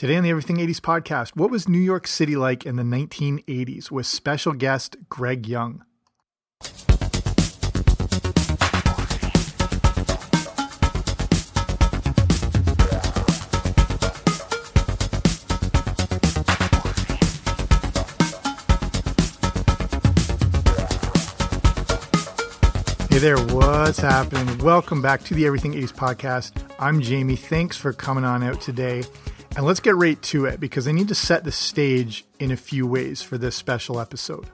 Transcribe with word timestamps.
Today 0.00 0.16
on 0.16 0.22
the 0.22 0.30
Everything 0.30 0.56
80s 0.56 0.80
podcast, 0.80 1.36
what 1.36 1.50
was 1.50 1.68
New 1.68 1.78
York 1.78 2.06
City 2.06 2.34
like 2.34 2.64
in 2.64 2.76
the 2.76 2.82
1980s 2.82 3.90
with 3.90 4.06
special 4.06 4.54
guest 4.54 4.96
Greg 5.10 5.46
Young? 5.46 5.84
Hey 23.10 23.18
there, 23.18 23.36
what's 23.48 23.98
happening? 23.98 24.56
Welcome 24.64 25.02
back 25.02 25.22
to 25.24 25.34
the 25.34 25.44
Everything 25.44 25.74
80s 25.74 25.92
podcast. 25.92 26.52
I'm 26.78 27.02
Jamie. 27.02 27.36
Thanks 27.36 27.76
for 27.76 27.92
coming 27.92 28.24
on 28.24 28.42
out 28.42 28.62
today. 28.62 29.02
And 29.56 29.66
let's 29.66 29.80
get 29.80 29.96
right 29.96 30.20
to 30.22 30.46
it 30.46 30.60
because 30.60 30.86
I 30.86 30.92
need 30.92 31.08
to 31.08 31.14
set 31.14 31.44
the 31.44 31.52
stage 31.52 32.24
in 32.38 32.50
a 32.50 32.56
few 32.56 32.86
ways 32.86 33.20
for 33.20 33.36
this 33.36 33.56
special 33.56 34.00
episode. 34.00 34.46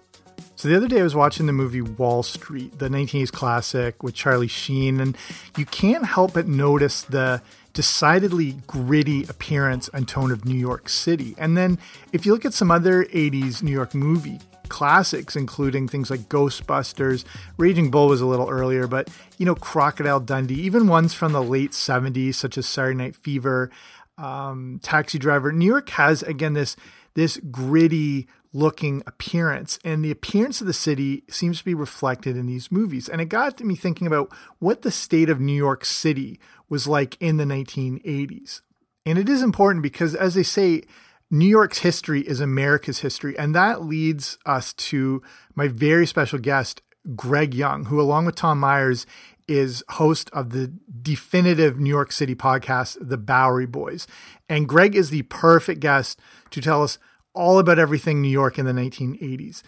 So, 0.57 0.69
the 0.69 0.77
other 0.77 0.89
day 0.89 1.01
I 1.01 1.03
was 1.03 1.15
watching 1.15 1.45
the 1.45 1.53
movie 1.53 1.83
Wall 1.83 2.23
Street, 2.23 2.79
the 2.79 2.89
1980s 2.89 3.31
classic 3.31 4.03
with 4.03 4.15
Charlie 4.15 4.49
Sheen, 4.49 5.01
and 5.01 5.17
you 5.59 5.67
can't 5.67 6.07
help 6.07 6.33
but 6.33 6.49
notice 6.49 7.03
the 7.03 7.43
decidedly 7.75 8.53
gritty 8.67 9.25
appearance 9.25 9.91
and 9.93 10.09
tone 10.09 10.33
of 10.33 10.47
New 10.47 10.59
York 10.59 10.89
City. 10.89 11.35
And 11.37 11.59
then, 11.59 11.79
if 12.15 12.25
you 12.25 12.33
look 12.33 12.47
at 12.47 12.55
some 12.55 12.71
other 12.71 13.05
80s 13.05 13.63
New 13.63 13.73
York 13.73 13.95
movie 13.95 14.41
classics, 14.69 15.37
including 15.37 15.89
things 15.89 16.11
like 16.11 16.21
Ghostbusters. 16.29 17.25
Raging 17.57 17.91
Bull 17.91 18.09
was 18.09 18.21
a 18.21 18.27
little 18.27 18.49
earlier, 18.49 18.87
but 18.87 19.09
you 19.39 19.47
know, 19.47 19.55
Crocodile 19.55 20.21
Dundee, 20.21 20.61
even 20.63 20.89
ones 20.89 21.15
from 21.15 21.33
the 21.33 21.43
late 21.43 21.71
70s, 21.71 22.35
such 22.35 22.59
as 22.59 22.67
Saturday 22.67 22.97
Night 22.97 23.17
Fever, 23.17 23.71
um, 24.19 24.81
Taxi 24.83 25.19
Driver. 25.19 25.53
New 25.53 25.67
York 25.67 25.89
has 25.91 26.23
again 26.23 26.55
this 26.55 26.77
this 27.15 27.39
gritty 27.51 28.27
looking 28.53 29.03
appearance, 29.07 29.79
and 29.85 30.05
the 30.05 30.11
appearance 30.11 30.61
of 30.61 30.67
the 30.67 30.73
city 30.73 31.25
seems 31.29 31.59
to 31.59 31.65
be 31.65 31.75
reflected 31.75 32.37
in 32.37 32.47
these 32.47 32.73
movies. 32.73 33.09
And 33.09 33.21
it 33.21 33.27
got 33.27 33.61
me 33.61 33.75
thinking 33.75 34.07
about 34.07 34.33
what 34.59 34.83
the 34.83 34.91
state 34.91 35.29
of 35.29 35.41
New 35.41 35.53
York 35.53 35.85
City 35.85 36.41
was 36.69 36.87
like 36.87 37.17
in 37.21 37.37
the 37.37 37.45
1980s. 37.45 38.63
And 39.05 39.19
it 39.19 39.29
is 39.29 39.43
important 39.43 39.83
because, 39.83 40.15
as 40.15 40.35
they 40.35 40.43
say, 40.43 40.83
New 41.31 41.47
York's 41.47 41.79
history 41.79 42.21
is 42.23 42.41
America's 42.41 43.01
history. 43.01 43.39
And 43.39 43.55
that 43.55 43.83
leads 43.83 44.39
us 44.47 44.73
to 44.75 45.23
my 45.55 45.69
very 45.69 46.07
special 46.07 46.39
guest, 46.39 46.83
Greg 47.15 47.55
Young, 47.55 47.87
who, 47.87 48.01
along 48.01 48.27
with 48.27 48.37
Tom 48.37 48.59
Myers, 48.59 49.07
is 49.49 49.83
host 49.91 50.31
of 50.33 50.51
the 50.51 50.73
definitive 51.03 51.79
New 51.79 51.91
York 51.91 52.13
City 52.13 52.35
podcast, 52.35 52.97
The 53.01 53.17
Bowery 53.17 53.67
Boys. 53.67 54.07
And 54.49 54.69
Greg 54.69 54.95
is 54.95 55.11
the 55.11 55.23
perfect 55.23 55.81
guest 55.81 56.19
to 56.51 56.61
tell 56.61 56.83
us 56.83 56.99
all 57.35 57.59
about 57.59 57.79
everything 57.79 58.21
New 58.21 58.29
York 58.29 58.59
in 58.59 58.67
the 58.67 58.73
1980s. 58.73 59.63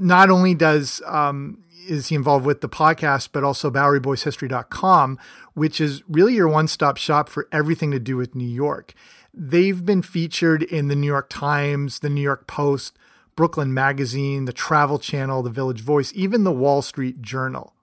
Not 0.00 0.30
only 0.30 0.54
does 0.54 1.02
um, 1.06 1.62
is 1.88 2.08
he 2.08 2.14
involved 2.14 2.46
with 2.46 2.60
the 2.60 2.68
podcast, 2.68 3.30
but 3.32 3.44
also 3.44 3.70
BoweryBoysHistory.com, 3.70 5.18
which 5.54 5.80
is 5.80 6.02
really 6.08 6.34
your 6.34 6.48
one-stop 6.48 6.96
shop 6.96 7.28
for 7.28 7.48
everything 7.52 7.90
to 7.90 7.98
do 7.98 8.16
with 8.16 8.34
New 8.34 8.48
York. 8.48 8.94
They've 9.32 9.84
been 9.84 10.02
featured 10.02 10.62
in 10.62 10.88
the 10.88 10.96
New 10.96 11.06
York 11.06 11.28
Times, 11.28 12.00
the 12.00 12.10
New 12.10 12.20
York 12.20 12.46
Post, 12.46 12.96
Brooklyn 13.36 13.72
Magazine, 13.72 14.44
the 14.44 14.52
Travel 14.52 14.98
Channel, 14.98 15.42
the 15.42 15.50
Village 15.50 15.80
Voice, 15.80 16.12
even 16.14 16.44
the 16.44 16.52
Wall 16.52 16.82
Street 16.82 17.22
Journal. 17.22 17.74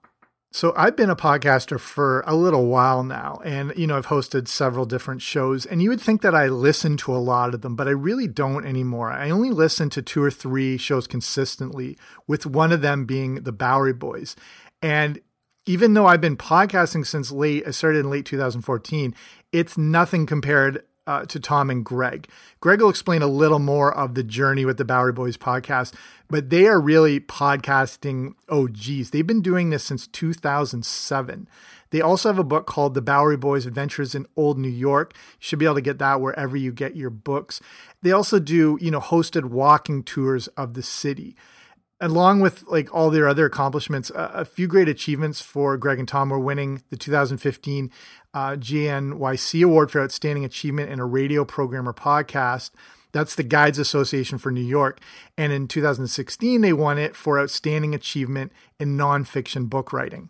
So 0.58 0.72
I've 0.76 0.96
been 0.96 1.08
a 1.08 1.14
podcaster 1.14 1.78
for 1.78 2.24
a 2.26 2.34
little 2.34 2.66
while 2.66 3.04
now 3.04 3.40
and 3.44 3.72
you 3.76 3.86
know 3.86 3.96
I've 3.96 4.08
hosted 4.08 4.48
several 4.48 4.86
different 4.86 5.22
shows 5.22 5.64
and 5.64 5.80
you 5.80 5.88
would 5.88 6.00
think 6.00 6.20
that 6.22 6.34
I 6.34 6.48
listen 6.48 6.96
to 6.96 7.14
a 7.14 7.18
lot 7.18 7.54
of 7.54 7.60
them 7.60 7.76
but 7.76 7.86
I 7.86 7.92
really 7.92 8.26
don't 8.26 8.66
anymore. 8.66 9.12
I 9.12 9.30
only 9.30 9.50
listen 9.50 9.88
to 9.90 10.02
two 10.02 10.20
or 10.20 10.32
three 10.32 10.76
shows 10.76 11.06
consistently 11.06 11.96
with 12.26 12.44
one 12.44 12.72
of 12.72 12.80
them 12.80 13.04
being 13.04 13.36
the 13.36 13.52
Bowery 13.52 13.92
Boys. 13.92 14.34
And 14.82 15.20
even 15.64 15.94
though 15.94 16.06
I've 16.06 16.20
been 16.20 16.36
podcasting 16.36 17.06
since 17.06 17.30
late 17.30 17.62
I 17.64 17.70
started 17.70 18.00
in 18.00 18.10
late 18.10 18.26
2014, 18.26 19.14
it's 19.52 19.78
nothing 19.78 20.26
compared 20.26 20.82
uh, 21.08 21.24
to 21.24 21.40
Tom 21.40 21.70
and 21.70 21.84
Greg. 21.84 22.28
Greg 22.60 22.82
will 22.82 22.90
explain 22.90 23.22
a 23.22 23.26
little 23.26 23.58
more 23.58 23.92
of 23.92 24.14
the 24.14 24.22
journey 24.22 24.66
with 24.66 24.76
the 24.76 24.84
Bowery 24.84 25.12
Boys 25.12 25.38
podcast, 25.38 25.94
but 26.28 26.50
they 26.50 26.66
are 26.66 26.78
really 26.78 27.18
podcasting 27.18 28.34
OGs. 28.50 29.10
They've 29.10 29.26
been 29.26 29.40
doing 29.40 29.70
this 29.70 29.82
since 29.82 30.06
2007. 30.06 31.48
They 31.90 32.02
also 32.02 32.28
have 32.28 32.38
a 32.38 32.44
book 32.44 32.66
called 32.66 32.92
The 32.92 33.00
Bowery 33.00 33.38
Boys 33.38 33.64
Adventures 33.64 34.14
in 34.14 34.26
Old 34.36 34.58
New 34.58 34.68
York. 34.68 35.14
You 35.14 35.20
should 35.38 35.58
be 35.58 35.64
able 35.64 35.76
to 35.76 35.80
get 35.80 35.98
that 35.98 36.20
wherever 36.20 36.54
you 36.54 36.70
get 36.70 36.94
your 36.94 37.08
books. 37.08 37.62
They 38.02 38.12
also 38.12 38.38
do, 38.38 38.76
you 38.78 38.90
know, 38.90 39.00
hosted 39.00 39.46
walking 39.46 40.02
tours 40.02 40.48
of 40.48 40.74
the 40.74 40.82
city 40.82 41.34
along 42.00 42.40
with 42.40 42.64
like 42.68 42.92
all 42.94 43.10
their 43.10 43.28
other 43.28 43.46
accomplishments, 43.46 44.10
uh, 44.10 44.30
a 44.34 44.44
few 44.44 44.66
great 44.66 44.88
achievements 44.88 45.40
for 45.40 45.76
Greg 45.76 45.98
and 45.98 46.08
Tom 46.08 46.30
were 46.30 46.38
winning 46.38 46.82
the 46.90 46.96
2015 46.96 47.90
uh, 48.34 48.50
GNYC 48.50 49.64
Award 49.64 49.90
for 49.90 50.00
Outstanding 50.00 50.44
Achievement 50.44 50.90
in 50.90 51.00
a 51.00 51.06
Radio 51.06 51.44
Program 51.44 51.88
or 51.88 51.94
Podcast. 51.94 52.70
That's 53.12 53.34
the 53.34 53.42
Guides 53.42 53.78
Association 53.78 54.38
for 54.38 54.52
New 54.52 54.60
York. 54.60 55.00
And 55.36 55.52
in 55.52 55.66
2016, 55.66 56.60
they 56.60 56.72
won 56.72 56.98
it 56.98 57.16
for 57.16 57.40
Outstanding 57.40 57.94
Achievement 57.94 58.52
in 58.78 58.96
Nonfiction 58.96 59.68
Book 59.68 59.92
Writing. 59.92 60.28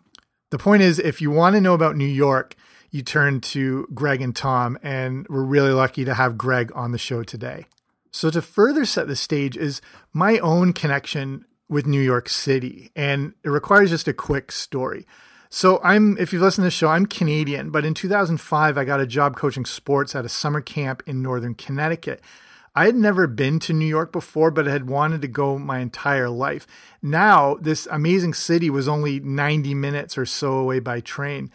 The 0.49 0.57
point 0.57 0.81
is, 0.81 0.97
if 0.97 1.21
you 1.21 1.29
want 1.29 1.55
to 1.55 1.61
know 1.61 1.73
about 1.73 1.95
New 1.95 2.05
York, 2.05 2.55
you 2.89 3.03
turn 3.03 3.41
to 3.41 3.87
Greg 3.93 4.21
and 4.21 4.35
Tom, 4.35 4.79
and 4.81 5.27
we're 5.29 5.43
really 5.43 5.71
lucky 5.71 6.05
to 6.05 6.15
have 6.15 6.37
Greg 6.37 6.71
on 6.73 6.91
the 6.91 6.97
show 6.97 7.21
today. 7.23 7.67
So, 8.11 8.31
to 8.31 8.41
further 8.41 8.85
set 8.85 9.07
the 9.07 9.15
stage, 9.15 9.55
is 9.55 9.81
my 10.11 10.39
own 10.39 10.73
connection 10.73 11.45
with 11.69 11.85
New 11.85 12.01
York 12.01 12.27
City, 12.27 12.91
and 12.95 13.33
it 13.43 13.49
requires 13.49 13.91
just 13.91 14.07
a 14.07 14.13
quick 14.13 14.51
story. 14.51 15.05
So 15.49 15.79
I'm, 15.83 16.17
if 16.17 16.33
you've 16.33 16.41
listened 16.41 16.63
to 16.63 16.67
the 16.67 16.71
show, 16.71 16.89
I'm 16.89 17.05
Canadian, 17.05 17.69
but 17.69 17.85
in 17.85 17.93
2005, 17.93 18.77
I 18.77 18.83
got 18.83 18.99
a 18.99 19.07
job 19.07 19.35
coaching 19.35 19.65
sports 19.65 20.15
at 20.15 20.25
a 20.25 20.29
summer 20.29 20.61
camp 20.61 21.03
in 21.05 21.21
Northern 21.21 21.55
Connecticut. 21.55 22.21
I 22.75 22.85
had 22.85 22.95
never 22.95 23.25
been 23.25 23.59
to 23.61 23.73
New 23.73 23.85
York 23.85 24.11
before, 24.11 24.51
but 24.51 24.67
I 24.67 24.71
had 24.71 24.87
wanted 24.87 25.21
to 25.21 25.27
go 25.27 25.57
my 25.57 25.79
entire 25.79 26.29
life. 26.29 26.67
Now, 27.01 27.55
this 27.55 27.87
amazing 27.89 28.35
city 28.35 28.69
was 28.69 28.87
only 28.87 29.19
90 29.19 29.73
minutes 29.73 30.17
or 30.17 30.25
so 30.25 30.53
away 30.53 30.79
by 30.79 30.99
train. 31.01 31.51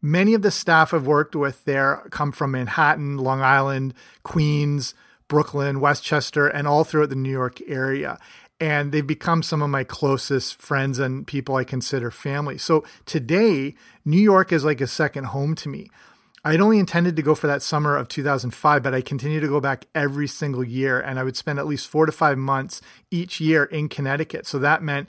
Many 0.00 0.34
of 0.34 0.42
the 0.42 0.50
staff 0.50 0.94
I've 0.94 1.06
worked 1.06 1.36
with 1.36 1.64
there 1.64 2.06
come 2.10 2.32
from 2.32 2.52
Manhattan, 2.52 3.18
Long 3.18 3.42
Island, 3.42 3.92
Queens, 4.22 4.94
Brooklyn, 5.28 5.80
Westchester, 5.80 6.46
and 6.46 6.66
all 6.66 6.84
throughout 6.84 7.10
the 7.10 7.16
New 7.16 7.30
York 7.30 7.60
area 7.66 8.18
and 8.60 8.92
they've 8.92 9.06
become 9.06 9.42
some 9.42 9.62
of 9.62 9.70
my 9.70 9.84
closest 9.84 10.60
friends 10.60 10.98
and 10.98 11.26
people 11.26 11.56
I 11.56 11.64
consider 11.64 12.10
family. 12.10 12.58
So 12.58 12.84
today, 13.04 13.74
New 14.04 14.20
York 14.20 14.52
is 14.52 14.64
like 14.64 14.80
a 14.80 14.86
second 14.86 15.24
home 15.24 15.54
to 15.56 15.68
me. 15.68 15.90
I 16.44 16.52
had 16.52 16.60
only 16.60 16.78
intended 16.78 17.16
to 17.16 17.22
go 17.22 17.34
for 17.34 17.48
that 17.48 17.60
summer 17.60 17.96
of 17.96 18.06
2005, 18.06 18.82
but 18.82 18.94
I 18.94 19.00
continue 19.00 19.40
to 19.40 19.48
go 19.48 19.60
back 19.60 19.86
every 19.96 20.28
single 20.28 20.62
year, 20.62 21.00
and 21.00 21.18
I 21.18 21.24
would 21.24 21.36
spend 21.36 21.58
at 21.58 21.66
least 21.66 21.88
four 21.88 22.06
to 22.06 22.12
five 22.12 22.38
months 22.38 22.80
each 23.10 23.40
year 23.40 23.64
in 23.64 23.88
Connecticut. 23.88 24.46
So 24.46 24.60
that 24.60 24.80
meant 24.80 25.08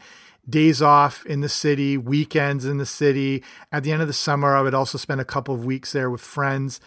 days 0.50 0.82
off 0.82 1.24
in 1.28 1.42
the 1.42 1.50
city, 1.50 1.96
weekends 1.96 2.66
in 2.66 2.78
the 2.78 2.88
city. 2.88 3.44
At 3.72 3.84
the 3.84 3.92
end 3.92 4.02
of 4.02 4.08
the 4.08 4.14
summer, 4.16 4.56
I 4.56 4.62
would 4.62 4.74
also 4.74 4.98
spend 4.98 5.22
a 5.22 5.26
couple 5.26 5.54
of 5.54 5.64
weeks 5.64 5.92
there 5.92 6.10
with 6.10 6.22
friends. 6.22 6.82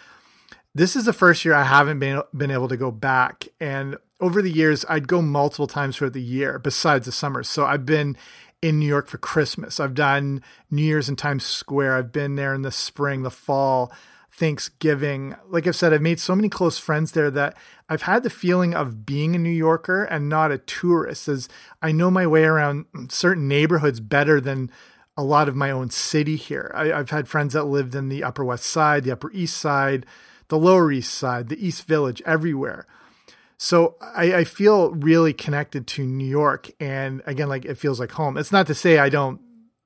This 0.74 0.96
is 0.96 1.04
the 1.04 1.12
first 1.12 1.44
year 1.44 1.54
I 1.54 1.64
haven't 1.64 2.00
been 2.00 2.20
been 2.36 2.50
able 2.50 2.68
to 2.68 2.76
go 2.76 2.90
back, 2.90 3.46
and 3.60 3.98
over 4.20 4.42
the 4.42 4.50
years, 4.50 4.84
I'd 4.88 5.08
go 5.08 5.22
multiple 5.22 5.66
times 5.66 5.96
throughout 5.96 6.12
the 6.12 6.22
year 6.22 6.58
besides 6.58 7.06
the 7.06 7.12
summer. 7.12 7.42
So 7.42 7.64
I've 7.64 7.86
been 7.86 8.16
in 8.62 8.78
New 8.78 8.86
York 8.86 9.08
for 9.08 9.18
Christmas. 9.18 9.80
I've 9.80 9.94
done 9.94 10.42
New 10.70 10.82
Year's 10.82 11.08
in 11.08 11.16
Times 11.16 11.44
Square. 11.44 11.96
I've 11.96 12.12
been 12.12 12.36
there 12.36 12.54
in 12.54 12.62
the 12.62 12.70
spring, 12.70 13.22
the 13.22 13.30
fall, 13.30 13.92
Thanksgiving. 14.32 15.34
Like 15.48 15.66
I've 15.66 15.76
said, 15.76 15.92
I've 15.92 16.02
made 16.02 16.20
so 16.20 16.36
many 16.36 16.48
close 16.48 16.78
friends 16.78 17.12
there 17.12 17.30
that 17.30 17.56
I've 17.88 18.02
had 18.02 18.22
the 18.22 18.30
feeling 18.30 18.74
of 18.74 19.06
being 19.06 19.34
a 19.34 19.38
New 19.38 19.50
Yorker 19.50 20.04
and 20.04 20.28
not 20.28 20.52
a 20.52 20.58
tourist, 20.58 21.28
as 21.28 21.48
I 21.82 21.92
know 21.92 22.10
my 22.10 22.26
way 22.26 22.44
around 22.44 22.86
certain 23.08 23.48
neighborhoods 23.48 24.00
better 24.00 24.40
than 24.40 24.70
a 25.16 25.24
lot 25.24 25.48
of 25.48 25.56
my 25.56 25.70
own 25.70 25.90
city 25.90 26.36
here. 26.36 26.70
I, 26.74 26.86
have 26.86 27.10
had 27.10 27.28
friends 27.28 27.54
that 27.54 27.64
lived 27.64 27.94
in 27.94 28.08
the 28.08 28.22
Upper 28.22 28.44
West 28.44 28.66
Side, 28.66 29.04
the 29.04 29.12
Upper 29.12 29.30
East 29.32 29.56
Side, 29.56 30.06
the 30.48 30.58
Lower 30.58 30.90
East 30.92 31.14
Side, 31.14 31.48
the 31.48 31.66
East 31.66 31.86
Village, 31.86 32.22
everywhere. 32.24 32.86
So 33.62 33.96
I, 34.00 34.36
I 34.36 34.44
feel 34.44 34.90
really 34.92 35.34
connected 35.34 35.86
to 35.88 36.06
New 36.06 36.26
York. 36.26 36.70
And 36.80 37.20
again, 37.26 37.50
like 37.50 37.66
it 37.66 37.74
feels 37.74 38.00
like 38.00 38.12
home. 38.12 38.38
It's 38.38 38.52
not 38.52 38.66
to 38.68 38.74
say 38.74 38.98
I 38.98 39.10
don't 39.10 39.38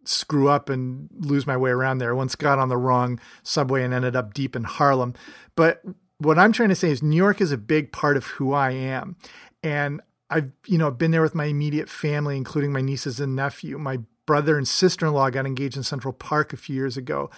screw 0.05 0.49
up 0.49 0.69
and 0.69 1.09
lose 1.19 1.45
my 1.45 1.57
way 1.57 1.71
around 1.71 1.99
there. 1.99 2.15
Once 2.15 2.37
got 2.37 2.61
on 2.61 2.69
the 2.69 2.77
wrong 2.77 3.19
subway 3.43 3.83
and 3.83 3.93
ended 3.93 4.15
up 4.15 4.33
deep 4.33 4.55
in 4.55 4.63
Harlem. 4.63 5.13
But 5.57 5.83
what 6.19 6.39
I'm 6.39 6.53
trying 6.53 6.69
to 6.69 6.77
say 6.77 6.93
is 6.93 7.03
New 7.03 7.17
York 7.17 7.41
is 7.41 7.51
a 7.51 7.59
big 7.59 7.91
part 7.91 8.17
of 8.17 8.27
who 8.27 8.53
I 8.53 8.71
am. 8.71 9.17
And 9.65 10.01
I've, 10.31 10.53
you 10.69 10.79
know, 10.79 10.93
been 10.93 11.11
there 11.11 11.23
with 11.23 11.35
my 11.35 11.47
immediate 11.47 11.89
family, 11.89 12.37
including 12.37 12.73
my 12.73 12.81
nieces 12.81 13.19
and 13.19 13.35
nephew. 13.35 13.77
My 13.77 13.99
brother 14.25 14.57
and 14.57 14.69
sister-in-law 14.69 15.31
got 15.31 15.47
engaged 15.47 15.77
in 15.77 15.83
Central 15.83 16.15
Park 16.15 16.53
a 16.53 16.57
few 16.57 16.77
years 16.77 16.97
ago. 16.97 17.29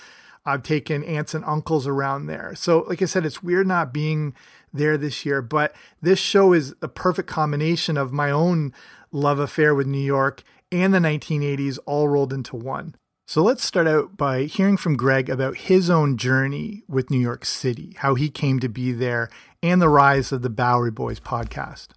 I've 0.44 0.62
taken 0.62 1.02
aunts 1.02 1.32
and 1.32 1.46
uncles 1.46 1.86
around 1.86 2.26
there. 2.26 2.54
So, 2.54 2.80
like 2.88 3.00
I 3.00 3.06
said, 3.06 3.24
it's 3.24 3.42
weird 3.42 3.66
not 3.66 3.92
being 3.94 4.34
there 4.72 4.96
this 4.98 5.24
year, 5.24 5.42
but 5.42 5.74
this 6.00 6.18
show 6.18 6.52
is 6.52 6.74
a 6.82 6.88
perfect 6.88 7.28
combination 7.28 7.96
of 7.96 8.12
my 8.12 8.30
own 8.30 8.72
love 9.12 9.38
affair 9.38 9.74
with 9.74 9.86
New 9.86 9.98
York 9.98 10.42
and 10.72 10.92
the 10.92 10.98
1980s 10.98 11.78
all 11.86 12.08
rolled 12.08 12.32
into 12.32 12.56
one. 12.56 12.94
So 13.28 13.42
let's 13.42 13.64
start 13.64 13.88
out 13.88 14.16
by 14.16 14.44
hearing 14.44 14.76
from 14.76 14.96
Greg 14.96 15.28
about 15.28 15.56
his 15.56 15.90
own 15.90 16.16
journey 16.16 16.84
with 16.88 17.10
New 17.10 17.18
York 17.18 17.44
City, 17.44 17.94
how 17.98 18.14
he 18.14 18.28
came 18.28 18.60
to 18.60 18.68
be 18.68 18.92
there, 18.92 19.28
and 19.62 19.82
the 19.82 19.88
rise 19.88 20.30
of 20.30 20.42
the 20.42 20.50
Bowery 20.50 20.92
Boys 20.92 21.18
podcast. 21.18 21.88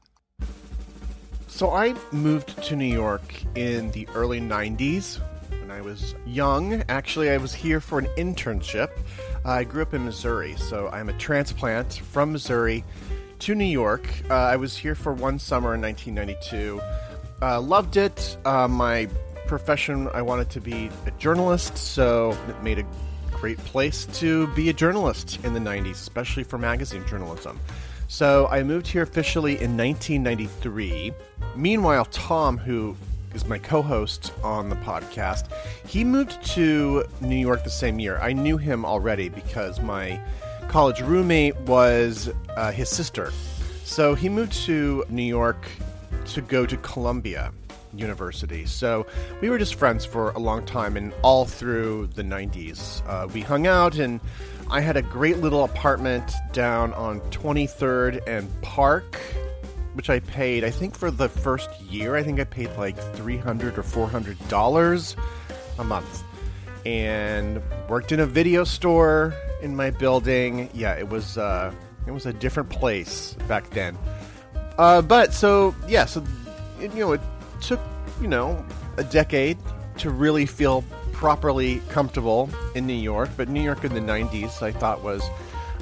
So 1.48 1.72
I 1.72 1.94
moved 2.12 2.64
to 2.64 2.76
New 2.76 2.92
York 2.92 3.44
in 3.54 3.92
the 3.92 4.08
early 4.16 4.40
90s 4.40 5.20
when 5.52 5.70
I 5.70 5.82
was 5.82 6.16
young. 6.26 6.84
Actually, 6.90 7.30
I 7.30 7.38
was 7.38 7.54
here 7.54 7.80
for 7.80 8.00
an 8.00 8.08
internship. 8.18 8.90
I 9.46 9.64
grew 9.64 9.82
up 9.82 9.94
in 9.94 10.06
Missouri, 10.06 10.56
so 10.58 10.90
I'm 10.90 11.10
a 11.10 11.14
transplant 11.14 11.94
from 11.94 12.32
Missouri 12.32 12.84
to 13.40 13.56
New 13.56 13.66
York. 13.66 14.08
Uh, 14.30 14.34
I 14.34 14.58
was 14.58 14.76
here 14.76 14.96
for 14.96 15.14
one 15.14 15.40
summer 15.40 15.76
in 15.76 15.82
1992. 15.82 16.82
Uh, 17.42 17.62
loved 17.62 17.98
it. 17.98 18.38
Uh, 18.46 18.68
my 18.68 19.08
profession, 19.48 20.10
I 20.14 20.22
wanted 20.22 20.50
to 20.52 20.62
be 20.62 20.90
a 21.06 21.12
journalist, 21.12 21.78
so 21.78 22.38
it 22.50 22.62
made 22.62 22.80
a 22.80 22.86
great 23.32 23.58
place 23.60 24.06
to 24.20 24.48
be 24.48 24.70
a 24.70 24.74
journalist 24.74 25.44
in 25.46 25.54
the 25.54 25.60
90s, 25.60 25.92
especially 25.92 26.44
for 26.44 26.58
magazine 26.58 27.06
journalism. 27.08 27.60
So 28.10 28.48
I 28.48 28.64
moved 28.64 28.88
here 28.88 29.04
officially 29.04 29.54
in 29.54 29.78
1993. 29.78 31.14
Meanwhile, 31.56 32.06
Tom, 32.06 32.58
who 32.58 32.98
is 33.34 33.46
my 33.46 33.58
co-host 33.58 34.34
on 34.44 34.70
the 34.70 34.76
podcast, 34.78 35.48
he 35.88 36.04
moved 36.04 36.44
to 36.54 37.06
New 37.22 37.36
York 37.36 37.64
the 37.64 37.70
same 37.70 38.00
year. 38.00 38.18
I 38.20 38.34
knew 38.34 38.58
him 38.58 38.86
already 38.86 39.30
because 39.30 39.80
my 39.82 40.20
college 40.68 41.02
roommate 41.02 41.56
was 41.62 42.30
uh, 42.56 42.72
his 42.72 42.90
sister. 42.90 43.32
So 43.84 44.14
he 44.14 44.30
moved 44.30 44.54
to 44.66 45.04
New 45.10 45.24
York 45.24 45.68
to 46.26 46.42
go 46.42 46.66
to 46.66 46.78
Columbia 46.78 47.52
University. 47.94 48.66
So 48.66 49.08
we 49.42 49.50
were 49.50 49.58
just 49.58 49.76
friends 49.76 50.06
for 50.06 50.32
a 50.32 50.40
long 50.40 50.66
time, 50.66 50.96
and 50.98 51.14
all 51.24 51.46
through 51.46 52.08
the 52.16 52.24
90s. 52.24 53.02
Uh, 53.08 53.28
we 53.34 53.42
hung 53.42 53.68
out, 53.68 53.98
and 53.98 54.20
I 54.70 54.82
had 54.82 54.98
a 54.98 55.02
great 55.02 55.38
little 55.38 55.64
apartment 55.64 56.32
down 56.54 56.94
on 56.94 57.22
23rd 57.32 58.22
and 58.28 58.62
Park, 58.62 59.20
which 60.00 60.10
I 60.10 60.22
paid, 60.22 60.64
I 60.64 60.70
think, 60.70 60.96
for 60.96 61.12
the 61.12 61.28
first 61.28 61.70
year, 61.82 62.16
I 62.16 62.24
think 62.24 62.40
I 62.40 62.46
paid 62.46 62.74
like 62.78 62.98
300 63.16 63.78
or 63.78 63.84
$400 63.84 65.16
a 65.78 65.84
month. 65.84 66.24
And 66.86 67.62
worked 67.90 68.14
in 68.14 68.22
a 68.22 68.26
video 68.26 68.64
store 68.64 69.34
in 69.62 69.76
my 69.76 69.92
building. 69.92 70.70
Yeah, 70.74 70.94
it 70.94 71.10
was 71.10 71.38
uh, 71.38 71.74
it 72.08 72.12
was 72.12 72.26
a 72.26 72.32
different 72.32 72.70
place 72.70 73.34
back 73.50 73.70
then. 73.72 73.98
Uh, 74.78 75.02
but 75.02 75.34
so 75.34 75.76
yeah, 75.86 76.06
so 76.06 76.24
you 76.80 76.88
know, 76.88 77.12
it 77.12 77.22
took 77.60 77.82
you 78.22 78.30
know 78.30 78.66
a 78.96 79.04
decade 79.04 79.58
to 79.98 80.12
really 80.12 80.46
feel 80.46 80.86
properly 81.12 81.82
comfortable 81.90 82.50
in 82.74 82.88
New 82.88 82.94
York. 82.94 83.32
But 83.36 83.50
New 83.50 83.62
York 83.62 83.84
in 83.84 83.94
the 83.94 84.00
'90s, 84.00 84.62
I 84.62 84.72
thought 84.72 85.04
was 85.04 85.24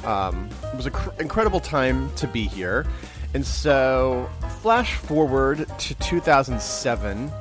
um, 0.05 0.49
was 0.75 0.87
an 0.87 0.93
cr- 0.93 1.11
incredible 1.19 1.59
time 1.59 2.11
to 2.15 2.25
be 2.25 2.47
here. 2.47 2.87
And 3.33 3.45
so, 3.45 4.29
flash 4.61 4.95
forward 4.95 5.67
to 5.79 5.95
2007, 5.95 7.31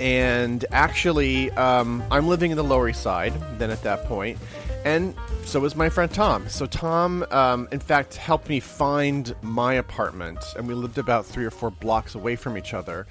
and 0.00 0.64
actually, 0.72 1.50
um, 1.52 2.02
I'm 2.10 2.28
living 2.28 2.50
in 2.50 2.56
the 2.56 2.64
Lower 2.64 2.88
East 2.88 3.02
Side 3.02 3.32
then 3.58 3.70
at 3.70 3.82
that 3.82 4.04
point, 4.06 4.38
and 4.84 5.14
so 5.44 5.60
was 5.60 5.76
my 5.76 5.88
friend 5.88 6.12
Tom. 6.12 6.48
So 6.48 6.66
Tom, 6.66 7.24
um, 7.30 7.68
in 7.70 7.80
fact, 7.80 8.16
helped 8.16 8.48
me 8.48 8.60
find 8.60 9.34
my 9.42 9.74
apartment, 9.74 10.38
and 10.56 10.66
we 10.66 10.74
lived 10.74 10.98
about 10.98 11.26
three 11.26 11.44
or 11.44 11.50
four 11.50 11.70
blocks 11.70 12.14
away 12.14 12.36
from 12.36 12.56
each 12.56 12.74
other. 12.74 13.06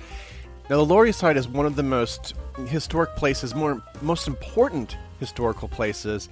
Now, 0.69 0.77
the 0.77 0.85
Lower 0.85 1.05
East 1.05 1.19
Side 1.19 1.37
is 1.37 1.47
one 1.47 1.65
of 1.65 1.75
the 1.75 1.83
most 1.83 2.35
historic 2.67 3.15
places, 3.15 3.53
more 3.53 3.81
most 4.01 4.27
important 4.27 4.97
historical 5.19 5.67
places 5.67 6.29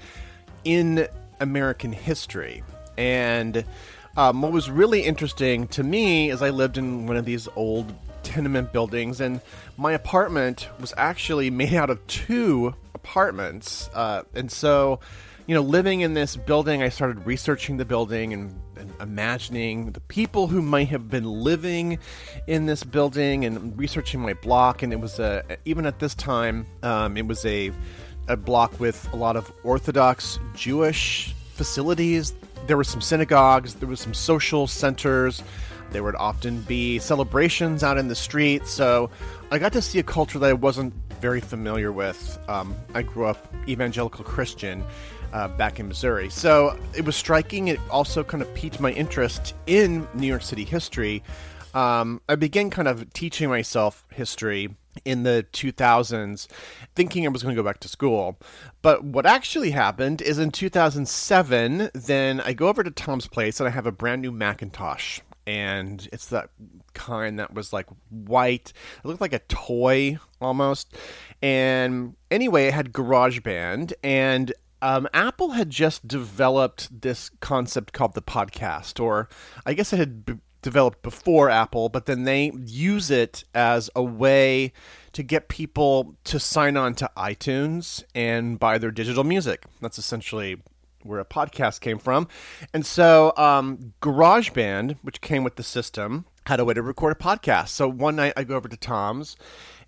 in 0.64 1.08
American 1.40 1.92
history, 1.92 2.64
and 2.98 3.66
um, 4.18 4.42
what 4.42 4.52
was 4.52 4.70
really 4.70 5.02
interesting 5.02 5.68
to 5.70 5.84
me 5.84 6.30
is 6.30 6.42
I 6.42 6.50
lived 6.50 6.78
in 6.78 7.08
one 7.08 7.18
of 7.18 7.26
these 7.26 7.48
old 7.56 7.94
tenement 8.24 8.72
buildings, 8.72 9.22
and 9.22 9.42
my 9.78 9.94
apartment 9.94 10.68
was 10.80 10.94
actually 10.98 11.50
made 11.50 11.74
out 11.74 11.90
of 11.90 12.06
two 12.08 12.76
apartments, 12.94 13.90
uh, 13.94 14.24
and 14.34 14.52
so 14.52 15.00
you 15.48 15.56
know, 15.56 15.62
living 15.62 16.00
in 16.00 16.14
this 16.14 16.36
building, 16.36 16.82
I 16.82 16.88
started 16.88 17.26
researching 17.26 17.78
the 17.78 17.86
building 17.86 18.32
and, 18.32 18.62
and, 18.78 18.94
imagining 19.02 19.92
the 19.92 20.00
people 20.00 20.48
who 20.48 20.62
might 20.62 20.88
have 20.90 21.10
been 21.10 21.26
living 21.26 22.00
in 22.48 22.68
this 22.68 22.84
building 22.84 23.44
and 23.44 23.78
researching 23.78 24.22
my 24.22 24.34
block. 24.34 24.82
And 24.82 24.94
it 24.94 25.00
was 25.02 25.20
a, 25.20 25.44
even 25.66 25.86
at 25.86 26.00
this 26.00 26.16
time, 26.16 26.66
um, 26.84 27.18
it 27.18 27.28
was 27.28 27.46
a, 27.46 27.72
a 28.28 28.38
block 28.38 28.80
with 28.80 29.12
a 29.12 29.16
lot 29.16 29.36
of 29.36 29.52
Orthodox 29.64 30.40
Jewish 30.56 31.34
facilities. 31.54 32.34
There 32.68 32.78
were 32.78 32.84
some 32.84 33.02
synagogues, 33.02 33.76
there 33.76 33.88
was 33.88 34.00
some 34.00 34.14
social 34.14 34.68
centers. 34.68 35.44
There 35.92 36.04
would 36.04 36.16
often 36.16 36.62
be 36.62 37.00
celebrations 37.00 37.84
out 37.84 37.98
in 37.98 38.08
the 38.08 38.16
street. 38.16 38.66
So 38.66 39.10
I 39.52 39.60
got 39.60 39.74
to 39.74 39.82
see 39.82 40.00
a 40.00 40.04
culture 40.04 40.40
that 40.40 40.50
I 40.50 40.54
wasn't 40.54 40.94
very 41.20 41.42
familiar 41.42 41.92
with. 41.92 42.40
Um, 42.48 42.76
I 42.94 43.02
grew 43.02 43.26
up 43.26 43.54
evangelical 43.68 44.24
Christian 44.24 44.84
uh, 45.34 45.50
back 45.50 45.80
in 45.80 45.88
Missouri. 45.88 46.30
So 46.30 46.78
it 46.96 47.06
was 47.06 47.16
striking. 47.16 47.68
It 47.68 47.80
also 47.90 48.24
kind 48.24 48.42
of 48.42 48.54
piqued 48.54 48.80
my 48.80 48.92
interest 48.92 49.54
in 49.68 50.08
New 50.14 50.28
York 50.28 50.42
City 50.42 50.64
history. 50.64 51.24
Um, 51.74 52.22
I 52.28 52.36
began 52.36 52.70
kind 52.70 52.88
of 52.88 53.12
teaching 53.14 53.50
myself 53.50 54.06
history 54.12 54.76
in 55.06 55.24
the 55.24 55.46
2000s, 55.54 56.48
thinking 56.96 57.26
I 57.26 57.30
was 57.30 57.44
going 57.44 57.56
to 57.56 57.62
go 57.62 57.66
back 57.66 57.80
to 57.82 57.88
school. 57.88 58.38
But 58.82 59.04
what 59.04 59.26
actually 59.26 59.72
happened 59.72 60.22
is 60.22 60.38
in 60.38 60.52
2007, 60.52 61.92
then 61.94 62.42
I 62.42 62.54
go 62.54 62.68
over 62.68 62.84
to 62.84 62.92
Tom's 62.92 63.28
place 63.28 63.60
and 63.60 63.68
I 63.68 63.72
have 63.72 63.86
a 63.86 63.92
brand 63.92 64.22
new 64.22 64.32
Macintosh. 64.32 65.22
And 65.48 66.08
it's 66.14 66.28
that 66.28 66.52
kind 66.94 67.40
that 67.40 67.54
was 67.54 67.74
like 67.74 67.88
white. 68.10 68.74
It 69.04 69.08
looked 69.08 69.22
like 69.22 69.34
a 69.34 69.40
toy 69.40 70.20
almost. 70.40 70.96
And 71.42 72.16
anyway, 72.30 72.68
it 72.68 72.74
had 72.74 72.94
GarageBand. 72.94 73.94
And 74.04 74.54
um, 74.82 75.08
Apple 75.14 75.52
had 75.52 75.70
just 75.70 76.08
developed 76.08 77.02
this 77.02 77.30
concept 77.40 77.94
called 77.94 78.14
the 78.14 78.22
podcast, 78.22 79.00
or 79.00 79.30
I 79.66 79.74
guess 79.74 79.94
it 79.94 80.00
had 80.00 80.26
b- 80.26 80.40
developed 80.62 81.02
before 81.02 81.50
Apple, 81.50 81.90
but 81.90 82.06
then 82.06 82.24
they 82.24 82.52
use 82.66 83.10
it 83.12 83.44
as 83.54 83.90
a 83.96 84.04
way 84.04 84.74
to 85.14 85.24
get 85.24 85.50
people 85.50 86.16
to 86.24 86.40
sign 86.40 86.78
on 86.78 86.96
to 86.96 87.10
iTunes 87.18 88.04
and 88.16 88.60
buy 88.60 88.78
their 88.78 88.92
digital 88.92 89.24
music. 89.24 89.66
That's 89.82 89.98
essentially 89.98 90.62
where 91.04 91.20
a 91.20 91.26
podcast 91.26 91.82
came 91.82 91.98
from. 91.98 92.28
And 92.74 92.86
so 92.86 93.34
um, 93.36 93.94
GarageBand, 94.02 94.98
which 95.02 95.20
came 95.22 95.44
with 95.44 95.56
the 95.56 95.64
system, 95.64 96.26
had 96.46 96.60
a 96.60 96.66
way 96.66 96.74
to 96.74 96.82
record 96.82 97.14
a 97.14 97.24
podcast. 97.24 97.70
So 97.70 97.88
one 97.88 98.16
night 98.16 98.34
I 98.38 98.44
go 98.44 98.56
over 98.56 98.68
to 98.68 98.78
Tom's 98.78 99.36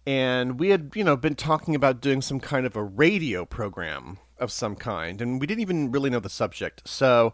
and 0.05 0.59
we 0.59 0.69
had, 0.69 0.91
you 0.95 1.03
know, 1.03 1.15
been 1.15 1.35
talking 1.35 1.75
about 1.75 2.01
doing 2.01 2.21
some 2.21 2.39
kind 2.39 2.65
of 2.65 2.75
a 2.75 2.83
radio 2.83 3.45
program 3.45 4.17
of 4.37 4.51
some 4.51 4.75
kind, 4.75 5.21
and 5.21 5.39
we 5.39 5.47
didn't 5.47 5.61
even 5.61 5.91
really 5.91 6.09
know 6.09 6.19
the 6.19 6.29
subject. 6.29 6.87
So 6.87 7.33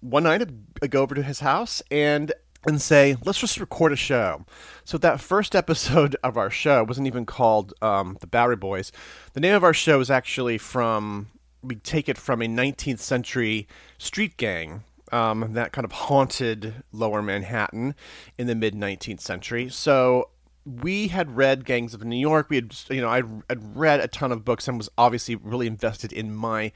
one 0.00 0.24
night 0.24 0.46
I 0.82 0.86
go 0.86 1.02
over 1.02 1.14
to 1.14 1.22
his 1.22 1.40
house 1.40 1.82
and 1.90 2.32
and 2.66 2.80
say, 2.80 3.16
let's 3.24 3.38
just 3.38 3.58
record 3.58 3.92
a 3.92 3.96
show. 3.96 4.44
So 4.84 4.98
that 4.98 5.20
first 5.20 5.54
episode 5.56 6.16
of 6.22 6.36
our 6.36 6.50
show 6.50 6.84
wasn't 6.84 7.06
even 7.06 7.26
called 7.26 7.74
um, 7.82 8.16
the 8.20 8.26
Bowery 8.26 8.56
Boys. 8.56 8.92
The 9.32 9.40
name 9.40 9.54
of 9.54 9.64
our 9.64 9.74
show 9.74 10.00
is 10.00 10.10
actually 10.10 10.58
from 10.58 11.28
we 11.62 11.76
take 11.76 12.08
it 12.08 12.18
from 12.18 12.42
a 12.42 12.46
19th 12.46 12.98
century 12.98 13.66
street 13.96 14.36
gang 14.36 14.84
um, 15.12 15.52
that 15.54 15.72
kind 15.72 15.84
of 15.84 15.92
haunted 15.92 16.82
Lower 16.92 17.22
Manhattan 17.22 17.94
in 18.36 18.46
the 18.46 18.54
mid 18.54 18.74
19th 18.74 19.20
century. 19.20 19.68
So 19.70 20.30
we 20.64 21.08
had 21.08 21.36
read 21.36 21.64
Gangs 21.64 21.94
of 21.94 22.04
New 22.04 22.16
York. 22.16 22.48
We 22.48 22.56
had, 22.56 22.74
you 22.88 23.00
know, 23.00 23.08
I'd, 23.08 23.24
I'd 23.50 23.76
read 23.76 24.00
a 24.00 24.08
ton 24.08 24.32
of 24.32 24.44
books 24.44 24.66
and 24.66 24.78
was 24.78 24.88
obviously 24.96 25.36
really 25.36 25.66
invested 25.66 26.12
in 26.12 26.34
my 26.34 26.72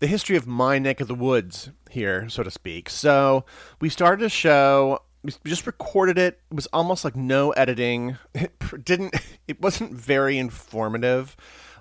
the 0.00 0.06
history 0.06 0.36
of 0.36 0.46
my 0.46 0.78
neck 0.78 1.00
of 1.00 1.08
the 1.08 1.14
woods 1.14 1.70
here, 1.90 2.28
so 2.28 2.42
to 2.42 2.50
speak. 2.50 2.88
So 2.88 3.44
we 3.80 3.88
started 3.88 4.24
a 4.24 4.28
show. 4.28 5.02
We 5.22 5.32
just 5.44 5.66
recorded 5.66 6.18
it. 6.18 6.40
It 6.50 6.54
was 6.54 6.66
almost 6.68 7.04
like 7.04 7.16
no 7.16 7.50
editing. 7.52 8.18
It 8.34 8.84
didn't. 8.84 9.14
It 9.48 9.62
wasn't 9.62 9.94
very 9.94 10.36
informative, 10.36 11.34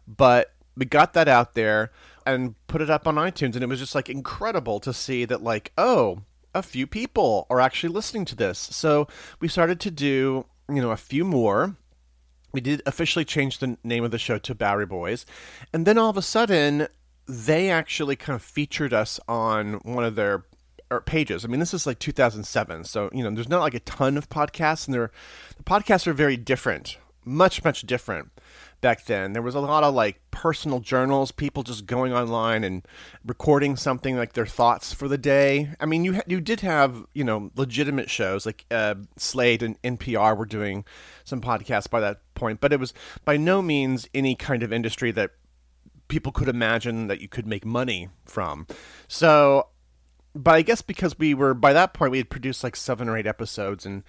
but 0.07 0.53
we 0.77 0.85
got 0.85 1.11
that 1.13 1.27
out 1.27 1.53
there 1.53 1.91
and 2.25 2.55
put 2.67 2.81
it 2.81 2.89
up 2.89 3.07
on 3.07 3.15
iTunes, 3.15 3.55
and 3.55 3.63
it 3.63 3.67
was 3.67 3.79
just 3.79 3.93
like 3.93 4.09
incredible 4.09 4.79
to 4.79 4.93
see 4.93 5.25
that, 5.25 5.43
like, 5.43 5.73
oh, 5.77 6.21
a 6.55 6.63
few 6.63 6.87
people 6.87 7.45
are 7.49 7.59
actually 7.59 7.93
listening 7.93 8.23
to 8.25 8.35
this. 8.35 8.57
So 8.57 9.07
we 9.41 9.49
started 9.49 9.81
to 9.81 9.91
do, 9.91 10.45
you 10.69 10.81
know, 10.81 10.91
a 10.91 10.97
few 10.97 11.25
more. 11.25 11.75
We 12.53 12.61
did 12.61 12.81
officially 12.85 13.25
change 13.25 13.59
the 13.59 13.77
name 13.83 14.05
of 14.05 14.11
the 14.11 14.17
show 14.17 14.37
to 14.37 14.55
Bowery 14.55 14.85
Boys, 14.85 15.25
and 15.73 15.85
then 15.85 15.97
all 15.97 16.09
of 16.09 16.17
a 16.17 16.21
sudden, 16.21 16.87
they 17.27 17.69
actually 17.69 18.15
kind 18.15 18.35
of 18.35 18.41
featured 18.41 18.93
us 18.93 19.19
on 19.27 19.73
one 19.83 20.03
of 20.03 20.15
their 20.15 20.45
pages. 21.05 21.43
I 21.43 21.47
mean, 21.47 21.59
this 21.59 21.73
is 21.73 21.85
like 21.85 21.99
2007, 21.99 22.85
so 22.85 23.09
you 23.13 23.23
know, 23.23 23.31
there's 23.31 23.49
not 23.49 23.61
like 23.61 23.73
a 23.73 23.79
ton 23.81 24.17
of 24.17 24.29
podcasts, 24.29 24.87
and 24.87 24.93
they're 24.93 25.11
the 25.57 25.63
podcasts 25.63 26.07
are 26.07 26.13
very 26.13 26.37
different, 26.37 26.97
much 27.25 27.63
much 27.63 27.81
different 27.81 28.31
back 28.79 29.05
then. 29.05 29.33
There 29.33 29.41
was 29.41 29.55
a 29.55 29.59
lot 29.59 29.83
of 29.83 29.93
like 29.93 30.21
personal 30.31 30.79
journals, 30.79 31.31
people 31.31 31.63
just 31.63 31.85
going 31.85 32.13
online 32.13 32.63
and 32.63 32.85
recording 33.25 33.75
something 33.75 34.15
like 34.15 34.33
their 34.33 34.45
thoughts 34.45 34.93
for 34.93 35.07
the 35.07 35.17
day. 35.17 35.71
I 35.79 35.85
mean, 35.85 36.05
you 36.05 36.15
ha- 36.15 36.23
you 36.27 36.39
did 36.39 36.61
have 36.61 37.05
you 37.13 37.25
know 37.25 37.51
legitimate 37.55 38.09
shows 38.09 38.45
like 38.45 38.65
uh, 38.71 38.95
Slate 39.17 39.63
and 39.63 39.81
NPR 39.81 40.37
were 40.37 40.45
doing 40.45 40.85
some 41.25 41.41
podcasts 41.41 41.89
by 41.89 41.99
that 41.99 42.21
point, 42.35 42.61
but 42.61 42.71
it 42.71 42.79
was 42.79 42.93
by 43.25 43.35
no 43.35 43.61
means 43.61 44.07
any 44.13 44.35
kind 44.35 44.63
of 44.63 44.71
industry 44.71 45.11
that 45.11 45.31
people 46.07 46.31
could 46.31 46.47
imagine 46.47 47.07
that 47.07 47.21
you 47.21 47.27
could 47.27 47.47
make 47.47 47.65
money 47.65 48.09
from. 48.25 48.67
So, 49.07 49.67
but 50.33 50.55
I 50.55 50.61
guess 50.61 50.81
because 50.81 51.17
we 51.17 51.33
were 51.33 51.53
by 51.53 51.73
that 51.73 51.93
point 51.93 52.11
we 52.11 52.17
had 52.17 52.29
produced 52.29 52.63
like 52.63 52.75
seven 52.75 53.09
or 53.09 53.17
eight 53.17 53.27
episodes 53.27 53.85
and 53.85 54.03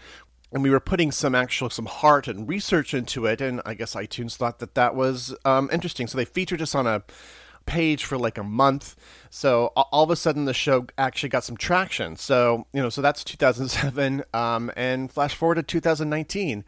and 0.52 0.62
we 0.62 0.70
were 0.70 0.80
putting 0.80 1.12
some 1.12 1.34
actual 1.34 1.70
some 1.70 1.86
heart 1.86 2.28
and 2.28 2.48
research 2.48 2.94
into 2.94 3.26
it 3.26 3.40
and 3.40 3.60
I 3.66 3.74
guess 3.74 3.94
iTunes 3.94 4.36
thought 4.36 4.58
that 4.60 4.74
that 4.74 4.94
was 4.94 5.34
um, 5.44 5.68
interesting. 5.72 6.06
So 6.06 6.16
they 6.16 6.24
featured 6.24 6.62
us 6.62 6.74
on 6.74 6.86
a 6.86 7.02
page 7.66 8.04
for 8.04 8.16
like 8.16 8.38
a 8.38 8.42
month. 8.42 8.96
So 9.28 9.66
all 9.76 10.02
of 10.02 10.10
a 10.10 10.16
sudden 10.16 10.46
the 10.46 10.54
show 10.54 10.86
actually 10.96 11.28
got 11.28 11.44
some 11.44 11.56
traction. 11.56 12.16
So, 12.16 12.66
you 12.72 12.80
know, 12.82 12.88
so 12.88 13.02
that's 13.02 13.22
2007 13.24 14.24
um, 14.32 14.72
and 14.74 15.10
flash 15.10 15.34
forward 15.34 15.56
to 15.56 15.62
2019 15.62 16.64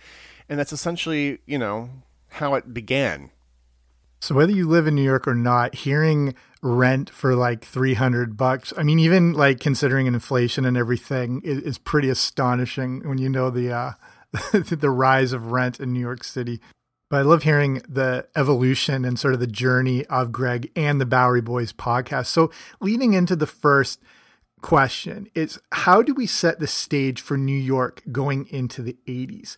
and 0.48 0.58
that's 0.58 0.72
essentially, 0.72 1.38
you 1.46 1.58
know, 1.58 1.88
how 2.28 2.54
it 2.54 2.74
began. 2.74 3.30
So 4.20 4.34
whether 4.34 4.52
you 4.52 4.68
live 4.68 4.86
in 4.86 4.94
New 4.94 5.02
York 5.02 5.26
or 5.26 5.34
not, 5.34 5.74
hearing 5.74 6.34
rent 6.62 7.08
for 7.08 7.34
like 7.34 7.64
300 7.64 8.36
bucks, 8.36 8.72
I 8.76 8.82
mean, 8.82 8.98
even 8.98 9.32
like 9.32 9.60
considering 9.60 10.06
inflation 10.06 10.66
and 10.66 10.76
everything 10.76 11.40
is, 11.42 11.58
is 11.60 11.78
pretty 11.78 12.10
astonishing 12.10 13.08
when 13.08 13.18
you 13.18 13.30
know 13.30 13.48
the, 13.48 13.72
uh, 13.72 13.92
the 14.52 14.90
rise 14.90 15.32
of 15.32 15.52
rent 15.52 15.80
in 15.80 15.92
New 15.92 16.00
York 16.00 16.22
City. 16.22 16.60
But 17.08 17.18
I 17.18 17.22
love 17.22 17.42
hearing 17.42 17.82
the 17.88 18.28
evolution 18.36 19.04
and 19.04 19.18
sort 19.18 19.34
of 19.34 19.40
the 19.40 19.46
journey 19.46 20.04
of 20.06 20.30
Greg 20.30 20.70
and 20.76 21.00
the 21.00 21.06
Bowery 21.06 21.40
Boys 21.40 21.72
podcast. 21.72 22.26
So 22.26 22.50
leading 22.80 23.14
into 23.14 23.34
the 23.34 23.48
first 23.48 24.00
question 24.62 25.28
is 25.34 25.58
how 25.72 26.02
do 26.02 26.12
we 26.12 26.26
set 26.26 26.60
the 26.60 26.66
stage 26.66 27.20
for 27.20 27.36
New 27.36 27.56
York 27.56 28.02
going 28.12 28.46
into 28.48 28.82
the 28.82 28.96
80s? 29.08 29.56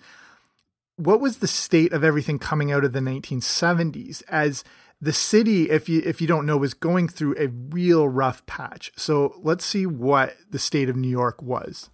What 0.97 1.21
was 1.21 1.39
the 1.39 1.47
state 1.49 1.93
of 1.93 2.05
everything 2.05 2.39
coming 2.39 2.71
out 2.71 2.85
of 2.85 2.93
the 2.93 3.01
1970s 3.01 4.23
as 4.29 4.65
the 5.01 5.13
city 5.13 5.69
if 5.69 5.89
you 5.89 6.01
if 6.05 6.21
you 6.21 6.29
don't 6.29 6.47
know 6.47 6.57
was 6.57 6.75
going 6.75 7.09
through 7.09 7.35
a 7.39 7.49
real 7.49 8.09
rough 8.09 8.45
patch? 8.47 8.93
So 8.97 9.35
let's 9.43 9.65
see 9.65 9.87
what 9.87 10.37
the 10.51 10.59
state 10.59 10.89
of 10.89 10.97
new 10.97 11.09
york 11.09 11.43
was. 11.43 11.91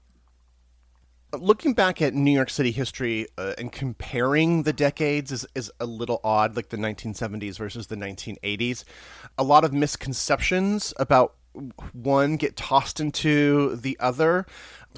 Looking 1.32 1.74
back 1.74 2.00
at 2.00 2.14
new 2.14 2.30
york 2.30 2.50
city 2.50 2.70
history 2.70 3.26
uh, 3.36 3.54
and 3.58 3.70
comparing 3.70 4.62
the 4.62 4.72
decades 4.72 5.30
is, 5.30 5.46
is 5.54 5.70
a 5.78 5.86
little 5.86 6.20
odd 6.24 6.56
like 6.56 6.70
the 6.70 6.76
1970s 6.76 7.58
versus 7.58 7.86
the 7.86 7.96
1980s 7.96 8.84
a 9.36 9.44
lot 9.44 9.62
of 9.64 9.72
misconceptions 9.72 10.94
about 10.96 11.34
one 11.92 12.36
get 12.36 12.56
tossed 12.56 13.00
into 13.00 13.76
the 13.76 13.96
other 14.00 14.46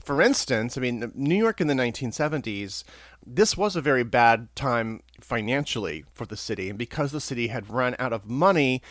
for 0.02 0.21
instance 0.23 0.76
i 0.76 0.80
mean 0.80 1.11
new 1.14 1.37
york 1.37 1.61
in 1.61 1.66
the 1.66 1.75
1970s 1.75 2.85
this 3.26 3.57
was 3.57 3.76
a 3.76 3.80
very 3.80 4.02
bad 4.02 4.49
time 4.57 5.02
financially 5.21 6.04
for 6.11 6.26
the 6.26 6.37
city. 6.37 6.71
And 6.71 6.78
because 6.78 7.12
the 7.12 7.21
city 7.21 7.49
had 7.49 7.71
run 7.71 7.95
out 7.99 8.12
of 8.12 8.26
money, 8.26 8.83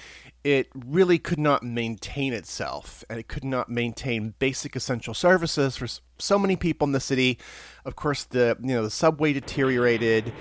it 0.43 0.69
really 0.73 1.17
could 1.17 1.39
not 1.39 1.63
maintain 1.63 2.33
itself. 2.33 3.03
And 3.09 3.19
it 3.19 3.27
could 3.27 3.43
not 3.43 3.69
maintain 3.69 4.35
basic 4.39 4.75
essential 4.75 5.13
services 5.13 5.77
for 5.77 5.87
so 6.19 6.37
many 6.37 6.55
people 6.55 6.85
in 6.85 6.91
the 6.91 6.99
city. 6.99 7.39
Of 7.85 7.95
course 7.95 8.23
the 8.23 8.55
you 8.61 8.75
know 8.75 8.83
the 8.83 8.91
subway 8.91 9.33
deteriorated. 9.33 10.31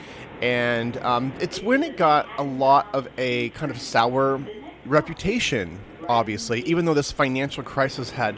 And 0.42 0.96
um, 0.98 1.32
it's 1.40 1.62
when 1.62 1.82
it 1.82 1.96
got 1.96 2.28
a 2.37 2.42
lot 2.42 2.88
of 2.92 3.08
a 3.16 3.48
kind 3.50 3.70
of 3.70 3.80
sour 3.80 4.40
reputation 4.87 5.78
obviously 6.08 6.62
even 6.62 6.87
though 6.87 6.94
this 6.94 7.12
financial 7.12 7.62
crisis 7.62 8.08
had 8.08 8.34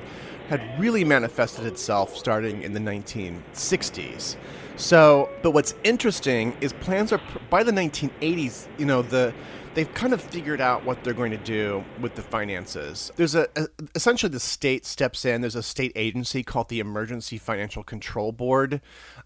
had 0.50 0.78
really 0.78 1.04
manifested 1.04 1.64
itself 1.64 2.14
starting 2.14 2.62
in 2.62 2.74
the 2.74 2.80
1960s 2.80 4.36
so, 4.80 5.28
but 5.42 5.50
what's 5.50 5.74
interesting 5.84 6.56
is 6.62 6.72
plans 6.72 7.12
are 7.12 7.20
by 7.50 7.62
the 7.62 7.70
1980s. 7.70 8.66
You 8.78 8.86
know, 8.86 9.02
the 9.02 9.34
they've 9.74 9.92
kind 9.92 10.14
of 10.14 10.20
figured 10.20 10.60
out 10.60 10.84
what 10.84 11.04
they're 11.04 11.14
going 11.14 11.30
to 11.30 11.36
do 11.36 11.84
with 12.00 12.14
the 12.14 12.22
finances. 12.22 13.12
There's 13.16 13.34
a, 13.34 13.46
a, 13.56 13.66
essentially 13.94 14.30
the 14.30 14.40
state 14.40 14.86
steps 14.86 15.24
in. 15.24 15.42
There's 15.42 15.54
a 15.54 15.62
state 15.62 15.92
agency 15.94 16.42
called 16.42 16.70
the 16.70 16.80
Emergency 16.80 17.36
Financial 17.36 17.82
Control 17.84 18.32
Board. 18.32 18.80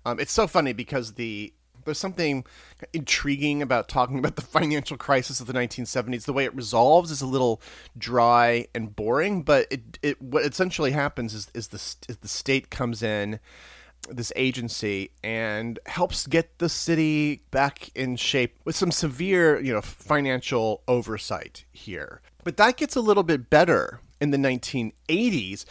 Um, 0.04 0.18
it's 0.18 0.32
so 0.32 0.46
funny 0.48 0.72
because 0.72 1.12
the 1.12 1.54
there's 1.84 1.98
something 1.98 2.44
intriguing 2.92 3.62
about 3.62 3.88
talking 3.88 4.18
about 4.18 4.36
the 4.36 4.42
financial 4.42 4.96
crisis 4.96 5.40
of 5.40 5.46
the 5.46 5.52
1970s. 5.52 6.24
The 6.24 6.32
way 6.32 6.44
it 6.44 6.54
resolves 6.54 7.10
is 7.10 7.20
a 7.20 7.26
little 7.26 7.60
dry 7.96 8.66
and 8.74 8.94
boring, 8.94 9.42
but 9.42 9.66
it, 9.70 9.98
it 10.02 10.22
what 10.22 10.44
essentially 10.44 10.92
happens 10.92 11.34
is 11.34 11.50
is 11.54 11.68
the 11.68 11.76
is 12.08 12.18
the 12.18 12.28
state 12.28 12.70
comes 12.70 13.02
in 13.02 13.40
this 14.08 14.32
agency 14.36 15.10
and 15.22 15.78
helps 15.86 16.26
get 16.26 16.58
the 16.58 16.68
city 16.68 17.42
back 17.50 17.90
in 17.94 18.16
shape 18.16 18.56
with 18.64 18.76
some 18.76 18.90
severe, 18.90 19.60
you 19.60 19.72
know, 19.72 19.80
financial 19.80 20.82
oversight 20.88 21.64
here. 21.72 22.20
But 22.42 22.56
that 22.58 22.76
gets 22.76 22.96
a 22.96 23.00
little 23.00 23.22
bit 23.22 23.48
better 23.48 24.00
in 24.20 24.30
the 24.30 24.36
1980s. 24.36 25.64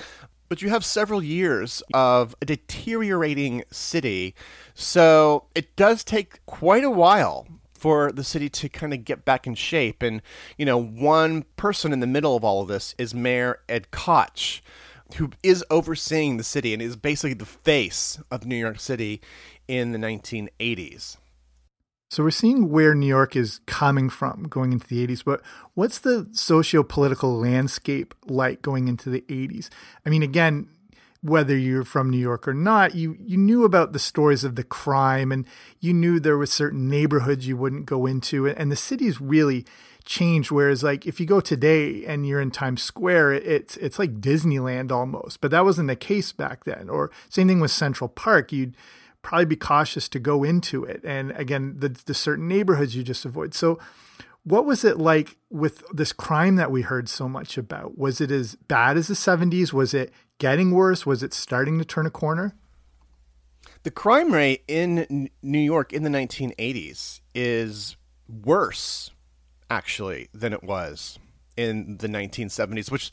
But 0.54 0.62
you 0.62 0.70
have 0.70 0.86
several 0.86 1.24
years 1.24 1.82
of 1.96 2.36
a 2.40 2.46
deteriorating 2.46 3.64
city. 3.72 4.36
So 4.76 5.46
it 5.56 5.76
does 5.76 6.04
take 6.04 6.46
quite 6.46 6.84
a 6.84 6.92
while 6.92 7.48
for 7.74 8.12
the 8.12 8.24
city 8.24 8.50
to 8.50 8.70
kind 8.70 8.94
of 8.94 9.04
get 9.04 9.26
back 9.26 9.48
in 9.48 9.56
shape. 9.56 10.04
And, 10.04 10.22
you 10.56 10.64
know, 10.68 10.78
one 10.78 11.46
person 11.58 11.92
in 11.92 12.02
the 12.02 12.06
middle 12.06 12.36
of 12.36 12.44
all 12.44 12.62
of 12.62 12.68
this 12.68 12.94
is 13.00 13.16
Mayor 13.16 13.62
Ed 13.68 13.90
Koch 13.90 14.62
who 15.16 15.32
is 15.42 15.66
overseeing 15.72 16.38
the 16.38 16.44
city 16.44 16.72
and 16.72 16.84
is 16.84 16.96
basically 16.96 17.34
the 17.34 17.46
face 17.46 18.20
of 18.30 18.46
New 18.46 18.56
York 18.56 18.80
City 18.80 19.22
in 19.68 19.92
the 19.92 19.98
1980s. 19.98 21.18
So 22.14 22.22
we're 22.22 22.30
seeing 22.30 22.70
where 22.70 22.94
New 22.94 23.08
York 23.08 23.36
is 23.36 23.60
coming 23.66 24.08
from 24.08 24.44
going 24.44 24.72
into 24.72 24.86
the 24.88 25.08
80s, 25.08 25.24
but 25.26 25.42
what's 25.74 25.98
the 25.98 26.28
socio-political 26.32 27.36
landscape 27.40 28.14
like 28.28 28.62
going 28.62 28.88
into 28.88 29.10
the 29.10 29.22
80s? 29.22 29.70
I 30.06 30.12
mean, 30.12 30.22
again, 30.22 30.70
whether 31.24 31.58
you're 31.58 31.84
from 31.84 32.12
New 32.12 32.20
York 32.20 32.48
or 32.48 32.54
not, 32.54 32.94
you 32.94 33.18
you 33.20 33.36
knew 33.36 33.64
about 33.64 33.94
the 33.94 34.00
stories 34.00 34.44
of 34.44 34.56
the 34.56 34.64
crime 34.64 35.32
and 35.32 35.48
you 35.80 35.92
knew 35.92 36.20
there 36.20 36.38
were 36.38 36.46
certain 36.46 36.88
neighborhoods 36.88 37.48
you 37.48 37.58
wouldn't 37.58 37.88
go 37.88 38.06
into 38.06 38.48
and 38.48 38.72
the 38.72 38.76
city's 38.76 39.20
really 39.20 39.66
changed. 40.06 40.52
Whereas 40.52 40.84
like 40.84 41.08
if 41.08 41.20
you 41.20 41.26
go 41.26 41.40
today 41.40 42.06
and 42.06 42.28
you're 42.28 42.42
in 42.42 42.52
Times 42.52 42.84
Square, 42.84 43.34
it's 43.34 43.76
it's 43.78 43.98
like 43.98 44.22
Disneyland 44.22 44.92
almost. 44.92 45.42
But 45.42 45.50
that 45.50 45.66
wasn't 45.66 45.88
the 45.88 45.96
case 45.96 46.32
back 46.32 46.66
then. 46.66 46.90
Or 46.90 47.10
same 47.30 47.48
thing 47.48 47.60
with 47.60 47.72
Central 47.72 48.08
Park. 48.08 48.52
You'd 48.52 48.76
probably 49.24 49.46
be 49.46 49.56
cautious 49.56 50.08
to 50.10 50.20
go 50.20 50.44
into 50.44 50.84
it. 50.84 51.02
And 51.04 51.32
again, 51.32 51.76
the 51.80 51.90
the 51.90 52.14
certain 52.14 52.48
neighborhoods 52.48 52.96
you 52.96 53.02
just 53.02 53.26
avoid. 53.26 53.56
So 53.56 53.80
what 54.44 54.66
was 54.66 54.84
it 54.84 54.98
like 54.98 55.38
with 55.50 55.84
this 55.92 56.12
crime 56.12 56.58
that 56.58 56.70
we 56.70 56.82
heard 56.82 57.10
so 57.10 57.28
much 57.28 57.58
about? 57.58 57.98
Was 57.98 58.20
it 58.20 58.30
as 58.30 58.56
bad 58.56 58.98
as 58.98 59.08
the 59.08 59.14
70s? 59.14 59.72
Was 59.72 59.94
it 59.94 60.12
getting 60.38 60.72
worse? 60.72 61.06
Was 61.06 61.24
it 61.24 61.34
starting 61.34 61.80
to 61.80 61.86
turn 61.86 62.06
a 62.06 62.12
corner? 62.12 62.54
The 63.84 63.92
crime 63.92 64.34
rate 64.34 64.64
in 64.68 65.30
New 65.42 65.60
York 65.60 65.94
in 65.94 66.04
the 66.04 66.10
1980s 66.10 67.22
is 67.34 67.96
worse 68.28 69.12
actually 69.70 70.30
than 70.34 70.52
it 70.54 70.64
was 70.64 71.18
in 71.56 71.98
the 71.98 72.08
1970s, 72.08 72.92
which 72.92 73.12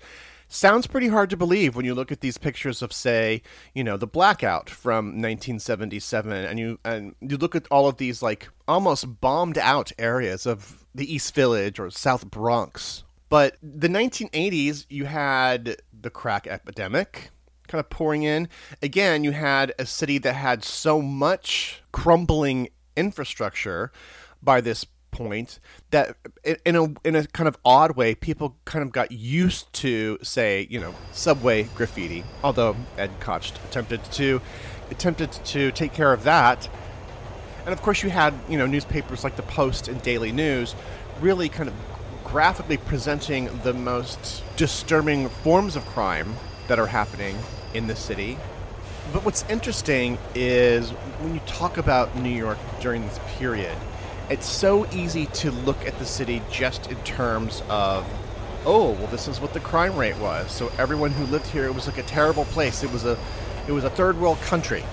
sounds 0.52 0.86
pretty 0.86 1.08
hard 1.08 1.30
to 1.30 1.36
believe 1.36 1.74
when 1.74 1.84
you 1.84 1.94
look 1.94 2.12
at 2.12 2.20
these 2.20 2.36
pictures 2.36 2.82
of 2.82 2.92
say 2.92 3.40
you 3.74 3.82
know 3.82 3.96
the 3.96 4.06
blackout 4.06 4.68
from 4.68 5.06
1977 5.06 6.32
and 6.32 6.58
you 6.58 6.78
and 6.84 7.14
you 7.20 7.36
look 7.36 7.54
at 7.54 7.66
all 7.70 7.88
of 7.88 7.96
these 7.96 8.22
like 8.22 8.48
almost 8.68 9.20
bombed 9.20 9.56
out 9.56 9.92
areas 9.98 10.46
of 10.46 10.84
the 10.94 11.12
east 11.12 11.34
village 11.34 11.78
or 11.78 11.88
south 11.90 12.30
bronx 12.30 13.04
But 13.30 13.56
the 13.62 13.88
1980s, 13.88 14.86
you 14.90 15.04
had 15.06 15.76
the 15.98 16.10
crack 16.10 16.46
epidemic 16.48 17.30
kind 17.68 17.78
of 17.78 17.88
pouring 17.88 18.24
in. 18.24 18.48
Again, 18.82 19.22
you 19.22 19.30
had 19.30 19.72
a 19.78 19.86
city 19.86 20.18
that 20.18 20.34
had 20.34 20.64
so 20.64 21.00
much 21.00 21.82
crumbling 21.92 22.68
infrastructure 22.96 23.92
by 24.42 24.60
this 24.60 24.84
point 25.24 25.60
that 25.90 26.16
in 26.64 26.76
a 26.76 26.84
in 27.04 27.14
a 27.14 27.26
kind 27.26 27.46
of 27.46 27.58
odd 27.62 27.94
way 27.94 28.14
people 28.14 28.56
kind 28.64 28.82
of 28.82 28.90
got 28.90 29.12
used 29.12 29.70
to 29.74 30.18
say 30.22 30.66
you 30.70 30.80
know 30.80 30.94
subway 31.12 31.64
graffiti. 31.74 32.24
Although 32.42 32.76
ed 32.96 33.10
koch 33.20 33.52
attempted 33.68 34.02
to 34.12 34.40
attempted 34.90 35.32
to 35.32 35.70
take 35.72 35.92
care 35.92 36.12
of 36.12 36.24
that. 36.24 36.68
And 37.64 37.72
of 37.74 37.82
course 37.82 38.02
you 38.02 38.08
had 38.10 38.32
you 38.48 38.56
know 38.56 38.66
newspapers 38.66 39.22
like 39.22 39.36
the 39.36 39.42
post 39.42 39.88
and 39.88 40.00
daily 40.02 40.32
news 40.32 40.74
really 41.20 41.50
kind 41.50 41.68
of 41.68 41.74
graphically 42.24 42.78
presenting 42.78 43.50
the 43.62 43.74
most 43.74 44.42
disturbing 44.56 45.28
forms 45.28 45.76
of 45.76 45.84
crime 45.86 46.34
that 46.68 46.78
are 46.78 46.86
happening 46.86 47.36
in 47.74 47.88
the 47.88 47.96
city. 47.96 48.38
But 49.12 49.24
what's 49.24 49.44
interesting 49.50 50.16
is 50.34 50.90
when 51.20 51.34
you 51.34 51.40
talk 51.40 51.76
about 51.76 52.16
New 52.16 52.30
York 52.30 52.58
during 52.80 53.02
this 53.02 53.18
period, 53.36 53.76
it's 54.30 54.46
so 54.46 54.86
easy 54.92 55.26
to 55.26 55.50
look 55.50 55.84
at 55.86 55.98
the 55.98 56.06
city 56.06 56.40
just 56.50 56.90
in 56.90 56.96
terms 56.98 57.62
of 57.68 58.06
oh 58.64 58.92
well 58.92 59.06
this 59.08 59.26
is 59.26 59.40
what 59.40 59.52
the 59.52 59.60
crime 59.60 59.96
rate 59.96 60.16
was. 60.18 60.50
So 60.52 60.70
everyone 60.78 61.10
who 61.10 61.24
lived 61.26 61.48
here 61.48 61.64
it 61.64 61.74
was 61.74 61.86
like 61.86 61.98
a 61.98 62.04
terrible 62.04 62.44
place. 62.46 62.82
It 62.82 62.92
was 62.92 63.04
a 63.04 63.18
it 63.66 63.72
was 63.72 63.84
a 63.84 63.90
third 63.90 64.18
world 64.18 64.40
country. 64.40 64.84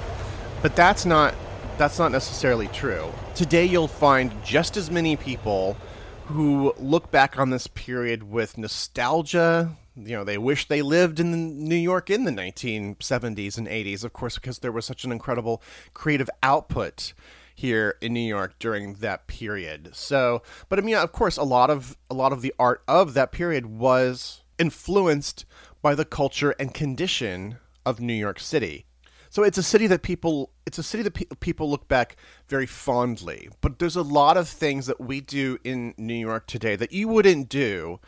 But 0.61 0.75
that's 0.75 1.05
not 1.05 1.35
that's 1.77 1.99
not 1.99 2.11
necessarily 2.11 2.67
true. 2.69 3.13
Today 3.35 3.65
you'll 3.65 3.87
find 3.87 4.31
just 4.43 4.75
as 4.75 4.89
many 4.89 5.15
people 5.15 5.77
who 6.25 6.73
look 6.79 7.11
back 7.11 7.37
on 7.37 7.51
this 7.51 7.67
period 7.67 8.23
with 8.23 8.57
nostalgia. 8.57 9.71
You 9.95 10.17
know 10.17 10.23
they 10.23 10.39
wish 10.39 10.67
they 10.67 10.81
lived 10.81 11.19
in 11.19 11.63
New 11.63 11.75
York 11.75 12.09
in 12.09 12.23
the 12.23 12.31
1970s 12.31 13.57
and 13.57 13.67
80s 13.67 14.03
of 14.03 14.13
course 14.13 14.35
because 14.35 14.59
there 14.59 14.71
was 14.71 14.85
such 14.85 15.03
an 15.03 15.11
incredible 15.11 15.61
creative 15.93 16.29
output 16.41 17.13
here 17.57 17.95
in 18.01 18.13
New 18.13 18.19
York 18.19 18.53
during 18.59 18.93
that 18.95 19.25
period. 19.25 19.89
So, 19.93 20.43
but 20.69 20.77
I 20.77 20.83
mean, 20.83 20.95
of 20.95 21.11
course, 21.11 21.37
a 21.37 21.43
lot 21.43 21.71
of 21.71 21.97
a 22.09 22.13
lot 22.13 22.31
of 22.31 22.43
the 22.43 22.53
art 22.59 22.83
of 22.87 23.15
that 23.15 23.31
period 23.31 23.65
was 23.65 24.43
influenced 24.59 25.43
by 25.81 25.95
the 25.95 26.05
culture 26.05 26.51
and 26.59 26.71
condition 26.71 27.57
of 27.83 27.99
New 27.99 28.13
York 28.13 28.39
City. 28.39 28.85
So 29.31 29.43
it's 29.43 29.57
a 29.57 29.63
city 29.63 29.87
that 29.87 30.03
people 30.03 30.51
it's 30.67 30.77
a 30.77 30.83
city 30.83 31.01
that 31.01 31.15
pe- 31.15 31.25
people 31.39 31.67
look 31.69 31.87
back 31.87 32.15
very 32.47 32.67
fondly. 32.67 33.49
But 33.61 33.79
there's 33.79 33.95
a 33.95 34.03
lot 34.03 34.37
of 34.37 34.47
things 34.47 34.85
that 34.85 35.01
we 35.01 35.19
do 35.19 35.57
in 35.63 35.95
New 35.97 36.13
York 36.13 36.45
today 36.45 36.75
that 36.75 36.91
you 36.91 37.07
wouldn't 37.07 37.49
do 37.49 37.99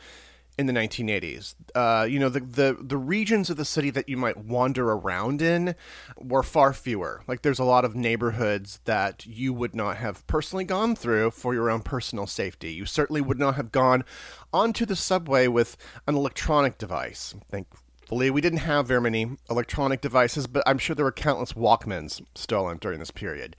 in 0.59 0.65
the 0.65 0.73
1980s. 0.73 1.55
Uh, 1.73 2.03
you 2.03 2.19
know, 2.19 2.27
the, 2.27 2.41
the 2.41 2.77
the 2.81 2.97
regions 2.97 3.49
of 3.49 3.55
the 3.55 3.63
city 3.63 3.89
that 3.91 4.09
you 4.09 4.17
might 4.17 4.35
wander 4.35 4.91
around 4.91 5.41
in 5.41 5.73
were 6.17 6.43
far 6.43 6.73
fewer. 6.73 7.21
Like, 7.27 7.43
there's 7.43 7.59
a 7.59 7.63
lot 7.63 7.85
of 7.85 7.95
neighborhoods 7.95 8.81
that 8.83 9.25
you 9.25 9.53
would 9.53 9.73
not 9.73 9.95
have 9.97 10.27
personally 10.27 10.65
gone 10.65 10.97
through 10.97 11.31
for 11.31 11.53
your 11.53 11.69
own 11.69 11.81
personal 11.81 12.27
safety. 12.27 12.73
You 12.73 12.85
certainly 12.85 13.21
would 13.21 13.39
not 13.39 13.55
have 13.55 13.71
gone 13.71 14.03
onto 14.51 14.85
the 14.85 14.97
subway 14.97 15.47
with 15.47 15.77
an 16.07 16.15
electronic 16.15 16.77
device. 16.77 17.33
Think 17.49 17.67
Thankfully, 18.09 18.31
we 18.31 18.41
didn't 18.41 18.59
have 18.59 18.87
very 18.87 19.01
many 19.01 19.37
electronic 19.51 20.01
devices, 20.01 20.47
but 20.47 20.63
I'm 20.65 20.79
sure 20.79 20.95
there 20.95 21.05
were 21.05 21.11
countless 21.11 21.53
Walkmans 21.53 22.25
stolen 22.33 22.79
during 22.79 22.97
this 22.97 23.11
period. 23.11 23.55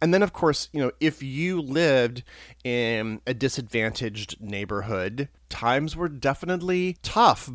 And 0.00 0.12
then, 0.12 0.24
of 0.24 0.32
course, 0.32 0.68
you 0.72 0.80
know, 0.80 0.90
if 0.98 1.22
you 1.22 1.62
lived 1.62 2.24
in 2.64 3.20
a 3.28 3.32
disadvantaged 3.32 4.40
neighborhood, 4.40 5.28
times 5.48 5.94
were 5.94 6.08
definitely 6.08 6.96
tough. 7.04 7.48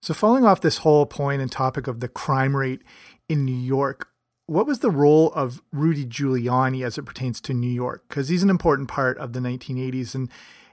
So, 0.00 0.14
falling 0.14 0.44
off 0.44 0.60
this 0.60 0.78
whole 0.78 1.06
point 1.06 1.42
and 1.42 1.50
topic 1.50 1.88
of 1.88 1.98
the 1.98 2.06
crime 2.06 2.54
rate 2.54 2.82
in 3.28 3.44
New 3.44 3.50
York, 3.52 4.10
what 4.46 4.68
was 4.68 4.78
the 4.78 4.92
role 4.92 5.32
of 5.32 5.60
Rudy 5.72 6.06
Giuliani 6.06 6.86
as 6.86 6.98
it 6.98 7.02
pertains 7.04 7.40
to 7.40 7.52
New 7.52 7.66
York? 7.66 8.04
Because 8.08 8.28
he's 8.28 8.44
an 8.44 8.50
important 8.50 8.86
part 8.86 9.18
of 9.18 9.32
the 9.32 9.40
1980s 9.40 10.14
and 10.14 10.30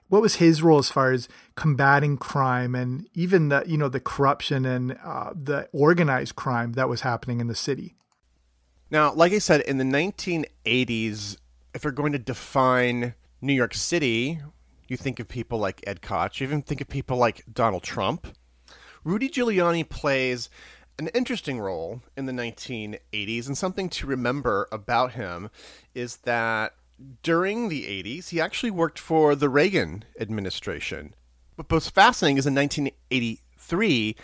what 0.09 0.21
was 0.21 0.35
his 0.35 0.61
role 0.61 0.79
as 0.79 0.89
far 0.89 1.11
as 1.11 1.29
combating 1.55 2.17
crime 2.17 2.75
and 2.75 3.07
even 3.13 3.49
the 3.49 3.63
you 3.65 3.77
know 3.77 3.89
the 3.89 3.99
corruption 3.99 4.65
and 4.65 4.97
uh, 5.03 5.31
the 5.33 5.69
organized 5.71 6.35
crime 6.35 6.73
that 6.73 6.89
was 6.89 7.01
happening 7.01 7.39
in 7.39 7.47
the 7.47 7.55
city? 7.55 7.95
Now, 8.91 9.13
like 9.13 9.31
I 9.33 9.37
said, 9.37 9.61
in 9.61 9.77
the 9.77 9.83
1980s, 9.83 11.37
if 11.75 11.83
you're 11.83 11.93
going 11.93 12.11
to 12.13 12.19
define 12.19 13.13
New 13.39 13.53
York 13.53 13.75
City, 13.75 14.39
you 14.87 14.97
think 14.97 15.19
of 15.19 15.27
people 15.27 15.59
like 15.59 15.83
Ed 15.85 16.01
Koch, 16.01 16.39
you 16.39 16.47
even 16.47 16.63
think 16.63 16.81
of 16.81 16.89
people 16.89 17.17
like 17.17 17.43
Donald 17.51 17.83
Trump. 17.83 18.27
Rudy 19.03 19.29
Giuliani 19.29 19.87
plays 19.87 20.49
an 20.97 21.07
interesting 21.09 21.59
role 21.59 22.01
in 22.17 22.25
the 22.25 22.33
1980s, 22.33 23.47
and 23.47 23.57
something 23.57 23.89
to 23.89 24.07
remember 24.07 24.67
about 24.71 25.13
him 25.13 25.49
is 25.93 26.17
that 26.17 26.73
during 27.23 27.69
the 27.69 27.83
80s, 27.83 28.29
he 28.29 28.41
actually 28.41 28.71
worked 28.71 28.99
for 28.99 29.35
the 29.35 29.49
Reagan 29.49 30.05
administration. 30.19 31.13
But 31.55 31.71
what's 31.71 31.89
fascinating 31.89 32.37
is 32.37 32.47
in 32.47 32.55
1983, 32.55 34.15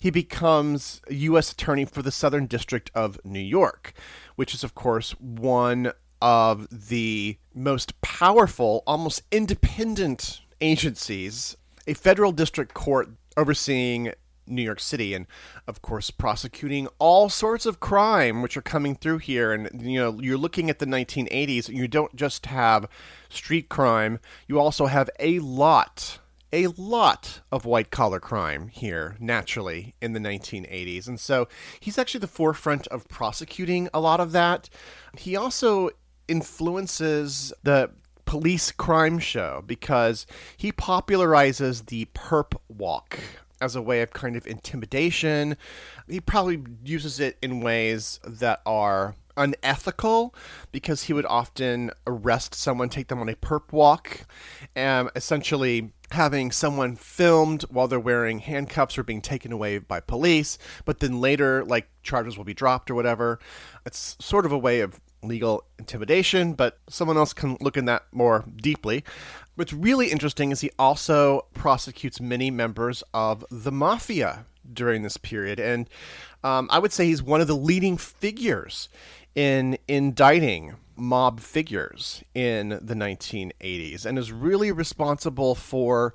he 0.00 0.10
becomes 0.10 1.00
U.S. 1.08 1.52
Attorney 1.52 1.84
for 1.84 2.02
the 2.02 2.10
Southern 2.10 2.46
District 2.46 2.90
of 2.94 3.18
New 3.24 3.40
York, 3.40 3.94
which 4.36 4.54
is, 4.54 4.64
of 4.64 4.74
course, 4.74 5.12
one 5.12 5.92
of 6.20 6.68
the 6.70 7.38
most 7.54 8.00
powerful, 8.00 8.82
almost 8.86 9.22
independent 9.30 10.40
agencies, 10.60 11.56
a 11.86 11.94
federal 11.94 12.32
district 12.32 12.74
court 12.74 13.10
overseeing 13.36 14.12
New 14.46 14.62
York 14.62 14.80
City 14.80 15.14
and 15.14 15.26
of 15.66 15.82
course 15.82 16.10
prosecuting 16.10 16.88
all 16.98 17.28
sorts 17.28 17.66
of 17.66 17.80
crime 17.80 18.42
which 18.42 18.56
are 18.56 18.62
coming 18.62 18.94
through 18.94 19.18
here. 19.18 19.52
And 19.52 19.82
you 19.82 19.98
know 19.98 20.20
you're 20.20 20.38
looking 20.38 20.70
at 20.70 20.78
the 20.78 20.86
1980s 20.86 21.68
you 21.68 21.88
don't 21.88 22.14
just 22.16 22.46
have 22.46 22.88
street 23.28 23.68
crime. 23.68 24.18
You 24.46 24.58
also 24.58 24.86
have 24.86 25.10
a 25.18 25.38
lot 25.40 26.18
a 26.52 26.66
lot 26.66 27.40
of 27.50 27.64
white 27.64 27.90
collar 27.90 28.20
crime 28.20 28.68
here 28.68 29.16
naturally 29.18 29.94
in 30.02 30.12
the 30.12 30.20
1980s 30.20 31.08
and 31.08 31.18
so 31.18 31.48
he's 31.80 31.96
actually 31.96 32.20
the 32.20 32.26
forefront 32.26 32.86
of 32.88 33.08
prosecuting 33.08 33.88
a 33.94 34.00
lot 34.00 34.20
of 34.20 34.32
that. 34.32 34.68
He 35.16 35.34
also 35.34 35.90
influences 36.28 37.52
the 37.62 37.90
police 38.24 38.72
crime 38.72 39.18
show 39.18 39.62
because 39.66 40.26
he 40.56 40.72
popularizes 40.72 41.86
the 41.86 42.06
perp 42.14 42.54
walk 42.68 43.18
as 43.62 43.76
a 43.76 43.80
way 43.80 44.02
of 44.02 44.12
kind 44.12 44.36
of 44.36 44.46
intimidation. 44.46 45.56
He 46.08 46.20
probably 46.20 46.62
uses 46.84 47.20
it 47.20 47.38
in 47.40 47.60
ways 47.60 48.20
that 48.26 48.60
are 48.66 49.14
unethical 49.36 50.34
because 50.72 51.04
he 51.04 51.12
would 51.12 51.24
often 51.26 51.90
arrest 52.06 52.54
someone, 52.54 52.88
take 52.88 53.08
them 53.08 53.20
on 53.20 53.28
a 53.28 53.34
perp 53.34 53.72
walk, 53.72 54.26
and 54.76 55.08
essentially 55.16 55.92
having 56.10 56.50
someone 56.50 56.96
filmed 56.96 57.62
while 57.70 57.88
they're 57.88 57.98
wearing 57.98 58.40
handcuffs 58.40 58.98
or 58.98 59.02
being 59.02 59.22
taken 59.22 59.50
away 59.52 59.78
by 59.78 60.00
police, 60.00 60.58
but 60.84 61.00
then 61.00 61.20
later, 61.20 61.64
like, 61.64 61.88
charges 62.02 62.36
will 62.36 62.44
be 62.44 62.52
dropped 62.52 62.90
or 62.90 62.94
whatever. 62.94 63.38
It's 63.86 64.16
sort 64.20 64.44
of 64.44 64.52
a 64.52 64.58
way 64.58 64.80
of 64.80 65.00
legal 65.22 65.64
intimidation, 65.78 66.52
but 66.52 66.78
someone 66.88 67.16
else 67.16 67.32
can 67.32 67.56
look 67.60 67.76
in 67.76 67.84
that 67.86 68.02
more 68.12 68.44
deeply. 68.56 69.04
What's 69.54 69.74
really 69.74 70.10
interesting 70.10 70.50
is 70.50 70.62
he 70.62 70.70
also 70.78 71.46
prosecutes 71.52 72.22
many 72.22 72.50
members 72.50 73.02
of 73.12 73.44
the 73.50 73.70
mafia 73.70 74.46
during 74.72 75.02
this 75.02 75.18
period, 75.18 75.60
and 75.60 75.90
um, 76.42 76.68
I 76.70 76.78
would 76.78 76.92
say 76.92 77.04
he's 77.04 77.22
one 77.22 77.42
of 77.42 77.48
the 77.48 77.56
leading 77.56 77.98
figures 77.98 78.88
in 79.34 79.76
indicting 79.88 80.76
mob 80.96 81.40
figures 81.40 82.24
in 82.34 82.70
the 82.70 82.94
1980s, 82.94 84.06
and 84.06 84.18
is 84.18 84.32
really 84.32 84.72
responsible 84.72 85.54
for 85.54 86.14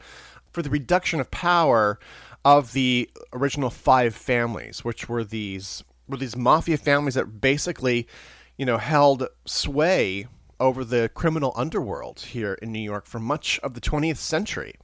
for 0.52 0.64
the 0.64 0.70
reduction 0.72 1.20
of 1.20 1.30
power 1.30 2.00
of 2.44 2.74
the 2.74 3.08
original 3.34 3.70
five 3.70 4.16
families, 4.16 4.84
which 4.84 5.08
were 5.08 5.24
these 5.24 5.84
were 6.08 6.18
these 6.18 6.36
mafia 6.36 6.78
families 6.78 7.14
that 7.14 7.40
basically, 7.40 8.08
you 8.58 8.66
know, 8.66 8.80
held 8.80 9.28
sway 9.46 10.26
over 10.60 10.84
the 10.84 11.10
criminal 11.14 11.54
underworld 11.56 12.20
here 12.20 12.54
in 12.56 12.72
New 12.72 12.82
York 12.82 13.06
for 13.06 13.20
much 13.20 13.60
of 13.60 13.74
the 13.74 13.82
20th 13.82 14.18
century. 14.18 14.76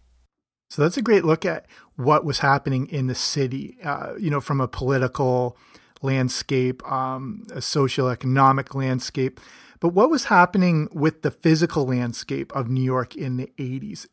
So 0.70 0.82
that's 0.82 0.98
a 0.98 1.02
great 1.02 1.24
look 1.24 1.46
at 1.46 1.68
what 1.96 2.26
was 2.26 2.40
happening 2.40 2.88
in 2.88 3.08
the 3.08 3.16
city, 3.16 3.78
uh, 3.84 4.14
you 4.20 4.30
know, 4.32 4.42
from 4.42 4.60
a 4.60 4.68
political 4.68 5.56
landscape, 6.02 6.84
um, 6.92 7.44
a 7.54 7.62
socio-economic 7.62 8.74
landscape. 8.74 9.40
But 9.80 9.90
what 9.90 10.10
was 10.10 10.26
happening 10.26 10.88
with 10.92 11.22
the 11.22 11.32
physical 11.32 11.86
landscape 11.86 12.52
of 12.56 12.70
New 12.70 12.82
York 12.82 13.16
in 13.16 13.38
the 13.38 13.52
80s? 13.58 14.08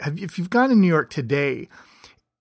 Have, 0.00 0.18
if 0.18 0.38
you've 0.38 0.50
gone 0.50 0.68
to 0.68 0.76
New 0.76 0.86
York 0.86 1.10
today, 1.10 1.68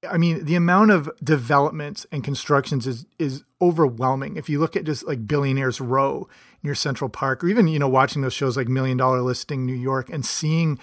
I 0.07 0.17
mean, 0.17 0.45
the 0.45 0.55
amount 0.55 0.91
of 0.91 1.09
developments 1.23 2.05
and 2.11 2.23
constructions 2.23 2.87
is 2.87 3.05
is 3.17 3.43
overwhelming. 3.61 4.37
If 4.37 4.49
you 4.49 4.59
look 4.59 4.75
at 4.75 4.85
just 4.85 5.05
like 5.05 5.27
Billionaires 5.27 5.81
Row 5.81 6.29
near 6.63 6.75
Central 6.75 7.09
Park, 7.09 7.43
or 7.43 7.47
even 7.47 7.67
you 7.67 7.79
know 7.79 7.89
watching 7.89 8.21
those 8.21 8.33
shows 8.33 8.57
like 8.57 8.67
Million 8.67 8.97
Dollar 8.97 9.21
Listing 9.21 9.65
New 9.65 9.73
York 9.73 10.09
and 10.09 10.25
seeing 10.25 10.79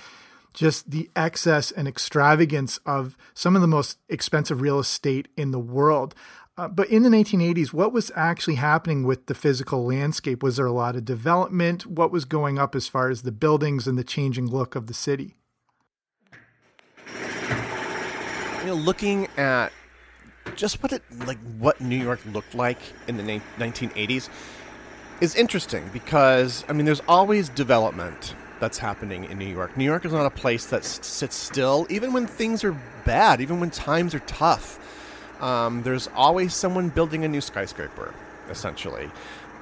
just 0.54 0.90
the 0.90 1.10
excess 1.14 1.70
and 1.70 1.86
extravagance 1.86 2.78
of 2.86 3.16
some 3.34 3.54
of 3.54 3.62
the 3.62 3.68
most 3.68 3.98
expensive 4.08 4.62
real 4.62 4.78
estate 4.78 5.28
in 5.36 5.50
the 5.50 5.58
world. 5.58 6.14
Uh, 6.58 6.66
but 6.66 6.88
in 6.88 7.02
the 7.02 7.10
1980s, 7.10 7.74
what 7.74 7.92
was 7.92 8.10
actually 8.16 8.54
happening 8.54 9.04
with 9.04 9.26
the 9.26 9.34
physical 9.34 9.84
landscape? 9.84 10.42
Was 10.42 10.56
there 10.56 10.64
a 10.64 10.72
lot 10.72 10.96
of 10.96 11.04
development? 11.04 11.84
What 11.84 12.10
was 12.10 12.24
going 12.24 12.58
up 12.58 12.74
as 12.74 12.88
far 12.88 13.10
as 13.10 13.20
the 13.20 13.32
buildings 13.32 13.86
and 13.86 13.98
the 13.98 14.04
changing 14.04 14.46
look 14.46 14.74
of 14.74 14.86
the 14.86 14.94
city? 14.94 15.36
You 18.60 18.66
know, 18.66 18.74
looking 18.74 19.28
at 19.36 19.70
just 20.54 20.82
what 20.82 20.92
it 20.92 21.02
like 21.26 21.38
what 21.58 21.80
New 21.82 21.96
York 21.98 22.20
looked 22.32 22.54
like 22.54 22.78
in 23.06 23.18
the 23.18 23.22
1980s 23.58 24.30
is 25.20 25.34
interesting 25.34 25.88
because 25.92 26.64
I 26.68 26.72
mean, 26.72 26.86
there's 26.86 27.02
always 27.08 27.48
development 27.48 28.34
that's 28.60 28.78
happening 28.78 29.24
in 29.24 29.38
New 29.38 29.46
York. 29.46 29.76
New 29.76 29.84
York 29.84 30.04
is 30.04 30.12
not 30.12 30.26
a 30.26 30.30
place 30.30 30.66
that 30.66 30.84
sits 30.84 31.36
still, 31.36 31.86
even 31.90 32.12
when 32.12 32.26
things 32.26 32.64
are 32.64 32.76
bad, 33.04 33.40
even 33.40 33.60
when 33.60 33.70
times 33.70 34.14
are 34.14 34.20
tough. 34.20 34.78
Um, 35.40 35.82
there's 35.82 36.08
always 36.14 36.54
someone 36.54 36.88
building 36.88 37.24
a 37.24 37.28
new 37.28 37.40
skyscraper, 37.40 38.14
essentially. 38.48 39.10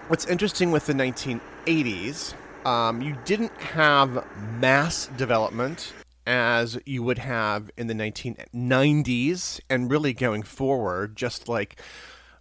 What's 0.08 0.26
interesting 0.26 0.70
with 0.70 0.86
the 0.86 0.92
1980s, 0.92 2.34
um, 2.64 3.02
you 3.02 3.16
didn't 3.24 3.56
have 3.60 4.24
mass 4.60 5.06
development 5.16 5.92
as 6.26 6.78
you 6.86 7.02
would 7.02 7.18
have 7.18 7.70
in 7.76 7.86
the 7.86 7.94
1990s, 7.94 9.60
and 9.68 9.90
really 9.90 10.12
going 10.14 10.42
forward, 10.42 11.16
just 11.16 11.48
like 11.48 11.80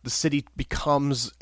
the 0.03 0.09
city 0.09 0.45
becomes 0.55 1.33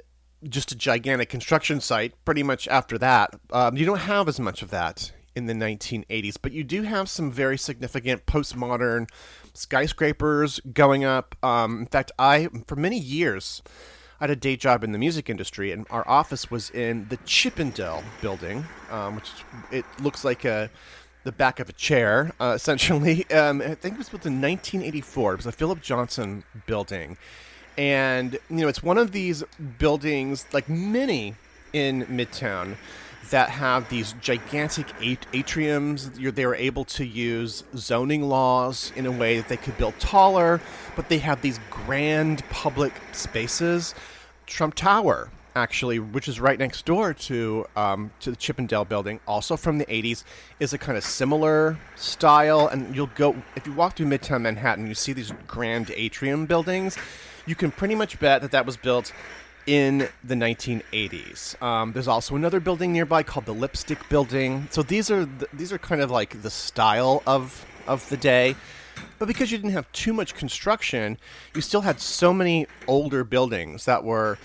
just 0.49 0.71
a 0.71 0.75
gigantic 0.75 1.29
construction 1.29 1.79
site 1.81 2.13
pretty 2.25 2.43
much 2.43 2.67
after 2.67 2.97
that. 2.97 3.35
Um, 3.51 3.77
you 3.77 3.85
don't 3.85 3.99
have 3.99 4.27
as 4.27 4.39
much 4.39 4.61
of 4.61 4.69
that 4.71 5.11
in 5.35 5.45
the 5.45 5.53
1980s, 5.53 6.37
but 6.41 6.51
you 6.51 6.63
do 6.63 6.83
have 6.83 7.09
some 7.09 7.31
very 7.31 7.57
significant 7.57 8.25
postmodern 8.25 9.09
skyscrapers 9.53 10.59
going 10.73 11.03
up. 11.05 11.35
Um, 11.43 11.81
in 11.81 11.85
fact, 11.85 12.11
I, 12.19 12.49
for 12.65 12.75
many 12.75 12.99
years, 12.99 13.61
I 14.19 14.25
had 14.25 14.31
a 14.31 14.35
day 14.35 14.55
job 14.55 14.83
in 14.83 14.91
the 14.91 14.97
music 14.97 15.29
industry, 15.29 15.71
and 15.71 15.85
our 15.89 16.07
office 16.07 16.51
was 16.51 16.69
in 16.69 17.07
the 17.09 17.17
Chippendale 17.25 18.03
building, 18.21 18.65
um, 18.89 19.15
which 19.15 19.31
it 19.71 19.85
looks 20.01 20.23
like 20.23 20.45
a 20.45 20.69
the 21.23 21.31
back 21.31 21.59
of 21.59 21.69
a 21.69 21.73
chair, 21.73 22.31
uh, 22.39 22.53
essentially. 22.55 23.29
Um, 23.31 23.61
I 23.61 23.75
think 23.75 23.95
it 23.95 23.97
was 23.97 24.09
built 24.09 24.25
in 24.25 24.41
1984. 24.41 25.33
It 25.33 25.37
was 25.37 25.45
a 25.45 25.51
Philip 25.51 25.81
Johnson 25.81 26.43
building 26.65 27.17
and 27.77 28.33
you 28.49 28.57
know 28.57 28.67
it's 28.67 28.83
one 28.83 28.97
of 28.97 29.11
these 29.11 29.43
buildings 29.77 30.45
like 30.53 30.67
many 30.69 31.35
in 31.73 32.05
midtown 32.05 32.75
that 33.29 33.49
have 33.49 33.87
these 33.89 34.13
gigantic 34.21 34.89
at- 34.95 35.31
atriums. 35.31 36.19
You're, 36.19 36.31
they 36.31 36.43
able 36.43 36.85
to 36.85 37.05
use 37.05 37.63
zoning 37.75 38.23
laws 38.23 38.91
in 38.95 39.05
a 39.05 39.11
way 39.11 39.37
that 39.37 39.47
they 39.47 39.57
could 39.57 39.77
build 39.77 39.97
taller 39.99 40.59
but 40.95 41.09
they 41.09 41.19
have 41.19 41.41
these 41.41 41.59
grand 41.69 42.47
public 42.49 42.93
spaces. 43.13 43.95
Trump 44.45 44.75
tower 44.75 45.29
actually 45.53 45.99
which 45.99 46.29
is 46.29 46.39
right 46.39 46.59
next 46.59 46.85
door 46.85 47.13
to 47.13 47.65
um, 47.75 48.11
to 48.21 48.31
the 48.31 48.37
chippendale 48.37 48.85
building 48.85 49.19
also 49.27 49.57
from 49.57 49.77
the 49.77 49.85
80s 49.85 50.23
is 50.61 50.71
a 50.73 50.77
kind 50.77 50.97
of 50.97 51.03
similar 51.03 51.77
style. 51.95 52.67
And 52.67 52.95
you'll 52.95 53.11
go 53.15 53.35
if 53.55 53.65
you 53.65 53.73
walk 53.73 53.95
through 53.95 54.07
midtown 54.07 54.41
manhattan 54.41 54.87
you 54.87 54.95
see 54.95 55.13
these 55.13 55.31
grand 55.47 55.91
atrium 55.95 56.45
buildings 56.45 56.97
you 57.45 57.55
can 57.55 57.71
pretty 57.71 57.95
much 57.95 58.19
bet 58.19 58.41
that 58.41 58.51
that 58.51 58.65
was 58.65 58.77
built 58.77 59.13
in 59.67 60.09
the 60.23 60.35
1980s. 60.35 61.61
Um, 61.61 61.93
there's 61.93 62.07
also 62.07 62.35
another 62.35 62.59
building 62.59 62.91
nearby 62.93 63.23
called 63.23 63.45
the 63.45 63.53
Lipstick 63.53 64.07
Building. 64.09 64.67
So 64.71 64.81
these 64.81 65.11
are 65.11 65.25
the, 65.25 65.47
these 65.53 65.71
are 65.71 65.77
kind 65.77 66.01
of 66.01 66.09
like 66.11 66.41
the 66.41 66.49
style 66.49 67.23
of 67.27 67.65
of 67.87 68.07
the 68.09 68.17
day. 68.17 68.55
But 69.19 69.27
because 69.27 69.51
you 69.51 69.57
didn't 69.57 69.71
have 69.71 69.91
too 69.91 70.13
much 70.13 70.35
construction, 70.35 71.17
you 71.55 71.61
still 71.61 71.81
had 71.81 71.99
so 71.99 72.33
many 72.33 72.67
older 72.87 73.23
buildings 73.23 73.85
that 73.85 74.03
were 74.03 74.37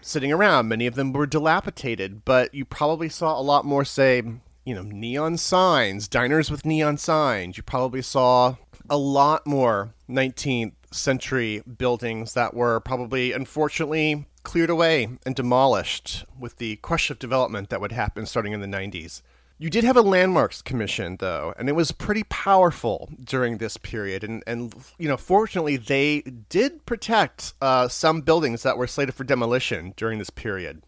sitting 0.00 0.32
around. 0.32 0.68
Many 0.68 0.86
of 0.86 0.94
them 0.94 1.12
were 1.12 1.26
dilapidated, 1.26 2.24
but 2.24 2.54
you 2.54 2.64
probably 2.64 3.08
saw 3.08 3.38
a 3.38 3.42
lot 3.42 3.64
more, 3.64 3.84
say, 3.84 4.22
you 4.64 4.74
know, 4.74 4.82
neon 4.82 5.36
signs, 5.36 6.08
diners 6.08 6.50
with 6.50 6.64
neon 6.64 6.96
signs. 6.98 7.56
You 7.56 7.62
probably 7.62 8.02
saw 8.02 8.56
a 8.88 8.96
lot 8.96 9.46
more 9.46 9.94
19th 10.08 10.72
century 10.90 11.62
buildings 11.78 12.34
that 12.34 12.54
were 12.54 12.80
probably, 12.80 13.32
unfortunately, 13.32 14.26
cleared 14.42 14.70
away 14.70 15.08
and 15.24 15.34
demolished 15.34 16.24
with 16.38 16.58
the 16.58 16.76
crush 16.76 17.10
of 17.10 17.18
development 17.18 17.70
that 17.70 17.80
would 17.80 17.92
happen 17.92 18.26
starting 18.26 18.52
in 18.52 18.60
the 18.60 18.66
90s. 18.66 19.22
You 19.56 19.70
did 19.70 19.84
have 19.84 19.96
a 19.96 20.02
landmarks 20.02 20.62
commission, 20.62 21.16
though, 21.20 21.54
and 21.56 21.68
it 21.68 21.72
was 21.72 21.92
pretty 21.92 22.24
powerful 22.24 23.08
during 23.22 23.58
this 23.58 23.76
period. 23.76 24.24
And, 24.24 24.42
and 24.46 24.74
you 24.98 25.08
know, 25.08 25.16
fortunately, 25.16 25.76
they 25.76 26.22
did 26.22 26.84
protect 26.86 27.54
uh, 27.60 27.86
some 27.88 28.20
buildings 28.20 28.64
that 28.64 28.76
were 28.76 28.88
slated 28.88 29.14
for 29.14 29.24
demolition 29.24 29.94
during 29.96 30.18
this 30.18 30.30
period. 30.30 30.82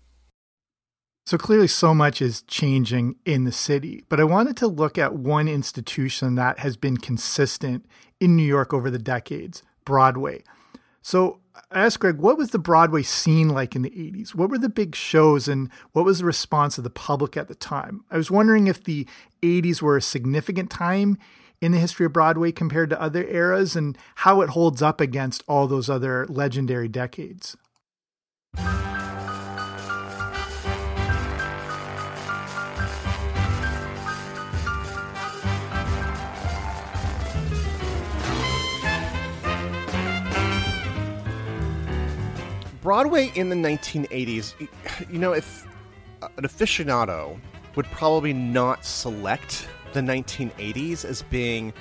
So 1.27 1.37
clearly, 1.37 1.67
so 1.67 1.93
much 1.93 2.23
is 2.23 2.43
changing 2.43 3.17
in 3.25 3.43
the 3.43 3.53
city. 3.53 4.05
But 4.09 4.21
I 4.21 4.25
wanted 4.25 4.57
to 4.59 4.69
look 4.69 4.97
at 4.97 5.17
one 5.17 5.49
institution 5.49 6.37
that 6.37 6.61
has 6.61 6.77
been 6.77 6.99
consistent 6.99 7.85
in 8.21 8.37
New 8.37 8.45
York 8.45 8.73
over 8.73 8.91
the 8.91 8.99
decades 8.99 9.65
Broadway. 9.85 10.45
So 11.03 11.41
I 11.73 11.85
asked 11.85 11.99
Greg, 11.99 12.19
what 12.19 12.39
was 12.39 12.51
the 12.51 12.61
Broadway 12.61 13.03
scene 13.03 13.49
like 13.49 13.75
in 13.75 13.83
the 13.83 13.91
80s? 13.91 14.37
What 14.37 14.51
were 14.51 14.59
the 14.59 14.69
big 14.69 14.95
shows 14.95 15.49
and 15.49 15.69
what 15.93 16.05
was 16.05 16.21
the 16.21 16.27
response 16.27 16.79
of 16.79 16.85
the 16.85 16.91
public 16.91 17.37
at 17.37 17.49
the 17.49 17.57
time? 17.57 18.05
I 18.09 18.17
was 18.17 18.31
wondering 18.31 18.69
if 18.69 18.85
the 18.85 19.09
80s 19.43 19.83
were 19.83 19.97
a 19.97 20.03
significant 20.03 20.71
time 20.71 21.19
in 21.61 21.73
the 21.73 21.79
history 21.79 22.07
of 22.07 22.13
Broadway 22.13 22.53
compared 22.53 22.91
to 22.91 23.01
other 23.01 23.25
eras 23.25 23.75
and 23.75 23.99
how 24.17 24.43
it 24.43 24.51
holds 24.51 24.81
up 24.81 25.01
against 25.01 25.43
all 25.49 25.67
those 25.67 25.91
other 25.91 26.25
legendary 26.29 26.89
decades. 26.89 27.57
Broadway 42.87 43.33
in 43.35 43.49
the 43.49 43.57
1980s, 43.57 44.55
you 45.11 45.19
know, 45.19 45.33
if 45.33 45.67
an 46.23 46.45
aficionado 46.45 47.37
would 47.75 47.87
probably 47.87 48.33
not 48.33 48.85
select 48.85 49.67
the 49.93 50.01
1980s 50.01 51.05
as 51.05 51.23
being 51.23 51.73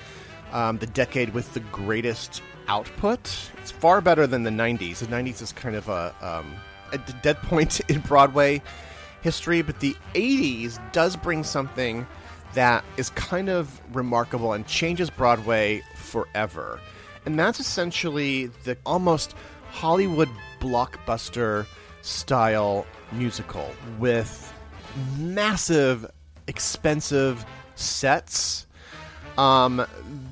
um, 0.52 0.80
the 0.80 0.88
decade 0.88 1.32
with 1.36 1.54
the 1.54 1.60
greatest 1.60 2.42
output. 2.68 3.52
It's 3.62 3.70
far 3.70 4.02
better 4.02 4.26
than 4.26 4.42
the 4.42 4.50
90s. 4.50 4.98
The 4.98 5.06
90s 5.06 5.44
is 5.44 5.52
kind 5.52 5.76
of 5.76 5.90
a, 5.90 6.16
um, 6.24 6.52
a 6.92 6.98
dead 7.22 7.38
point 7.44 7.80
in 7.88 8.00
Broadway 8.00 8.64
history, 9.22 9.62
but 9.62 9.82
the 9.82 9.96
80s 10.16 10.80
does 10.92 11.16
bring 11.16 11.44
something 11.44 12.08
that 12.56 12.84
is 12.98 13.12
kind 13.12 13.50
of 13.50 13.80
remarkable 13.94 14.54
and 14.54 14.66
changes 14.66 15.12
Broadway 15.12 15.84
forever. 15.98 16.80
And 17.28 17.38
that's 17.38 17.60
essentially 17.60 18.48
the 18.64 18.76
almost 18.88 19.36
Hollywood 19.70 20.30
blockbuster 20.66 21.68
style 22.02 22.88
musical 23.12 23.70
with 24.00 24.52
massive, 25.18 26.10
expensive 26.48 27.46
sets. 27.76 28.66
Um, 29.38 29.86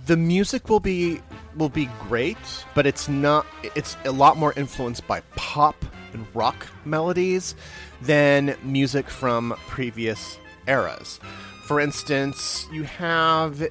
the 0.06 0.17
music 0.17 0.69
will 0.69 0.80
be 0.80 1.22
will 1.56 1.69
be 1.69 1.89
great, 2.08 2.38
but 2.74 2.88
it's 2.88 3.08
not. 3.08 3.46
It's 3.76 3.96
a 4.06 4.12
lot 4.12 4.38
more 4.38 4.54
influenced 4.56 5.06
by 5.08 5.22
pop 5.36 5.76
and 6.13 6.26
rock 6.34 6.67
melodies 6.86 7.56
than 8.02 8.56
music 8.63 9.10
from 9.10 9.56
previous 9.67 10.38
eras. 10.67 11.19
For 11.65 11.80
instance, 11.80 12.67
you 12.72 12.84
have 12.84 13.67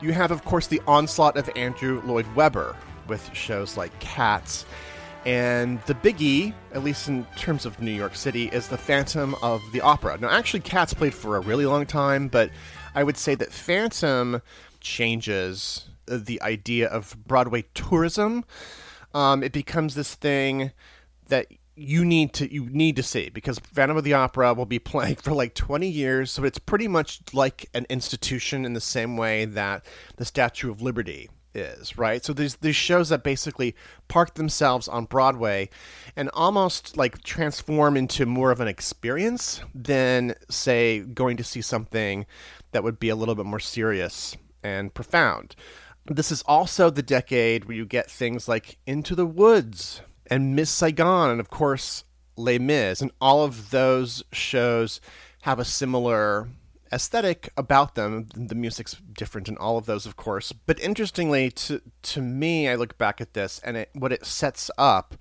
you 0.00 0.12
have 0.12 0.30
of 0.30 0.44
course 0.44 0.68
the 0.68 0.80
onslaught 0.86 1.36
of 1.36 1.50
Andrew 1.56 2.00
Lloyd 2.04 2.26
Webber 2.34 2.76
with 3.08 3.28
shows 3.34 3.76
like 3.76 3.98
Cats 4.00 4.66
and 5.26 5.82
the 5.82 5.94
biggie, 5.94 6.54
at 6.72 6.84
least 6.84 7.08
in 7.08 7.26
terms 7.36 7.66
of 7.66 7.82
New 7.82 7.90
York 7.90 8.14
City, 8.14 8.46
is 8.46 8.68
the 8.68 8.78
Phantom 8.78 9.34
of 9.42 9.60
the 9.72 9.80
Opera. 9.80 10.16
Now, 10.18 10.30
actually, 10.30 10.60
Cats 10.60 10.94
played 10.94 11.12
for 11.12 11.36
a 11.36 11.40
really 11.40 11.66
long 11.66 11.84
time, 11.84 12.28
but 12.28 12.50
I 12.94 13.02
would 13.02 13.16
say 13.16 13.34
that 13.34 13.52
Phantom 13.52 14.40
changes 14.80 15.88
the 16.06 16.40
idea 16.42 16.86
of 16.86 17.16
Broadway 17.26 17.64
tourism. 17.74 18.44
Um, 19.14 19.42
it 19.42 19.50
becomes 19.50 19.96
this 19.96 20.14
thing 20.14 20.70
that 21.26 21.48
you 21.74 22.04
need 22.04 22.32
to 22.34 22.50
you 22.50 22.70
need 22.70 22.94
to 22.96 23.02
see 23.02 23.28
because 23.28 23.58
Phantom 23.58 23.96
of 23.96 24.04
the 24.04 24.14
Opera 24.14 24.54
will 24.54 24.64
be 24.64 24.78
playing 24.92 25.16
for 25.16 25.32
like 25.32 25.54
20 25.54 25.86
years 25.86 26.30
so 26.30 26.42
it's 26.44 26.58
pretty 26.58 26.88
much 26.88 27.20
like 27.34 27.68
an 27.74 27.84
institution 27.90 28.64
in 28.64 28.72
the 28.72 28.80
same 28.80 29.18
way 29.18 29.44
that 29.44 29.84
the 30.16 30.24
Statue 30.24 30.70
of 30.70 30.80
Liberty 30.80 31.28
is, 31.56 31.98
right? 31.98 32.24
So 32.24 32.32
there's 32.32 32.56
these 32.56 32.76
shows 32.76 33.08
that 33.08 33.22
basically 33.24 33.74
park 34.08 34.34
themselves 34.34 34.86
on 34.88 35.06
Broadway 35.06 35.68
and 36.14 36.30
almost 36.34 36.96
like 36.96 37.22
transform 37.22 37.96
into 37.96 38.26
more 38.26 38.50
of 38.50 38.60
an 38.60 38.68
experience 38.68 39.60
than 39.74 40.34
say 40.48 41.00
going 41.00 41.36
to 41.38 41.44
see 41.44 41.62
something 41.62 42.26
that 42.72 42.84
would 42.84 43.00
be 43.00 43.08
a 43.08 43.16
little 43.16 43.34
bit 43.34 43.46
more 43.46 43.60
serious 43.60 44.36
and 44.62 44.92
profound. 44.94 45.56
This 46.06 46.30
is 46.30 46.42
also 46.42 46.90
the 46.90 47.02
decade 47.02 47.64
where 47.64 47.76
you 47.76 47.84
get 47.84 48.10
things 48.10 48.46
like 48.46 48.78
Into 48.86 49.14
the 49.14 49.26
Woods 49.26 50.02
and 50.28 50.54
Miss 50.54 50.70
Saigon, 50.70 51.30
and 51.30 51.40
of 51.40 51.50
course, 51.50 52.04
Les 52.36 52.58
Mis. 52.58 53.00
And 53.00 53.10
all 53.20 53.42
of 53.42 53.70
those 53.70 54.22
shows 54.32 55.00
have 55.42 55.58
a 55.58 55.64
similar 55.64 56.48
aesthetic 56.92 57.50
about 57.56 57.94
them. 57.94 58.28
The 58.34 58.54
music's 58.54 58.96
different 59.12 59.48
in 59.48 59.56
all 59.56 59.78
of 59.78 59.86
those, 59.86 60.06
of 60.06 60.16
course. 60.16 60.52
But 60.52 60.80
interestingly, 60.80 61.50
to 61.50 61.80
to 62.02 62.22
me, 62.22 62.68
I 62.68 62.74
look 62.74 62.98
back 62.98 63.20
at 63.20 63.34
this 63.34 63.60
and 63.64 63.76
it, 63.76 63.90
what 63.92 64.12
it 64.12 64.24
sets 64.24 64.70
up, 64.78 65.16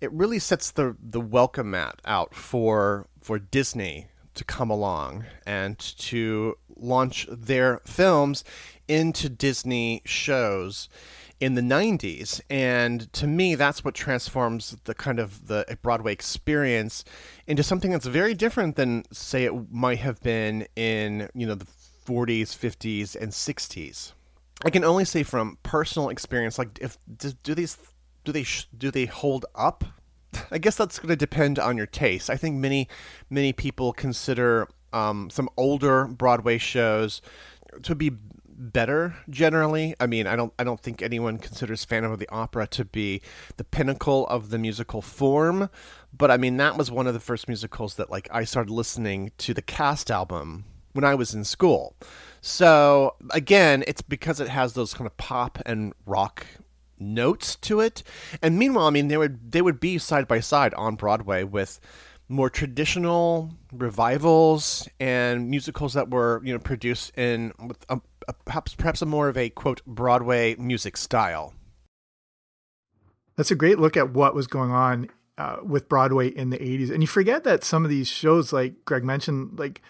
it 0.00 0.12
really 0.12 0.38
sets 0.38 0.70
the 0.70 0.96
the 1.00 1.20
welcome 1.20 1.70
mat 1.70 2.00
out 2.04 2.34
for 2.34 3.08
for 3.20 3.38
Disney 3.38 4.08
to 4.34 4.44
come 4.44 4.70
along 4.70 5.24
and 5.46 5.78
to 5.78 6.56
launch 6.76 7.26
their 7.30 7.80
films 7.86 8.44
into 8.86 9.28
Disney 9.28 10.02
shows 10.04 10.88
in 11.38 11.54
the 11.54 11.60
90s 11.60 12.40
and 12.48 13.12
to 13.12 13.26
me 13.26 13.54
that's 13.54 13.84
what 13.84 13.94
transforms 13.94 14.76
the 14.84 14.94
kind 14.94 15.18
of 15.18 15.48
the 15.48 15.76
Broadway 15.82 16.12
experience 16.12 17.04
into 17.46 17.62
something 17.62 17.90
that's 17.90 18.06
very 18.06 18.34
different 18.34 18.76
than 18.76 19.04
say 19.12 19.44
it 19.44 19.72
might 19.72 19.98
have 19.98 20.20
been 20.22 20.66
in 20.76 21.28
you 21.34 21.46
know 21.46 21.54
the 21.54 21.66
40s 22.06 22.56
50s 22.56 23.16
and 23.20 23.32
60s 23.32 24.12
I 24.64 24.70
can 24.70 24.84
only 24.84 25.04
say 25.04 25.22
from 25.22 25.58
personal 25.62 26.08
experience 26.08 26.58
like 26.58 26.78
if 26.80 26.98
do, 27.42 27.54
these 27.54 27.76
do 28.24 28.32
they 28.32 28.44
do 28.76 28.90
they 28.90 29.06
hold 29.06 29.46
up 29.54 29.84
I 30.50 30.58
guess 30.58 30.76
that's 30.76 30.98
going 30.98 31.08
to 31.08 31.16
depend 31.16 31.58
on 31.58 31.76
your 31.76 31.86
taste. 31.86 32.30
I 32.30 32.36
think 32.36 32.56
many 32.56 32.88
many 33.30 33.52
people 33.52 33.92
consider 33.92 34.68
um, 34.92 35.30
some 35.30 35.48
older 35.56 36.06
Broadway 36.06 36.58
shows 36.58 37.22
to 37.82 37.94
be 37.94 38.12
better 38.58 39.14
generally. 39.28 39.94
I 40.00 40.06
mean, 40.06 40.26
I 40.26 40.36
don't 40.36 40.52
I 40.58 40.64
don't 40.64 40.80
think 40.80 41.02
anyone 41.02 41.38
considers 41.38 41.84
Phantom 41.84 42.12
of 42.12 42.18
the 42.18 42.28
Opera 42.30 42.66
to 42.68 42.84
be 42.84 43.22
the 43.56 43.64
pinnacle 43.64 44.26
of 44.28 44.50
the 44.50 44.58
musical 44.58 45.02
form, 45.02 45.70
but 46.16 46.30
I 46.30 46.36
mean 46.36 46.56
that 46.56 46.76
was 46.76 46.90
one 46.90 47.06
of 47.06 47.14
the 47.14 47.20
first 47.20 47.48
musicals 47.48 47.96
that 47.96 48.10
like 48.10 48.28
I 48.32 48.44
started 48.44 48.72
listening 48.72 49.32
to 49.38 49.54
the 49.54 49.62
cast 49.62 50.10
album 50.10 50.64
when 50.92 51.04
I 51.04 51.14
was 51.14 51.34
in 51.34 51.44
school. 51.44 51.94
So, 52.40 53.16
again, 53.30 53.84
it's 53.86 54.02
because 54.02 54.40
it 54.40 54.48
has 54.48 54.72
those 54.72 54.94
kind 54.94 55.06
of 55.06 55.16
pop 55.16 55.58
and 55.66 55.92
rock 56.06 56.46
notes 56.98 57.56
to 57.56 57.80
it. 57.80 58.02
And 58.42 58.58
meanwhile, 58.58 58.86
I 58.86 58.90
mean, 58.90 59.08
they 59.08 59.16
would 59.16 59.52
they 59.52 59.62
would 59.62 59.78
be 59.78 59.98
side 59.98 60.26
by 60.26 60.40
side 60.40 60.74
on 60.74 60.96
Broadway 60.96 61.44
with 61.44 61.80
more 62.28 62.50
traditional 62.50 63.52
revivals 63.72 64.88
and 64.98 65.48
musicals 65.48 65.94
that 65.94 66.10
were 66.10 66.40
you 66.44 66.52
know 66.52 66.58
produced 66.58 67.16
in 67.16 67.52
with 67.64 67.84
a, 67.88 68.00
a, 68.28 68.32
perhaps 68.32 68.74
perhaps 68.74 69.02
a 69.02 69.06
more 69.06 69.28
of 69.28 69.36
a 69.36 69.50
quote 69.50 69.84
Broadway 69.86 70.54
music 70.56 70.96
style. 70.96 71.54
That's 73.36 73.50
a 73.50 73.56
great 73.56 73.78
look 73.78 73.96
at 73.96 74.10
what 74.12 74.34
was 74.34 74.46
going 74.46 74.70
on 74.70 75.08
uh, 75.38 75.58
with 75.62 75.88
Broadway 75.88 76.28
in 76.28 76.50
the 76.50 76.58
'80s, 76.58 76.90
and 76.90 77.02
you 77.02 77.06
forget 77.06 77.44
that 77.44 77.64
some 77.64 77.84
of 77.84 77.90
these 77.90 78.08
shows, 78.08 78.52
like 78.52 78.84
Greg 78.84 79.04
mentioned, 79.04 79.58
like 79.58 79.82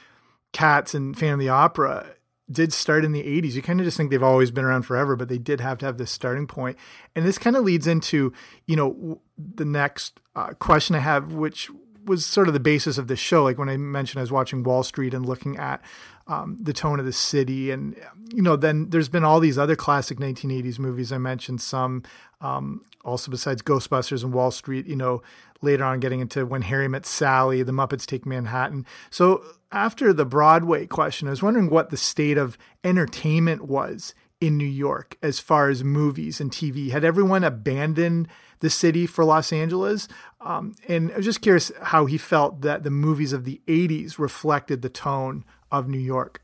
Cats 0.52 0.94
and 0.94 1.16
Phantom 1.16 1.40
of 1.40 1.44
the 1.44 1.50
Opera, 1.50 2.16
did 2.50 2.72
start 2.72 3.04
in 3.04 3.12
the 3.12 3.22
80s. 3.22 3.54
You 3.54 3.62
kind 3.62 3.80
of 3.80 3.86
just 3.86 3.96
think 3.96 4.10
they've 4.10 4.22
always 4.22 4.50
been 4.50 4.64
around 4.64 4.82
forever, 4.82 5.16
but 5.16 5.28
they 5.28 5.38
did 5.38 5.60
have 5.60 5.78
to 5.78 5.86
have 5.86 5.98
this 5.98 6.10
starting 6.10 6.46
point. 6.46 6.76
And 7.14 7.26
this 7.26 7.38
kind 7.38 7.56
of 7.56 7.64
leads 7.64 7.86
into, 7.86 8.32
you 8.66 8.76
know, 8.76 9.20
the 9.36 9.64
next 9.64 10.20
uh, 10.34 10.52
question 10.52 10.94
I 10.94 11.00
have, 11.00 11.32
which 11.32 11.70
was 12.04 12.24
sort 12.24 12.46
of 12.46 12.54
the 12.54 12.60
basis 12.60 12.98
of 12.98 13.08
this 13.08 13.18
show. 13.18 13.42
Like 13.42 13.58
when 13.58 13.68
I 13.68 13.76
mentioned 13.76 14.20
I 14.20 14.22
was 14.22 14.30
watching 14.32 14.62
Wall 14.62 14.84
Street 14.84 15.12
and 15.12 15.26
looking 15.26 15.56
at 15.56 15.82
um, 16.28 16.58
the 16.60 16.72
tone 16.72 16.98
of 16.98 17.06
the 17.06 17.12
city, 17.12 17.70
and 17.70 17.96
you 18.32 18.42
know, 18.42 18.56
then 18.56 18.90
there's 18.90 19.08
been 19.08 19.24
all 19.24 19.40
these 19.40 19.58
other 19.58 19.76
classic 19.76 20.18
1980s 20.18 20.78
movies. 20.78 21.12
I 21.12 21.18
mentioned 21.18 21.60
some 21.60 22.02
um, 22.40 22.82
also 23.04 23.30
besides 23.30 23.62
Ghostbusters 23.62 24.24
and 24.24 24.32
Wall 24.32 24.50
Street. 24.50 24.86
You 24.86 24.96
know, 24.96 25.22
later 25.62 25.84
on 25.84 26.00
getting 26.00 26.20
into 26.20 26.44
When 26.44 26.62
Harry 26.62 26.88
Met 26.88 27.06
Sally, 27.06 27.62
The 27.62 27.72
Muppets 27.72 28.06
Take 28.06 28.26
Manhattan. 28.26 28.86
So 29.10 29.44
after 29.72 30.12
the 30.12 30.24
Broadway 30.24 30.86
question, 30.86 31.28
I 31.28 31.30
was 31.30 31.42
wondering 31.42 31.70
what 31.70 31.90
the 31.90 31.96
state 31.96 32.38
of 32.38 32.58
entertainment 32.84 33.66
was 33.66 34.14
in 34.40 34.56
New 34.56 34.66
York 34.66 35.16
as 35.22 35.40
far 35.40 35.68
as 35.68 35.82
movies 35.82 36.40
and 36.40 36.50
TV. 36.50 36.90
Had 36.90 37.04
everyone 37.04 37.44
abandoned 37.44 38.28
the 38.60 38.70
city 38.70 39.06
for 39.06 39.24
Los 39.24 39.52
Angeles? 39.52 40.08
Um, 40.40 40.74
and 40.88 41.10
I 41.12 41.16
was 41.16 41.24
just 41.24 41.40
curious 41.40 41.72
how 41.82 42.06
he 42.06 42.18
felt 42.18 42.60
that 42.60 42.82
the 42.82 42.90
movies 42.90 43.32
of 43.32 43.44
the 43.44 43.60
80s 43.66 44.18
reflected 44.18 44.82
the 44.82 44.88
tone 44.88 45.44
of 45.70 45.88
New 45.88 45.98
York. 45.98 46.42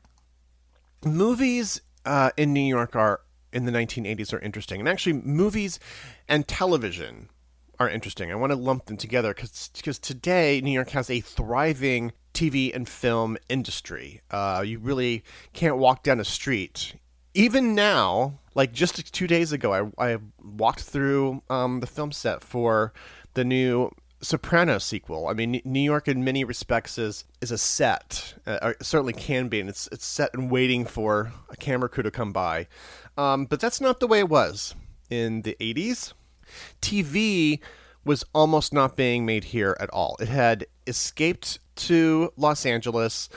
Movies 1.05 1.81
uh, 2.05 2.31
in 2.37 2.53
New 2.53 2.61
York 2.61 2.95
are 2.95 3.21
in 3.51 3.65
the 3.65 3.71
1980s 3.71 4.33
are 4.33 4.39
interesting. 4.39 4.79
And 4.79 4.89
actually, 4.89 5.13
movies 5.13 5.79
and 6.27 6.47
television 6.47 7.29
are 7.79 7.89
interesting. 7.89 8.31
I 8.31 8.35
want 8.35 8.51
to 8.51 8.57
lump 8.57 8.85
them 8.85 8.97
together 8.97 9.33
because 9.33 9.99
today 9.99 10.61
New 10.61 10.71
York 10.71 10.89
has 10.91 11.09
a 11.09 11.21
thriving 11.21 12.11
TV 12.33 12.75
and 12.75 12.87
film 12.87 13.37
industry. 13.49 14.21
Uh, 14.31 14.63
you 14.65 14.79
really 14.79 15.23
can't 15.53 15.77
walk 15.77 16.03
down 16.03 16.19
a 16.19 16.25
street. 16.25 16.95
Even 17.33 17.73
now, 17.75 18.39
like 18.55 18.73
just 18.73 19.13
two 19.13 19.27
days 19.27 19.51
ago, 19.51 19.91
I, 19.97 20.13
I 20.13 20.17
walked 20.43 20.81
through 20.81 21.41
um, 21.49 21.79
the 21.79 21.87
film 21.87 22.11
set 22.11 22.43
for 22.43 22.93
the 23.33 23.43
new 23.43 23.91
Soprano 24.23 24.77
sequel. 24.77 25.27
I 25.27 25.33
mean, 25.33 25.61
New 25.65 25.79
York 25.79 26.07
in 26.07 26.23
many 26.23 26.43
respects 26.43 26.97
is 26.97 27.25
is 27.41 27.51
a 27.51 27.57
set, 27.57 28.35
uh, 28.47 28.73
certainly 28.81 29.13
can 29.13 29.49
be, 29.49 29.59
and 29.59 29.69
it's 29.69 29.87
it's 29.91 30.05
set 30.05 30.33
and 30.33 30.49
waiting 30.49 30.85
for 30.85 31.33
a 31.49 31.55
camera 31.55 31.89
crew 31.89 32.03
to 32.03 32.11
come 32.11 32.31
by. 32.31 32.67
Um, 33.17 33.45
but 33.45 33.59
that's 33.59 33.81
not 33.81 33.99
the 33.99 34.07
way 34.07 34.19
it 34.19 34.29
was 34.29 34.75
in 35.09 35.41
the 35.41 35.55
'80s. 35.59 36.13
TV 36.81 37.59
was 38.05 38.23
almost 38.33 38.73
not 38.73 38.95
being 38.95 39.25
made 39.25 39.45
here 39.45 39.77
at 39.79 39.89
all. 39.91 40.15
It 40.19 40.29
had 40.29 40.65
escaped 40.87 41.59
to 41.75 42.33
Los 42.37 42.65
Angeles 42.65 43.29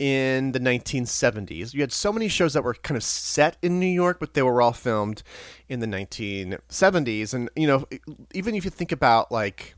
in 0.00 0.52
the 0.52 0.58
1970s. 0.58 1.74
You 1.74 1.82
had 1.82 1.92
so 1.92 2.10
many 2.12 2.26
shows 2.26 2.54
that 2.54 2.64
were 2.64 2.74
kind 2.74 2.96
of 2.96 3.04
set 3.04 3.58
in 3.62 3.78
New 3.78 3.86
York, 3.86 4.18
but 4.18 4.32
they 4.32 4.42
were 4.42 4.62
all 4.62 4.72
filmed 4.72 5.22
in 5.68 5.80
the 5.80 5.86
1970s. 5.86 7.34
And, 7.34 7.50
you 7.54 7.66
know, 7.66 7.86
even 8.32 8.54
if 8.54 8.64
you 8.64 8.70
think 8.70 8.92
about 8.92 9.30
like 9.30 9.74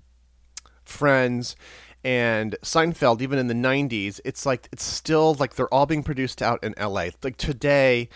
Friends 0.84 1.56
and 2.04 2.56
Seinfeld, 2.62 3.20
even 3.20 3.38
in 3.38 3.46
the 3.46 3.54
90s, 3.54 4.20
it's 4.24 4.44
like, 4.44 4.68
it's 4.72 4.84
still 4.84 5.34
like 5.34 5.54
they're 5.54 5.72
all 5.72 5.86
being 5.86 6.02
produced 6.02 6.42
out 6.42 6.62
in 6.64 6.74
LA. 6.80 7.08
Like 7.22 7.36
today, 7.36 8.08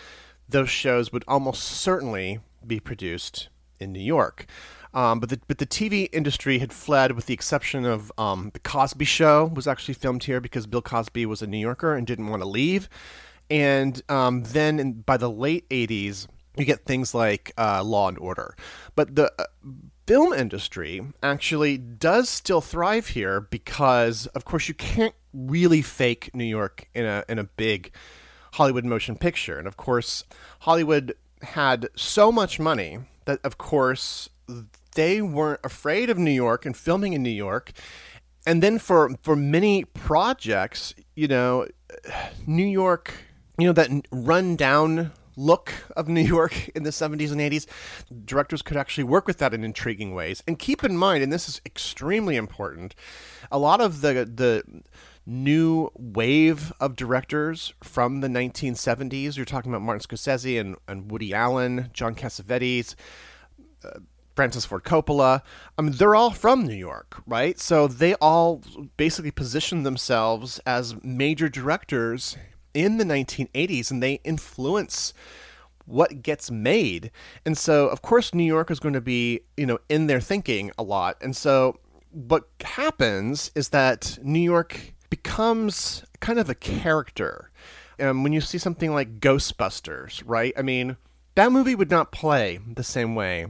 those 0.49 0.69
shows 0.69 1.11
would 1.11 1.23
almost 1.27 1.63
certainly 1.63 2.39
be 2.65 2.79
produced 2.79 3.49
in 3.79 3.93
New 3.93 4.01
York. 4.01 4.45
Um, 4.93 5.19
but 5.19 5.29
the 5.29 5.39
but 5.47 5.57
the 5.57 5.65
TV 5.65 6.09
industry 6.11 6.59
had 6.59 6.73
fled, 6.73 7.11
with 7.11 7.25
the 7.27 7.33
exception 7.33 7.85
of 7.85 8.11
um, 8.17 8.49
the 8.53 8.59
Cosby 8.59 9.05
Show 9.05 9.45
was 9.45 9.67
actually 9.67 9.93
filmed 9.93 10.23
here 10.23 10.41
because 10.41 10.65
Bill 10.65 10.81
Cosby 10.81 11.25
was 11.25 11.41
a 11.41 11.47
New 11.47 11.59
Yorker 11.59 11.93
and 11.93 12.07
didn't 12.07 12.27
want 12.27 12.41
to 12.41 12.47
leave. 12.47 12.89
And 13.49 14.01
um, 14.09 14.43
then 14.43 14.79
in, 14.79 14.93
by 15.01 15.17
the 15.17 15.29
late 15.29 15.69
'80s, 15.69 16.27
you 16.57 16.65
get 16.65 16.85
things 16.85 17.13
like 17.13 17.53
uh, 17.57 17.83
Law 17.83 18.07
and 18.07 18.17
Order. 18.17 18.55
But 18.95 19.15
the 19.15 19.31
uh, 19.37 19.45
film 20.07 20.33
industry 20.33 21.01
actually 21.21 21.77
does 21.77 22.29
still 22.29 22.61
thrive 22.61 23.09
here 23.09 23.41
because, 23.41 24.25
of 24.27 24.45
course, 24.45 24.67
you 24.67 24.73
can't 24.73 25.13
really 25.33 25.81
fake 25.81 26.31
New 26.33 26.45
York 26.45 26.87
in 26.95 27.05
a 27.05 27.23
in 27.29 27.37
a 27.37 27.43
big 27.43 27.91
Hollywood 28.53 28.85
motion 28.85 29.17
picture. 29.17 29.59
And 29.59 29.67
of 29.67 29.77
course, 29.77 30.23
Hollywood 30.61 31.13
had 31.41 31.89
so 31.95 32.31
much 32.31 32.59
money 32.59 32.99
that, 33.25 33.39
of 33.43 33.57
course, 33.57 34.29
they 34.95 35.21
weren't 35.21 35.59
afraid 35.63 36.09
of 36.09 36.17
New 36.17 36.31
York 36.31 36.65
and 36.65 36.75
filming 36.75 37.13
in 37.13 37.21
New 37.21 37.29
York. 37.29 37.73
And 38.47 38.63
then 38.63 38.79
for 38.79 39.11
for 39.21 39.35
many 39.35 39.83
projects, 39.83 40.95
you 41.15 41.27
know, 41.27 41.67
New 42.47 42.65
York, 42.65 43.13
you 43.59 43.67
know 43.67 43.73
that 43.73 43.89
run 44.11 44.55
down 44.55 45.11
look 45.37 45.73
of 45.95 46.09
New 46.09 46.21
York 46.21 46.67
in 46.69 46.83
the 46.83 46.89
70s 46.89 47.31
and 47.31 47.39
80s, 47.39 47.65
directors 48.25 48.61
could 48.61 48.75
actually 48.75 49.05
work 49.05 49.27
with 49.27 49.37
that 49.37 49.53
in 49.53 49.63
intriguing 49.63 50.13
ways. 50.13 50.43
And 50.47 50.59
keep 50.59 50.83
in 50.83 50.97
mind, 50.97 51.23
and 51.23 51.31
this 51.31 51.47
is 51.47 51.61
extremely 51.65 52.35
important, 52.35 52.95
a 53.51 53.57
lot 53.57 53.79
of 53.79 54.01
the 54.01 54.25
the 54.25 54.63
new 55.25 55.91
wave 55.97 56.71
of 56.79 56.95
directors 56.95 57.73
from 57.83 58.21
the 58.21 58.29
1970s, 58.29 59.35
you're 59.35 59.45
talking 59.45 59.71
about 59.71 59.81
Martin 59.81 60.01
Scorsese 60.01 60.59
and, 60.59 60.77
and 60.87 61.11
Woody 61.11 61.33
Allen, 61.33 61.89
John 61.91 62.15
Cassavetes, 62.15 62.95
uh, 63.83 63.99
Francis 64.37 64.65
Ford 64.65 64.83
Coppola. 64.83 65.41
I 65.77 65.81
mean, 65.81 65.93
they're 65.93 66.15
all 66.15 66.31
from 66.31 66.65
New 66.65 66.75
York, 66.75 67.21
right? 67.25 67.59
So 67.59 67.87
they 67.87 68.13
all 68.15 68.61
basically 68.95 69.31
position 69.31 69.83
themselves 69.83 70.59
as 70.59 70.95
major 71.03 71.49
directors 71.49 72.37
in 72.77 72.97
the 72.97 73.03
1980s 73.03 73.89
and 73.89 74.03
they 74.03 74.19
influence 74.23 75.13
what 75.85 76.21
gets 76.21 76.51
made. 76.51 77.09
And 77.43 77.57
so, 77.57 77.87
of 77.87 78.03
course, 78.03 78.35
New 78.35 78.43
York 78.43 78.69
is 78.69 78.79
going 78.79 78.93
to 78.93 79.01
be, 79.01 79.41
you 79.55 79.65
know, 79.65 79.79
in 79.89 80.05
their 80.05 80.19
thinking 80.19 80.71
a 80.77 80.83
lot. 80.83 81.17
And 81.19 81.35
so, 81.35 81.79
what 82.11 82.47
happens 82.61 83.51
is 83.55 83.69
that 83.69 84.19
New 84.21 84.39
York 84.39 84.93
becomes 85.09 86.03
kind 86.19 86.39
of 86.39 86.49
a 86.49 86.55
character 86.55 87.49
Um, 87.99 88.21
when 88.21 88.31
you 88.31 88.41
see 88.41 88.59
something 88.59 88.93
like 88.93 89.19
Ghostbusters, 89.19 90.21
right? 90.23 90.53
I 90.55 90.61
mean, 90.61 90.97
that 91.33 91.51
movie 91.51 91.73
would 91.73 91.89
not 91.89 92.11
play 92.11 92.59
the 92.75 92.83
same 92.83 93.15
way 93.15 93.47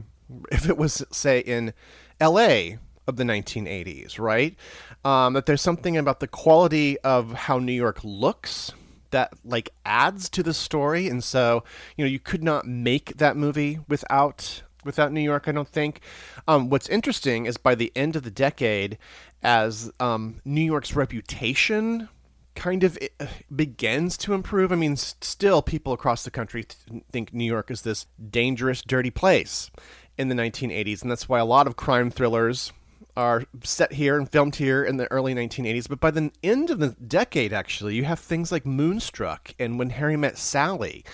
if 0.50 0.66
it 0.68 0.78
was, 0.78 1.04
say, 1.12 1.40
in 1.40 1.74
L.A. 2.18 2.78
of 3.06 3.16
the 3.16 3.24
1980s, 3.24 4.18
right? 4.18 4.56
Um, 5.04 5.34
that 5.34 5.44
there's 5.44 5.60
something 5.60 5.98
about 5.98 6.20
the 6.20 6.28
quality 6.28 6.98
of 7.00 7.32
how 7.34 7.58
New 7.58 7.72
York 7.72 8.00
looks 8.02 8.72
that 9.10 9.32
like 9.44 9.70
adds 9.84 10.28
to 10.30 10.42
the 10.42 10.54
story, 10.54 11.08
and 11.08 11.22
so 11.22 11.64
you 11.96 12.04
know 12.04 12.10
you 12.10 12.18
could 12.18 12.42
not 12.42 12.66
make 12.66 13.16
that 13.16 13.36
movie 13.36 13.80
without 13.88 14.62
without 14.84 15.12
New 15.12 15.20
York. 15.20 15.48
I 15.48 15.52
don't 15.52 15.68
think. 15.68 16.00
Um, 16.46 16.70
what's 16.70 16.88
interesting 16.88 17.46
is 17.46 17.56
by 17.56 17.74
the 17.74 17.92
end 17.94 18.16
of 18.16 18.22
the 18.22 18.30
decade, 18.30 18.98
as 19.42 19.92
um, 20.00 20.40
New 20.44 20.62
York's 20.62 20.96
reputation 20.96 22.08
kind 22.54 22.82
of 22.82 22.98
eh, 23.00 23.26
begins 23.54 24.16
to 24.18 24.34
improve. 24.34 24.72
I 24.72 24.76
mean, 24.76 24.96
still 24.96 25.62
people 25.62 25.92
across 25.92 26.24
the 26.24 26.30
country 26.30 26.64
th- 26.64 27.02
think 27.12 27.32
New 27.32 27.44
York 27.44 27.70
is 27.70 27.82
this 27.82 28.06
dangerous, 28.30 28.82
dirty 28.82 29.10
place 29.10 29.70
in 30.16 30.28
the 30.28 30.34
1980s, 30.34 31.02
and 31.02 31.10
that's 31.10 31.28
why 31.28 31.38
a 31.38 31.44
lot 31.44 31.66
of 31.66 31.76
crime 31.76 32.10
thrillers 32.10 32.72
are 33.18 33.42
set 33.64 33.92
here 33.92 34.16
and 34.16 34.30
filmed 34.30 34.54
here 34.54 34.84
in 34.84 34.96
the 34.96 35.10
early 35.10 35.34
1980s. 35.34 35.88
But 35.88 35.98
by 35.98 36.12
the 36.12 36.30
end 36.44 36.70
of 36.70 36.78
the 36.78 36.90
decade, 36.90 37.52
actually, 37.52 37.96
you 37.96 38.04
have 38.04 38.20
things 38.20 38.52
like 38.52 38.64
Moonstruck 38.64 39.54
and 39.58 39.76
When 39.76 39.90
Harry 39.90 40.16
Met 40.16 40.38
Sally, 40.38 41.04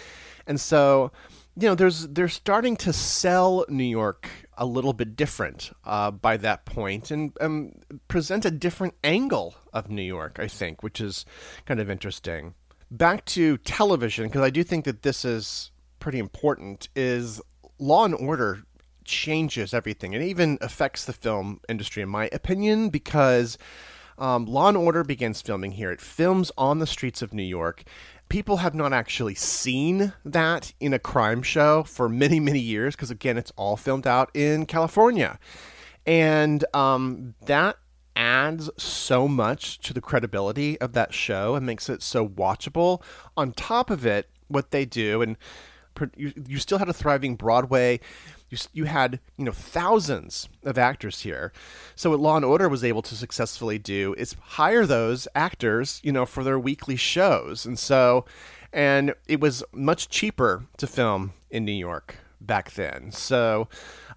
and 0.46 0.60
so 0.60 1.10
you 1.56 1.68
know, 1.68 1.74
there's 1.74 2.08
they're 2.08 2.28
starting 2.28 2.76
to 2.78 2.92
sell 2.92 3.64
New 3.68 3.84
York 3.84 4.28
a 4.58 4.66
little 4.66 4.92
bit 4.92 5.16
different 5.16 5.70
uh, 5.84 6.10
by 6.10 6.36
that 6.36 6.64
point 6.64 7.10
and 7.10 7.32
um, 7.40 7.72
present 8.08 8.44
a 8.44 8.50
different 8.50 8.94
angle 9.02 9.54
of 9.72 9.88
New 9.88 10.02
York, 10.02 10.38
I 10.38 10.48
think, 10.48 10.82
which 10.82 11.00
is 11.00 11.24
kind 11.64 11.80
of 11.80 11.88
interesting. 11.88 12.54
Back 12.90 13.24
to 13.26 13.56
television, 13.58 14.26
because 14.26 14.42
I 14.42 14.50
do 14.50 14.62
think 14.62 14.84
that 14.84 15.02
this 15.02 15.24
is 15.24 15.70
pretty 16.00 16.18
important, 16.18 16.88
is 16.94 17.40
Law 17.78 18.04
and 18.04 18.14
Order 18.14 18.64
changes 19.04 19.74
everything. 19.74 20.12
It 20.12 20.22
even 20.22 20.58
affects 20.60 21.04
the 21.04 21.12
film 21.12 21.60
industry, 21.68 22.02
in 22.02 22.08
my 22.08 22.28
opinion, 22.32 22.88
because 22.88 23.58
um, 24.18 24.46
Law 24.46 24.68
and 24.68 24.76
Order 24.76 25.04
begins 25.04 25.42
filming 25.42 25.72
here. 25.72 25.90
It 25.90 26.00
films 26.00 26.50
on 26.56 26.78
the 26.78 26.86
streets 26.86 27.22
of 27.22 27.34
New 27.34 27.42
York. 27.42 27.84
People 28.28 28.58
have 28.58 28.74
not 28.74 28.92
actually 28.92 29.34
seen 29.34 30.12
that 30.24 30.72
in 30.80 30.94
a 30.94 30.98
crime 30.98 31.42
show 31.42 31.82
for 31.82 32.08
many, 32.08 32.40
many 32.40 32.58
years 32.60 32.96
because, 32.96 33.10
again, 33.10 33.36
it's 33.36 33.52
all 33.56 33.76
filmed 33.76 34.06
out 34.06 34.30
in 34.34 34.66
California. 34.66 35.38
And 36.06 36.64
um, 36.74 37.34
that 37.46 37.76
adds 38.16 38.70
so 38.76 39.26
much 39.26 39.78
to 39.80 39.92
the 39.92 40.00
credibility 40.00 40.80
of 40.80 40.92
that 40.92 41.12
show 41.12 41.54
and 41.54 41.66
makes 41.66 41.88
it 41.88 42.02
so 42.02 42.28
watchable. 42.28 43.02
On 43.36 43.52
top 43.52 43.90
of 43.90 44.06
it, 44.06 44.30
what 44.48 44.70
they 44.70 44.84
do, 44.84 45.22
and 45.22 45.36
you, 46.16 46.32
you 46.46 46.58
still 46.58 46.78
had 46.78 46.88
a 46.88 46.92
thriving 46.92 47.36
Broadway 47.36 48.00
you, 48.54 48.68
you 48.72 48.84
had 48.84 49.20
you 49.36 49.44
know 49.44 49.52
thousands 49.52 50.48
of 50.62 50.78
actors 50.78 51.20
here. 51.20 51.52
So 51.96 52.10
what 52.10 52.20
law 52.20 52.36
and 52.36 52.44
order 52.44 52.68
was 52.68 52.84
able 52.84 53.02
to 53.02 53.14
successfully 53.14 53.78
do 53.78 54.14
is 54.16 54.36
hire 54.40 54.86
those 54.86 55.26
actors 55.34 56.00
you 56.02 56.12
know 56.12 56.26
for 56.26 56.44
their 56.44 56.58
weekly 56.58 56.96
shows. 56.96 57.66
And 57.66 57.78
so 57.78 58.24
and 58.72 59.14
it 59.28 59.40
was 59.40 59.62
much 59.72 60.08
cheaper 60.08 60.66
to 60.78 60.86
film 60.86 61.32
in 61.50 61.64
new 61.64 61.72
york 61.72 62.16
back 62.40 62.72
then. 62.72 63.10
So 63.12 63.68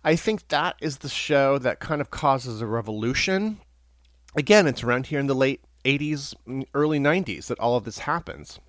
i 0.03 0.15
think 0.15 0.47
that 0.49 0.75
is 0.81 0.97
the 0.97 1.09
show 1.09 1.57
that 1.57 1.79
kind 1.79 2.01
of 2.01 2.11
causes 2.11 2.61
a 2.61 2.67
revolution. 2.67 3.59
Again 4.35 4.67
it's 4.67 4.83
around 4.83 5.07
here 5.07 5.19
in 5.19 5.27
the 5.27 5.35
late 5.35 5.61
80s 5.85 6.35
mm, 6.47 6.65
early 6.73 6.99
90s 6.99 7.47
that 7.47 7.59
all 7.59 7.77
of 7.77 7.85
this 7.85 7.99
happens 7.99 8.59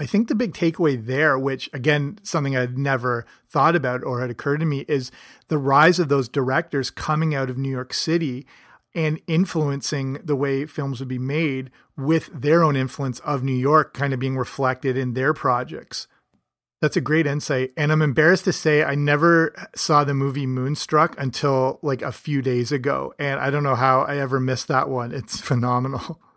I 0.00 0.06
think 0.06 0.28
the 0.28 0.34
big 0.34 0.54
takeaway 0.54 1.04
there, 1.04 1.38
which 1.38 1.68
again, 1.74 2.18
something 2.22 2.56
I'd 2.56 2.78
never 2.78 3.26
thought 3.50 3.76
about 3.76 4.02
or 4.02 4.22
had 4.22 4.30
occurred 4.30 4.60
to 4.60 4.66
me, 4.66 4.86
is 4.88 5.12
the 5.48 5.58
rise 5.58 5.98
of 5.98 6.08
those 6.08 6.26
directors 6.26 6.88
coming 6.88 7.34
out 7.34 7.50
of 7.50 7.58
New 7.58 7.68
York 7.68 7.92
City 7.92 8.46
and 8.94 9.20
influencing 9.26 10.14
the 10.24 10.34
way 10.34 10.64
films 10.64 11.00
would 11.00 11.08
be 11.08 11.18
made 11.18 11.70
with 11.98 12.30
their 12.32 12.64
own 12.64 12.76
influence 12.76 13.18
of 13.20 13.42
New 13.42 13.52
York 13.52 13.92
kind 13.92 14.14
of 14.14 14.18
being 14.18 14.38
reflected 14.38 14.96
in 14.96 15.12
their 15.12 15.34
projects. 15.34 16.08
That's 16.80 16.96
a 16.96 17.02
great 17.02 17.26
insight. 17.26 17.72
And 17.76 17.92
I'm 17.92 18.00
embarrassed 18.00 18.44
to 18.44 18.54
say 18.54 18.82
I 18.82 18.94
never 18.94 19.54
saw 19.76 20.02
the 20.02 20.14
movie 20.14 20.46
Moonstruck 20.46 21.14
until 21.20 21.78
like 21.82 22.00
a 22.00 22.10
few 22.10 22.40
days 22.40 22.72
ago. 22.72 23.12
And 23.18 23.38
I 23.38 23.50
don't 23.50 23.64
know 23.64 23.74
how 23.74 24.00
I 24.00 24.16
ever 24.16 24.40
missed 24.40 24.68
that 24.68 24.88
one. 24.88 25.12
It's 25.12 25.38
phenomenal. 25.38 26.18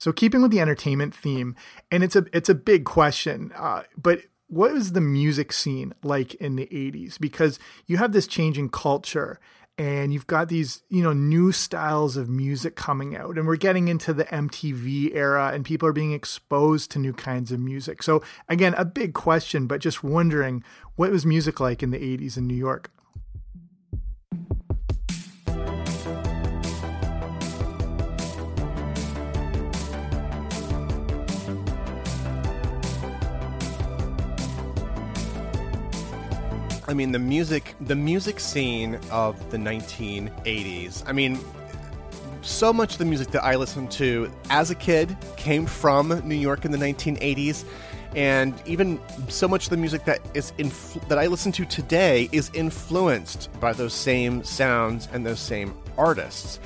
So 0.00 0.12
keeping 0.12 0.40
with 0.40 0.50
the 0.50 0.60
entertainment 0.60 1.14
theme, 1.14 1.54
and 1.90 2.02
it's 2.02 2.16
a 2.16 2.24
it's 2.32 2.48
a 2.48 2.54
big 2.54 2.84
question, 2.84 3.52
uh, 3.54 3.82
but 3.96 4.22
what 4.48 4.72
was 4.72 4.92
the 4.92 5.00
music 5.00 5.52
scene 5.52 5.94
like 6.02 6.34
in 6.34 6.56
the 6.56 6.66
80s 6.66 7.20
because 7.20 7.60
you 7.86 7.98
have 7.98 8.10
this 8.10 8.26
changing 8.26 8.68
culture 8.68 9.38
and 9.78 10.12
you've 10.12 10.26
got 10.26 10.48
these 10.48 10.82
you 10.88 11.04
know 11.04 11.12
new 11.12 11.52
styles 11.52 12.16
of 12.16 12.28
music 12.28 12.74
coming 12.74 13.14
out 13.16 13.38
and 13.38 13.46
we're 13.46 13.54
getting 13.54 13.86
into 13.86 14.12
the 14.12 14.24
MTV 14.24 15.14
era 15.14 15.52
and 15.54 15.64
people 15.64 15.88
are 15.88 15.92
being 15.92 16.12
exposed 16.12 16.90
to 16.90 16.98
new 16.98 17.12
kinds 17.12 17.52
of 17.52 17.60
music. 17.60 18.02
So 18.02 18.24
again 18.48 18.74
a 18.74 18.84
big 18.84 19.14
question 19.14 19.68
but 19.68 19.80
just 19.80 20.02
wondering 20.02 20.64
what 20.96 21.12
was 21.12 21.24
music 21.24 21.60
like 21.60 21.80
in 21.80 21.90
the 21.90 21.98
80s 21.98 22.36
in 22.36 22.48
New 22.48 22.56
York 22.56 22.90
I 36.90 36.92
mean, 36.92 37.12
the 37.12 37.20
music, 37.20 37.76
the 37.82 37.94
music 37.94 38.40
scene 38.40 38.98
of 39.12 39.48
the 39.52 39.56
1980s. 39.58 41.04
I 41.06 41.12
mean, 41.12 41.38
so 42.42 42.72
much 42.72 42.94
of 42.94 42.98
the 42.98 43.04
music 43.04 43.28
that 43.28 43.44
I 43.44 43.54
listened 43.54 43.92
to 43.92 44.28
as 44.50 44.72
a 44.72 44.74
kid 44.74 45.16
came 45.36 45.66
from 45.66 46.20
New 46.28 46.34
York 46.34 46.64
in 46.64 46.72
the 46.72 46.78
1980s, 46.78 47.64
and 48.16 48.60
even 48.66 48.98
so 49.28 49.46
much 49.46 49.66
of 49.66 49.70
the 49.70 49.76
music 49.76 50.04
that 50.06 50.18
is 50.34 50.50
influ- 50.58 51.06
that 51.06 51.16
I 51.16 51.28
listen 51.28 51.52
to 51.52 51.64
today 51.64 52.28
is 52.32 52.50
influenced 52.54 53.48
by 53.60 53.72
those 53.72 53.94
same 53.94 54.42
sounds 54.42 55.06
and 55.12 55.24
those 55.24 55.38
same 55.38 55.72
artists. 55.96 56.58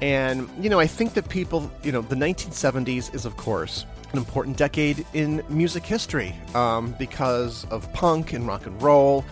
And 0.00 0.48
you 0.60 0.70
know, 0.70 0.78
I 0.78 0.86
think 0.86 1.14
that 1.14 1.28
people, 1.28 1.68
you 1.82 1.90
know, 1.90 2.02
the 2.02 2.14
1970s 2.14 3.12
is 3.12 3.26
of 3.26 3.36
course 3.36 3.86
an 4.12 4.18
important 4.18 4.56
decade 4.56 5.04
in 5.12 5.42
music 5.48 5.84
history 5.84 6.34
um, 6.54 6.94
because 6.98 7.64
of 7.66 7.92
punk 7.92 8.32
and 8.32 8.46
rock 8.46 8.66
and 8.66 8.80
roll. 8.82 9.24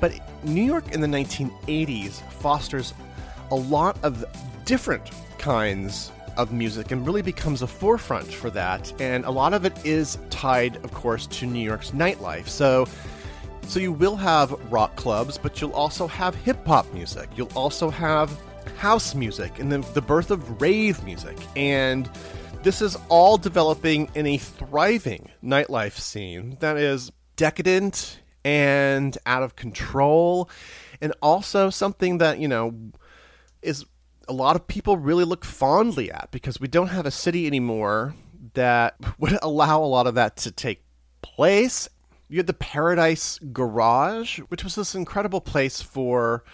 But 0.00 0.12
New 0.44 0.62
York 0.62 0.92
in 0.92 1.00
the 1.00 1.06
1980s 1.06 2.20
fosters 2.32 2.94
a 3.50 3.54
lot 3.54 3.98
of 4.02 4.24
different 4.64 5.10
kinds 5.38 6.12
of 6.36 6.52
music 6.52 6.90
and 6.90 7.06
really 7.06 7.22
becomes 7.22 7.62
a 7.62 7.66
forefront 7.66 8.32
for 8.32 8.50
that. 8.50 8.92
And 9.00 9.24
a 9.24 9.30
lot 9.30 9.52
of 9.52 9.64
it 9.64 9.84
is 9.84 10.18
tied, 10.30 10.76
of 10.84 10.92
course, 10.92 11.26
to 11.26 11.46
New 11.46 11.60
York's 11.60 11.90
nightlife. 11.90 12.48
So, 12.48 12.86
so 13.66 13.80
you 13.80 13.92
will 13.92 14.16
have 14.16 14.52
rock 14.72 14.96
clubs, 14.96 15.38
but 15.38 15.60
you'll 15.60 15.72
also 15.72 16.06
have 16.06 16.34
hip 16.34 16.64
hop 16.66 16.92
music. 16.92 17.28
You'll 17.36 17.52
also 17.54 17.90
have 17.90 18.30
house 18.78 19.14
music 19.14 19.58
and 19.58 19.70
then 19.70 19.84
the 19.94 20.02
birth 20.02 20.30
of 20.30 20.60
rave 20.60 21.02
music. 21.04 21.36
And 21.56 22.08
this 22.62 22.82
is 22.82 22.96
all 23.08 23.38
developing 23.38 24.10
in 24.14 24.26
a 24.26 24.36
thriving 24.36 25.30
nightlife 25.42 25.98
scene 25.98 26.58
that 26.60 26.76
is 26.76 27.10
decadent 27.36 28.20
and 28.44 29.16
out 29.24 29.42
of 29.42 29.56
control, 29.56 30.50
and 31.00 31.14
also 31.22 31.70
something 31.70 32.18
that, 32.18 32.38
you 32.38 32.48
know, 32.48 32.74
is 33.62 33.86
a 34.28 34.32
lot 34.32 34.56
of 34.56 34.66
people 34.66 34.98
really 34.98 35.24
look 35.24 35.44
fondly 35.44 36.12
at 36.12 36.28
because 36.30 36.60
we 36.60 36.68
don't 36.68 36.88
have 36.88 37.06
a 37.06 37.10
city 37.10 37.46
anymore 37.46 38.14
that 38.54 38.94
would 39.18 39.38
allow 39.42 39.82
a 39.82 39.86
lot 39.86 40.06
of 40.06 40.14
that 40.14 40.36
to 40.36 40.50
take 40.50 40.82
place. 41.22 41.88
You 42.28 42.36
had 42.38 42.46
the 42.46 42.52
Paradise 42.52 43.38
Garage, 43.52 44.38
which 44.48 44.64
was 44.64 44.74
this 44.74 44.94
incredible 44.94 45.40
place 45.40 45.80
for 45.80 46.44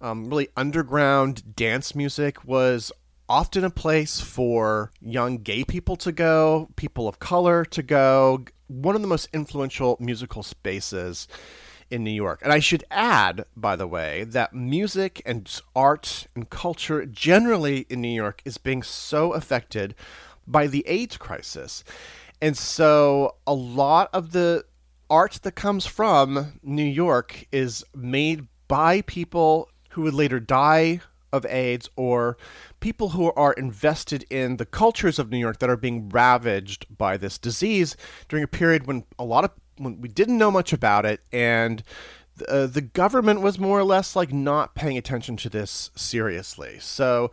um, 0.00 0.28
really 0.28 0.48
underground 0.56 1.54
dance 1.54 1.94
music, 1.94 2.44
was 2.44 2.90
often 3.32 3.64
a 3.64 3.70
place 3.70 4.20
for 4.20 4.90
young 5.00 5.38
gay 5.38 5.64
people 5.64 5.96
to 5.96 6.12
go, 6.12 6.68
people 6.76 7.08
of 7.08 7.18
color 7.18 7.64
to 7.64 7.82
go, 7.82 8.44
one 8.66 8.94
of 8.94 9.00
the 9.00 9.08
most 9.08 9.26
influential 9.32 9.96
musical 9.98 10.42
spaces 10.42 11.26
in 11.90 12.04
New 12.04 12.10
York. 12.10 12.40
And 12.42 12.52
I 12.52 12.58
should 12.58 12.84
add, 12.90 13.46
by 13.56 13.74
the 13.74 13.86
way, 13.86 14.24
that 14.24 14.52
music 14.52 15.22
and 15.24 15.50
art 15.74 16.26
and 16.36 16.50
culture 16.50 17.06
generally 17.06 17.86
in 17.88 18.02
New 18.02 18.14
York 18.14 18.42
is 18.44 18.58
being 18.58 18.82
so 18.82 19.32
affected 19.32 19.94
by 20.46 20.66
the 20.66 20.86
AIDS 20.86 21.16
crisis. 21.16 21.84
And 22.42 22.54
so 22.54 23.36
a 23.46 23.54
lot 23.54 24.10
of 24.12 24.32
the 24.32 24.66
art 25.08 25.40
that 25.42 25.52
comes 25.52 25.86
from 25.86 26.60
New 26.62 26.84
York 26.84 27.46
is 27.50 27.82
made 27.94 28.46
by 28.68 29.00
people 29.00 29.70
who 29.92 30.02
would 30.02 30.12
later 30.12 30.38
die 30.38 31.00
of 31.32 31.46
AIDS 31.46 31.88
or 31.96 32.36
people 32.80 33.10
who 33.10 33.32
are 33.32 33.52
invested 33.54 34.24
in 34.30 34.56
the 34.56 34.66
cultures 34.66 35.18
of 35.18 35.30
New 35.30 35.38
York 35.38 35.58
that 35.58 35.70
are 35.70 35.76
being 35.76 36.08
ravaged 36.08 36.86
by 36.96 37.16
this 37.16 37.38
disease 37.38 37.96
during 38.28 38.44
a 38.44 38.48
period 38.48 38.86
when 38.86 39.04
a 39.18 39.24
lot 39.24 39.44
of 39.44 39.50
when 39.78 40.00
we 40.00 40.08
didn't 40.08 40.38
know 40.38 40.50
much 40.50 40.72
about 40.72 41.06
it 41.06 41.20
and 41.32 41.82
uh, 42.48 42.66
the 42.66 42.80
government 42.80 43.40
was 43.40 43.58
more 43.58 43.78
or 43.78 43.84
less 43.84 44.16
like 44.16 44.32
not 44.32 44.74
paying 44.74 44.96
attention 44.96 45.36
to 45.36 45.48
this 45.48 45.90
seriously. 45.94 46.78
So 46.80 47.30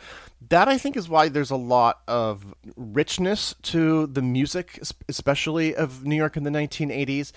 that 0.50 0.68
I 0.68 0.78
think 0.78 0.98
is 0.98 1.10
why 1.10 1.30
there's 1.30 1.52
a 1.52 1.56
lot 1.56 2.02
of 2.08 2.54
richness 2.76 3.56
to 3.64 4.08
the 4.08 4.22
music, 4.22 4.80
especially 5.08 5.76
of 5.76 6.06
New 6.06 6.16
York 6.16 6.38
in 6.38 6.44
the 6.44 6.50
1980s. 6.50 7.32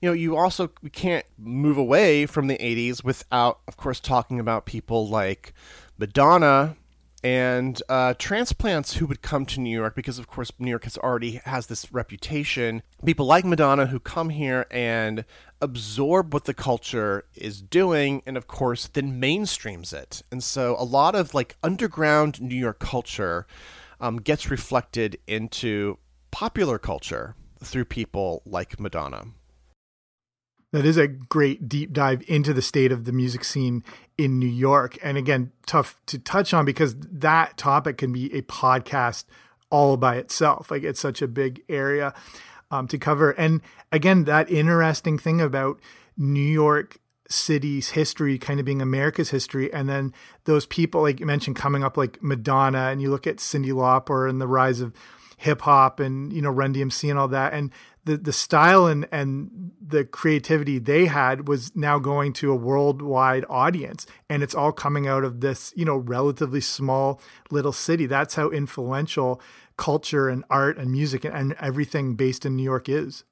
You 0.00 0.08
know, 0.08 0.14
you 0.14 0.36
also 0.36 0.68
can't 0.92 1.26
move 1.38 1.76
away 1.76 2.26
from 2.26 2.48
the 2.48 2.58
80s 2.58 3.04
without, 3.04 3.60
of 3.68 3.76
course, 3.76 4.00
talking 4.00 4.40
about 4.40 4.66
people 4.66 5.08
like 5.08 5.52
Madonna 5.98 6.76
and 7.24 7.80
uh, 7.88 8.14
transplants 8.14 8.94
who 8.94 9.06
would 9.06 9.22
come 9.22 9.46
to 9.46 9.60
New 9.60 9.76
York 9.76 9.94
because, 9.94 10.18
of 10.18 10.26
course, 10.26 10.50
New 10.58 10.70
York 10.70 10.84
has 10.84 10.98
already 10.98 11.40
has 11.44 11.66
this 11.66 11.92
reputation. 11.92 12.82
People 13.04 13.26
like 13.26 13.44
Madonna 13.44 13.86
who 13.86 14.00
come 14.00 14.30
here 14.30 14.66
and 14.70 15.24
absorb 15.60 16.34
what 16.34 16.44
the 16.44 16.54
culture 16.54 17.24
is 17.34 17.62
doing, 17.62 18.22
and 18.26 18.36
of 18.36 18.48
course, 18.48 18.88
then 18.88 19.20
mainstreams 19.20 19.92
it. 19.92 20.22
And 20.32 20.42
so, 20.42 20.74
a 20.78 20.84
lot 20.84 21.14
of 21.14 21.34
like 21.34 21.56
underground 21.62 22.40
New 22.40 22.56
York 22.56 22.80
culture 22.80 23.46
um, 24.00 24.16
gets 24.16 24.50
reflected 24.50 25.18
into 25.28 25.98
popular 26.32 26.78
culture 26.78 27.36
through 27.62 27.84
people 27.84 28.42
like 28.44 28.80
Madonna. 28.80 29.26
That 30.72 30.86
is 30.86 30.96
a 30.96 31.06
great 31.06 31.68
deep 31.68 31.92
dive 31.92 32.22
into 32.26 32.52
the 32.54 32.62
state 32.62 32.92
of 32.92 33.04
the 33.04 33.12
music 33.12 33.44
scene 33.44 33.84
in 34.16 34.38
New 34.38 34.46
York. 34.48 34.98
And 35.02 35.18
again, 35.18 35.52
tough 35.66 36.00
to 36.06 36.18
touch 36.18 36.54
on 36.54 36.64
because 36.64 36.96
that 36.96 37.56
topic 37.56 37.98
can 37.98 38.12
be 38.12 38.32
a 38.34 38.42
podcast 38.42 39.24
all 39.70 39.96
by 39.96 40.16
itself. 40.16 40.70
Like 40.70 40.82
it's 40.82 41.00
such 41.00 41.22
a 41.22 41.28
big 41.28 41.62
area 41.68 42.14
um, 42.70 42.88
to 42.88 42.98
cover. 42.98 43.32
And 43.32 43.60
again, 43.92 44.24
that 44.24 44.50
interesting 44.50 45.18
thing 45.18 45.40
about 45.40 45.78
New 46.16 46.40
York 46.40 46.98
City's 47.28 47.90
history 47.90 48.38
kind 48.38 48.60
of 48.60 48.66
being 48.66 48.82
America's 48.82 49.30
history. 49.30 49.72
And 49.72 49.88
then 49.88 50.12
those 50.44 50.66
people, 50.66 51.02
like 51.02 51.20
you 51.20 51.26
mentioned, 51.26 51.56
coming 51.56 51.84
up 51.84 51.96
like 51.96 52.22
Madonna, 52.22 52.88
and 52.90 53.00
you 53.00 53.10
look 53.10 53.26
at 53.26 53.36
Cyndi 53.36 53.72
Lauper 53.72 54.28
and 54.28 54.40
the 54.40 54.48
rise 54.48 54.80
of 54.80 54.92
hip 55.42 55.62
hop 55.62 56.00
and, 56.00 56.32
you 56.32 56.40
know, 56.40 56.50
Run 56.50 56.72
DMC 56.72 57.10
and 57.10 57.18
all 57.18 57.28
that. 57.28 57.52
And 57.52 57.70
the 58.04 58.16
the 58.16 58.32
style 58.32 58.86
and 58.86 59.08
and 59.12 59.72
the 59.80 60.04
creativity 60.04 60.78
they 60.78 61.06
had 61.06 61.48
was 61.48 61.74
now 61.76 61.98
going 61.98 62.32
to 62.34 62.50
a 62.50 62.56
worldwide 62.56 63.44
audience. 63.48 64.06
And 64.28 64.42
it's 64.42 64.54
all 64.54 64.72
coming 64.72 65.06
out 65.06 65.24
of 65.24 65.40
this 65.40 65.72
you 65.76 65.84
know 65.84 65.96
relatively 65.96 66.60
small 66.60 67.20
little 67.50 67.72
city. 67.72 68.06
That's 68.06 68.34
how 68.34 68.50
influential 68.50 69.40
culture 69.76 70.28
and 70.28 70.44
art 70.50 70.78
and 70.78 70.90
music 70.90 71.24
and, 71.24 71.34
and 71.34 71.54
everything 71.60 72.14
based 72.14 72.44
in 72.44 72.56
New 72.56 72.62
York 72.62 72.88
is. 72.88 73.24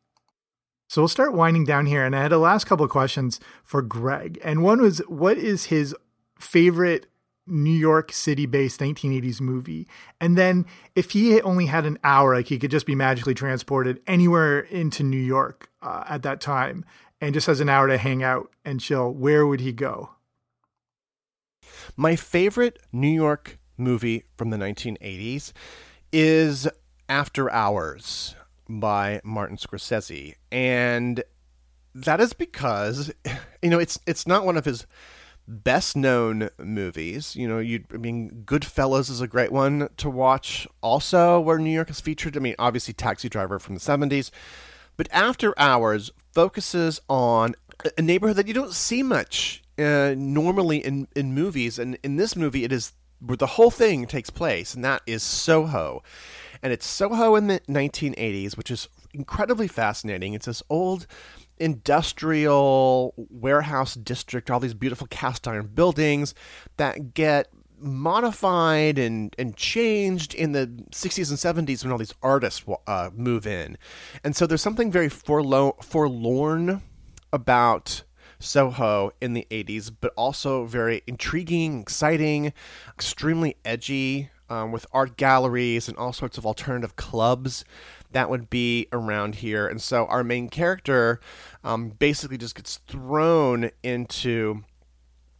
So 0.89 1.03
we'll 1.03 1.09
start 1.09 1.35
winding 1.35 1.65
down 1.65 1.87
here. 1.87 2.05
And 2.05 2.17
I 2.17 2.23
had 2.23 2.33
a 2.33 2.39
last 2.39 2.65
couple 2.65 2.85
of 2.85 2.91
questions 2.91 3.39
for 3.63 3.83
Greg. 3.83 4.41
And 4.43 4.63
one 4.63 4.81
was 4.81 4.99
what 5.07 5.39
is 5.39 5.67
his 5.67 5.95
favorite 6.39 7.07
New 7.51 7.71
York 7.71 8.13
City 8.13 8.47
based 8.47 8.81
1980s 8.81 9.41
movie. 9.41 9.89
And 10.21 10.39
then 10.39 10.67
if 10.95 11.11
he 11.11 11.41
only 11.43 11.67
had 11.67 11.87
an 11.87 11.99
hour, 12.05 12.35
like 12.35 12.47
he 12.47 12.59
could 12.59 12.71
just 12.71 12.87
be 12.87 12.95
magically 12.95 13.35
transported 13.35 14.01
anywhere 14.07 14.61
into 14.61 15.03
New 15.03 15.19
York 15.19 15.71
uh, 15.83 16.05
at 16.09 16.23
that 16.23 16.41
time 16.41 16.85
and 17.21 17.35
just 17.35 17.47
has 17.47 17.61
an 17.61 17.69
hour 17.69 17.87
to 17.87 17.99
hang 17.99 18.23
out 18.23 18.51
and 18.65 18.81
chill, 18.81 19.13
where 19.13 19.47
would 19.47 19.61
he 19.61 19.73
go? 19.73 20.11
My 21.97 22.17
favorite 22.17 22.79
New 22.93 23.09
York 23.09 23.59
movie 23.77 24.25
from 24.37 24.51
the 24.51 24.57
1980s 24.57 25.53
is 26.13 26.69
After 27.09 27.51
Hours 27.51 28.35
by 28.69 29.21
Martin 29.25 29.57
Scorsese. 29.57 30.35
And 30.53 31.23
that 31.95 32.21
is 32.21 32.33
because 32.33 33.13
you 33.63 33.71
know 33.71 33.79
it's 33.79 33.99
it's 34.07 34.27
not 34.27 34.45
one 34.45 34.57
of 34.57 34.65
his 34.65 34.87
best 35.51 35.97
known 35.97 36.49
movies. 36.59 37.35
You 37.37 37.49
know, 37.49 37.59
you 37.59 37.85
I 37.93 37.97
mean, 37.97 38.45
Goodfellas 38.47 39.11
is 39.11 39.21
a 39.21 39.27
great 39.27 39.53
one 39.53 39.89
to 39.99 40.09
watch. 40.09 40.67
Also, 40.81 41.41
where 41.41 41.59
New 41.59 41.71
York 41.71 41.91
is 41.91 42.01
featured. 42.01 42.37
I 42.37 42.41
mean, 42.41 42.55
obviously, 42.59 42.95
Taxi 42.95 43.29
Driver 43.29 43.59
from 43.59 43.75
the 43.75 43.81
'70s, 43.81 44.31
but 44.97 45.09
After 45.13 45.53
Hours 45.59 46.11
focuses 46.33 47.01
on 47.09 47.55
a 47.99 48.03
neighborhood 48.03 48.37
that 48.37 48.47
you 48.47 48.55
don't 48.55 48.73
see 48.73 49.03
much 49.03 49.63
uh, 49.79 50.15
normally 50.17 50.79
in 50.79 51.09
in 51.17 51.35
movies, 51.35 51.79
and 51.79 51.99
in 52.03 52.17
this 52.17 52.37
movie, 52.37 52.65
it 52.65 52.73
is 52.73 52.93
where 53.19 53.37
the 53.37 53.47
whole 53.47 53.71
thing 53.71 54.07
takes 54.07 54.31
place, 54.31 54.75
and 54.75 54.85
that 54.85 55.03
is 55.07 55.23
Soho. 55.23 56.03
And 56.63 56.73
it's 56.73 56.87
Soho 56.87 57.37
in 57.37 57.47
the 57.47 57.61
1980s, 57.61 58.57
which 58.57 58.71
is 58.71 58.89
incredibly 59.15 59.67
fascinating. 59.67 60.35
It's 60.35 60.47
this 60.47 60.63
old 60.69 61.07
industrial 61.61 63.15
warehouse 63.17 63.95
district, 63.95 64.51
all 64.51 64.59
these 64.59 64.75
beautiful 64.75 65.07
cast 65.07 65.47
iron 65.47 65.69
buildings 65.69 66.35
that 66.79 67.15
get 67.15 67.53
modified 67.79 68.99
and, 68.99 69.35
and 69.39 69.57
changed 69.57 70.35
in 70.35 70.53
the 70.53 70.67
60s 70.91 71.31
and 71.31 71.69
70s 71.69 71.85
when 71.85 71.93
all 71.93 71.99
these 71.99 72.15
artists 72.23 72.65
uh, 72.87 73.11
move 73.15 73.47
in. 73.47 73.79
And 74.25 74.35
so 74.35 74.47
there's 74.47 74.63
something 74.63 74.91
very 74.91 75.09
forlorn, 75.09 75.73
forlorn 75.81 76.83
about 77.33 78.03
Soho 78.39 79.13
in 79.21 79.35
the 79.35 79.47
80s, 79.51 79.91
but 80.01 80.13
also 80.17 80.65
very 80.65 81.03
intriguing, 81.07 81.81
exciting, 81.81 82.53
extremely 82.89 83.57
edgy, 83.65 84.31
um, 84.51 84.73
with 84.73 84.85
art 84.93 85.17
galleries 85.17 85.89
and 85.89 85.97
all 85.97 86.13
sorts 86.13 86.37
of 86.37 86.45
alternative 86.45 86.97
clubs 86.97 87.65
that 88.13 88.31
would 88.31 88.51
be 88.51 88.89
around 88.93 89.37
here. 89.37 89.67
And 89.67 89.81
so 89.81 90.07
our 90.07 90.25
main 90.25 90.49
character 90.49 91.21
um, 91.65 91.91
basically 91.91 92.39
just 92.39 92.55
gets 92.55 92.79
thrown 92.89 93.71
into 93.83 94.65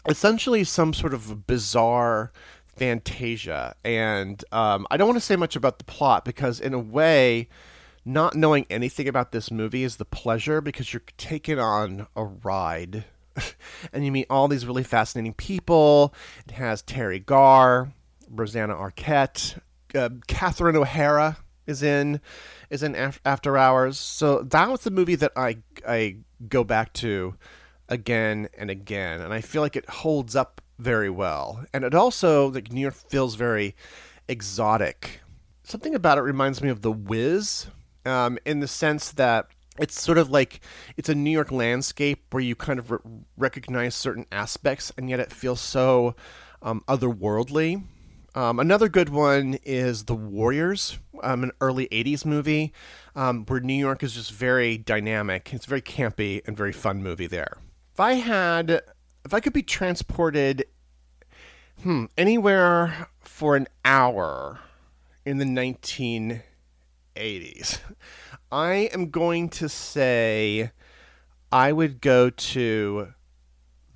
essentially 0.09 0.65
some 0.65 0.95
sort 0.95 1.15
of 1.15 1.47
bizarre 1.47 2.33
fantasia. 2.77 3.75
And 3.85 4.43
um, 4.53 4.87
I 4.91 4.97
don't 4.97 5.09
want 5.09 5.19
to 5.19 5.25
say 5.25 5.37
much 5.37 5.57
about 5.57 5.79
the 5.79 5.85
plot 5.85 6.25
because, 6.25 6.61
in 6.61 6.75
a 6.75 6.79
way, 6.79 7.49
not 8.05 8.35
knowing 8.35 8.67
anything 8.71 9.09
about 9.09 9.33
this 9.33 9.51
movie 9.51 9.85
is 9.85 9.97
the 9.97 10.05
pleasure 10.05 10.61
because 10.61 10.93
you're 10.93 11.03
taken 11.19 11.59
on 11.59 12.07
a 12.17 12.25
ride. 12.25 13.05
and 13.93 14.05
you 14.05 14.13
meet 14.13 14.27
all 14.31 14.49
these 14.49 14.67
really 14.67 14.83
fascinating 14.83 15.35
people. 15.35 16.15
It 16.47 16.53
has 16.53 16.83
Teri 16.83 17.25
Garr, 17.25 17.93
Rosanna 18.29 18.75
Arquette, 18.75 19.59
uh, 19.95 20.11
Catherine 20.27 20.77
O'Hara 20.77 21.37
is 21.71 21.83
in 21.83 22.21
is 22.69 22.83
in 22.83 22.95
After 23.25 23.57
Hours. 23.57 23.99
So 23.99 24.43
that 24.43 24.71
was 24.71 24.81
the 24.81 24.91
movie 24.91 25.15
that 25.17 25.33
I 25.37 25.59
I 25.89 26.17
go 26.49 26.65
back 26.65 26.93
to 26.95 27.37
again 27.89 28.49
and 28.59 28.71
again, 28.71 29.21
and 29.21 29.33
I 29.33 29.41
feel 29.41 29.63
like 29.63 29.77
it 29.77 29.89
holds 29.89 30.37
up 30.37 30.61
very 30.79 31.11
well. 31.11 31.65
And 31.73 31.85
it 31.85 31.95
also 31.95 32.51
like 32.51 32.73
New 32.73 32.81
York 32.81 32.95
feels 32.95 33.35
very 33.35 33.75
exotic. 34.29 35.21
Something 35.63 35.95
about 35.95 36.19
it 36.19 36.23
reminds 36.23 36.63
me 36.63 36.69
of 36.69 36.83
The 36.83 36.93
Wiz, 36.93 37.67
um, 38.05 38.39
in 38.45 38.61
the 38.61 38.69
sense 38.69 39.13
that 39.13 39.47
it's 39.79 40.01
sort 40.01 40.19
of 40.19 40.31
like 40.31 40.61
it's 40.97 41.09
a 41.09 41.15
New 41.15 41.31
York 41.31 41.53
landscape 41.53 42.25
where 42.31 42.43
you 42.43 42.57
kind 42.57 42.79
of 42.79 42.91
re- 42.91 42.99
recognize 43.37 43.95
certain 43.95 44.27
aspects, 44.33 44.93
and 44.97 45.09
yet 45.09 45.21
it 45.21 45.33
feels 45.33 45.61
so 45.61 46.15
um, 46.63 46.83
otherworldly. 46.89 47.85
Um, 48.35 48.61
another 48.61 48.89
good 48.89 49.09
one 49.09 49.59
is 49.65 50.05
The 50.05 50.15
Warriors, 50.15 50.99
um, 51.23 51.43
an 51.43 51.51
early 51.61 51.89
80s 51.89 52.25
movie 52.25 52.73
um, 53.17 53.45
where 53.47 53.59
New 53.61 53.75
York 53.75 54.05
is 54.05 54.15
just 54.15 54.33
very 54.33 54.79
dynamic. 54.79 55.53
It's 55.53 55.67
a 55.67 55.69
very 55.69 55.83
campy 55.83 56.41
and 56.47 56.57
very 56.57 56.73
fun 56.73 57.03
movie 57.03 57.27
there. 57.27 57.59
If 57.93 57.99
I 57.99 58.15
had, 58.15 58.83
if 59.25 59.35
I 59.35 59.41
could 59.41 59.53
be 59.53 59.65
transported 59.65 60.65
hmm, 61.83 62.05
anywhere 62.17 63.09
for 63.21 63.57
an 63.57 63.67
hour 63.85 64.61
in 65.25 65.39
the 65.39 65.45
1980s, 65.45 66.41
I 68.53 68.73
am 68.93 69.11
going 69.11 69.49
to 69.51 69.69
say 69.69 70.71
I 71.51 71.73
would 71.73 72.01
go 72.01 72.31
to 72.31 73.09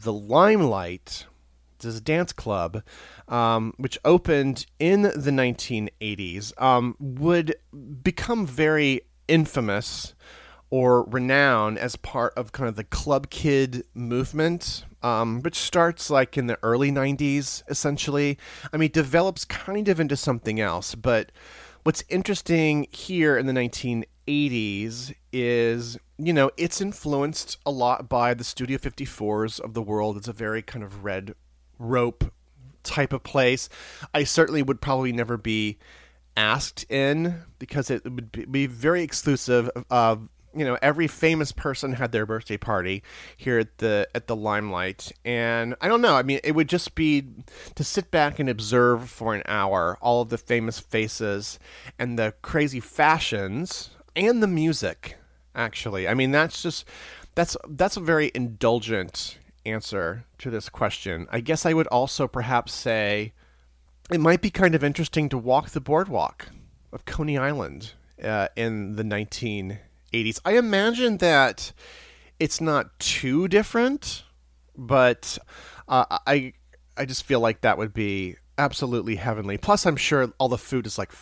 the 0.03 0.13
Limelight 0.13 1.27
is 1.85 1.99
a 1.99 2.01
dance 2.01 2.33
club, 2.33 2.83
um, 3.29 3.75
which 3.77 3.99
opened 4.05 4.67
in 4.79 5.03
the 5.03 5.31
1980s, 5.31 6.61
um, 6.61 6.97
would 6.99 7.57
become 8.03 8.47
very 8.47 9.03
infamous 9.29 10.15
or 10.71 11.05
renowned 11.05 11.79
as 11.79 11.95
part 11.95 12.33
of 12.37 12.51
kind 12.51 12.69
of 12.69 12.75
the 12.75 12.83
club 12.83 13.31
kid 13.31 13.85
movement, 13.95 14.85
um, 15.03 15.41
which 15.43 15.57
starts 15.57 16.11
like 16.11 16.37
in 16.37 16.49
the 16.49 16.59
early 16.65 16.91
90s, 16.91 17.63
essentially. 17.69 18.37
I 18.73 18.77
mean, 18.77 18.91
develops 18.91 19.45
kind 19.45 19.89
of 19.89 20.01
into 20.01 20.17
something 20.17 20.59
else. 20.59 20.97
But 20.97 21.31
what's 21.85 22.03
interesting 22.09 22.89
here 22.91 23.37
in 23.39 23.47
the 23.47 23.53
1980s 23.53 25.15
is, 25.33 25.99
you 26.19 26.33
know, 26.33 26.51
it's 26.57 26.81
influenced 26.81 27.59
a 27.65 27.71
lot 27.71 28.09
by 28.09 28.35
the 28.35 28.43
Studio 28.43 28.79
54s 28.79 29.61
of 29.61 29.75
the 29.75 29.83
world. 29.83 30.17
It's 30.17 30.27
a 30.27 30.33
very 30.33 30.63
kind 30.63 30.85
of 30.85 31.05
red 31.05 31.35
rope 31.79 32.33
type 32.83 33.13
of 33.13 33.23
place. 33.23 33.69
I 34.13 34.25
certainly 34.25 34.63
would 34.63 34.81
probably 34.81 35.13
never 35.13 35.37
be 35.37 35.79
asked 36.37 36.85
in 36.91 37.43
because 37.59 37.91
it 37.91 38.05
would 38.05 38.51
be 38.51 38.67
very 38.67 39.03
exclusive 39.03 39.71
of 39.91 40.29
you 40.57 40.65
know 40.65 40.79
every 40.83 41.07
famous 41.07 41.53
person 41.53 41.93
had 41.93 42.13
their 42.13 42.27
birthday 42.27 42.57
party 42.57 43.03
here 43.37 43.59
at 43.59 43.79
the 43.79 44.09
at 44.15 44.27
the 44.27 44.37
limelight 44.37 45.13
and 45.25 45.75
i 45.81 45.89
don't 45.89 46.01
know 46.01 46.15
i 46.15 46.23
mean 46.23 46.41
it 46.45 46.53
would 46.53 46.69
just 46.69 46.95
be 46.95 47.25
to 47.75 47.85
sit 47.85 48.11
back 48.11 48.39
and 48.39 48.49
observe 48.49 49.09
for 49.09 49.35
an 49.35 49.43
hour 49.47 49.99
all 50.01 50.23
of 50.23 50.29
the 50.29 50.39
famous 50.39 50.79
faces 50.79 51.59
and 51.99 52.19
the 52.19 52.33
crazy 52.43 52.81
fashions 52.81 53.91
and 54.17 54.43
the 54.43 54.47
music 54.47 55.17
actually 55.55 56.09
i 56.09 56.15
mean 56.15 56.31
that's 56.31 56.63
just 56.63 56.85
that's 57.35 57.57
that's 57.71 57.97
a 57.97 58.01
very 58.01 58.31
indulgent 58.35 59.39
answer 59.67 60.25
to 60.39 60.51
this 60.51 60.69
question 60.69 61.27
i 61.31 61.41
guess 61.41 61.65
i 61.65 61.73
would 61.73 61.87
also 61.89 62.27
perhaps 62.29 62.73
say 62.73 63.33
it 64.11 64.21
might 64.21 64.43
be 64.43 64.51
kind 64.51 64.75
of 64.75 64.85
interesting 64.85 65.29
to 65.29 65.39
walk 65.39 65.71
the 65.71 65.81
boardwalk 65.81 66.49
of 66.93 67.05
coney 67.05 67.39
island 67.39 67.93
uh, 68.23 68.49
in 68.57 68.97
the 68.97 69.03
1980s. 69.03 70.41
I 70.45 70.57
imagine 70.57 71.19
that 71.19 71.73
it's 72.39 72.61
not 72.61 72.99
too 72.99 73.49
different, 73.49 74.25
but 74.77 75.39
uh, 75.89 76.05
I 76.27 76.53
I 76.97 77.05
just 77.07 77.25
feel 77.25 77.41
like 77.41 77.63
that 77.63 77.79
would 77.79 77.93
be 77.93 78.37
absolutely 78.59 79.17
heavenly. 79.17 79.59
Plus, 79.59 79.87
I'm 79.87 79.97
sure 79.97 80.33
all 80.39 80.49
the 80.49 80.59
food 80.59 80.87
is 80.87 80.99
like 80.99 81.13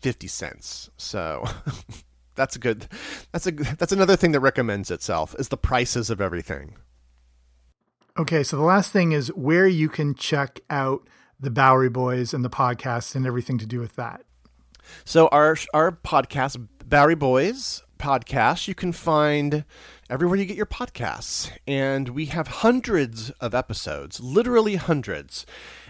50 0.00 0.26
cents. 0.26 0.90
So 0.96 1.44
that's 2.34 2.56
a 2.56 2.58
good 2.58 2.88
that's 3.32 3.46
a 3.46 3.52
that's 3.52 3.92
another 3.92 4.16
thing 4.16 4.32
that 4.32 4.40
recommends 4.40 4.90
itself 4.90 5.34
is 5.38 5.48
the 5.48 5.56
prices 5.56 6.10
of 6.10 6.20
everything. 6.20 6.76
Okay, 8.18 8.42
so 8.42 8.56
the 8.56 8.62
last 8.62 8.92
thing 8.92 9.12
is 9.12 9.28
where 9.34 9.68
you 9.68 9.88
can 9.88 10.14
check 10.14 10.60
out 10.68 11.06
the 11.38 11.50
Bowery 11.50 11.88
Boys 11.88 12.34
and 12.34 12.44
the 12.44 12.50
podcast 12.50 13.14
and 13.14 13.24
everything 13.24 13.56
to 13.58 13.66
do 13.66 13.78
with 13.78 13.96
that. 13.96 14.24
So 15.04 15.28
our 15.28 15.56
our 15.72 15.92
podcast 15.92 16.66
Bowery 16.84 17.14
Boys 17.14 17.82
podcast 18.00 18.66
you 18.66 18.74
can 18.74 18.92
find 18.92 19.64
everywhere 20.08 20.38
you 20.38 20.44
get 20.44 20.56
your 20.56 20.66
podcasts. 20.66 21.50
And 21.66 22.08
we 22.08 22.26
have 22.26 22.48
hundreds 22.48 23.30
of 23.40 23.54
episodes, 23.54 24.18
literally 24.20 24.76
hundreds. 24.76 25.46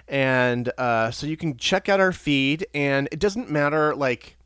And 0.06 0.70
uh, 0.76 1.10
so 1.12 1.26
you 1.26 1.36
can 1.36 1.56
check 1.56 1.88
out 1.88 2.00
our 2.00 2.12
feed, 2.12 2.66
and 2.74 3.08
it 3.12 3.20
doesn't 3.20 3.48
matter, 3.48 3.94
like, 3.94 4.36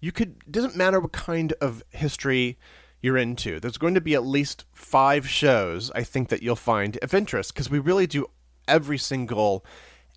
you 0.00 0.12
could, 0.12 0.36
doesn't 0.50 0.76
matter 0.76 1.00
what 1.00 1.12
kind 1.12 1.54
of 1.62 1.82
history 1.90 2.58
you're 3.04 3.18
into. 3.18 3.60
There's 3.60 3.76
going 3.76 3.92
to 3.94 4.00
be 4.00 4.14
at 4.14 4.24
least 4.24 4.64
five 4.72 5.28
shows, 5.28 5.90
I 5.94 6.02
think, 6.02 6.30
that 6.30 6.42
you'll 6.42 6.56
find 6.56 6.96
of 7.02 7.12
interest 7.12 7.52
because 7.52 7.68
we 7.68 7.78
really 7.78 8.06
do 8.06 8.30
every 8.66 8.96
single 8.96 9.62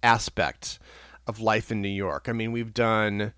aspect 0.02 0.80
of 1.28 1.42
life 1.42 1.70
in 1.70 1.82
New 1.82 1.90
York. 1.90 2.28
I 2.30 2.32
mean, 2.32 2.54
we've 2.54 2.74
done 2.74 3.34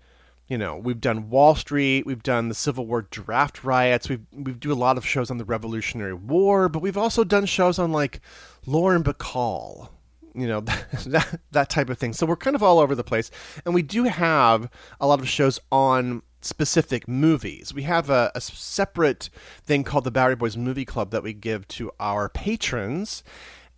you 0.46 0.58
know, 0.58 0.76
we've 0.76 1.00
done 1.00 1.30
Wall 1.30 1.54
Street, 1.54 2.06
we've 2.06 2.24
done 2.24 2.48
the 2.48 2.54
Civil 2.54 2.86
War 2.86 3.02
draft 3.02 3.62
riots, 3.62 4.08
we've 4.08 4.24
we 4.32 4.52
do 4.52 4.72
a 4.72 4.74
lot 4.74 4.96
of 4.96 5.06
shows 5.06 5.30
on 5.32 5.38
the 5.38 5.44
Revolutionary 5.44 6.14
War, 6.14 6.68
but 6.68 6.82
we've 6.82 6.96
also 6.96 7.24
done 7.24 7.46
shows 7.46 7.78
on 7.78 7.90
like 7.92 8.20
Lauren 8.66 9.02
Bacall, 9.02 9.88
you 10.34 10.46
know, 10.46 10.60
that 11.06 11.40
that 11.50 11.70
type 11.70 11.90
of 11.90 11.98
thing. 11.98 12.12
So 12.12 12.24
we're 12.24 12.36
kind 12.36 12.54
of 12.54 12.62
all 12.62 12.78
over 12.78 12.94
the 12.94 13.04
place, 13.04 13.32
and 13.64 13.74
we 13.74 13.82
do 13.82 14.04
have 14.04 14.70
a 15.00 15.08
lot 15.08 15.20
of 15.20 15.28
shows 15.28 15.58
on 15.72 16.22
specific 16.42 17.06
movies. 17.08 17.74
We 17.74 17.82
have 17.82 18.10
a, 18.10 18.30
a 18.34 18.40
separate 18.40 19.30
thing 19.64 19.84
called 19.84 20.04
the 20.04 20.10
Bowery 20.10 20.36
Boys 20.36 20.56
Movie 20.56 20.84
Club 20.84 21.10
that 21.10 21.22
we 21.22 21.32
give 21.32 21.66
to 21.68 21.90
our 22.00 22.28
patrons. 22.28 23.22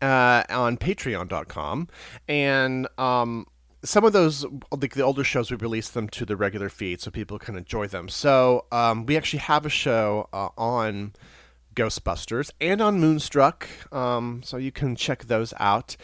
Uh, 0.01 0.43
on 0.51 0.77
patreon.com 0.77 1.87
and 2.27 2.89
um, 2.99 3.47
some 3.85 4.05
of 4.05 4.13
those, 4.13 4.45
like 4.71 4.95
the 4.95 5.03
older 5.03 5.25
shows, 5.25 5.51
we 5.51 5.57
release 5.57 5.89
them 5.91 6.09
to 6.11 6.25
the 6.25 6.37
regular 6.37 6.69
feed 6.69 7.01
so 7.01 7.11
people 7.11 7.39
can 7.39 7.57
enjoy 7.57 7.87
them. 7.87 8.09
So 8.09 8.67
um, 8.71 9.07
we 9.07 9.17
actually 9.17 9.41
have 9.41 9.67
a 9.67 9.71
show 9.71 10.29
uh, 10.33 10.49
on 10.57 11.13
Ghostbusters 11.75 12.51
and 12.61 12.81
on 12.81 13.01
Moonstruck, 13.01 13.69
um, 13.93 14.43
so 14.45 14.57
you 14.57 14.73
can 14.73 14.95
check 14.95 15.25
those 15.25 15.53
out. 15.59 15.97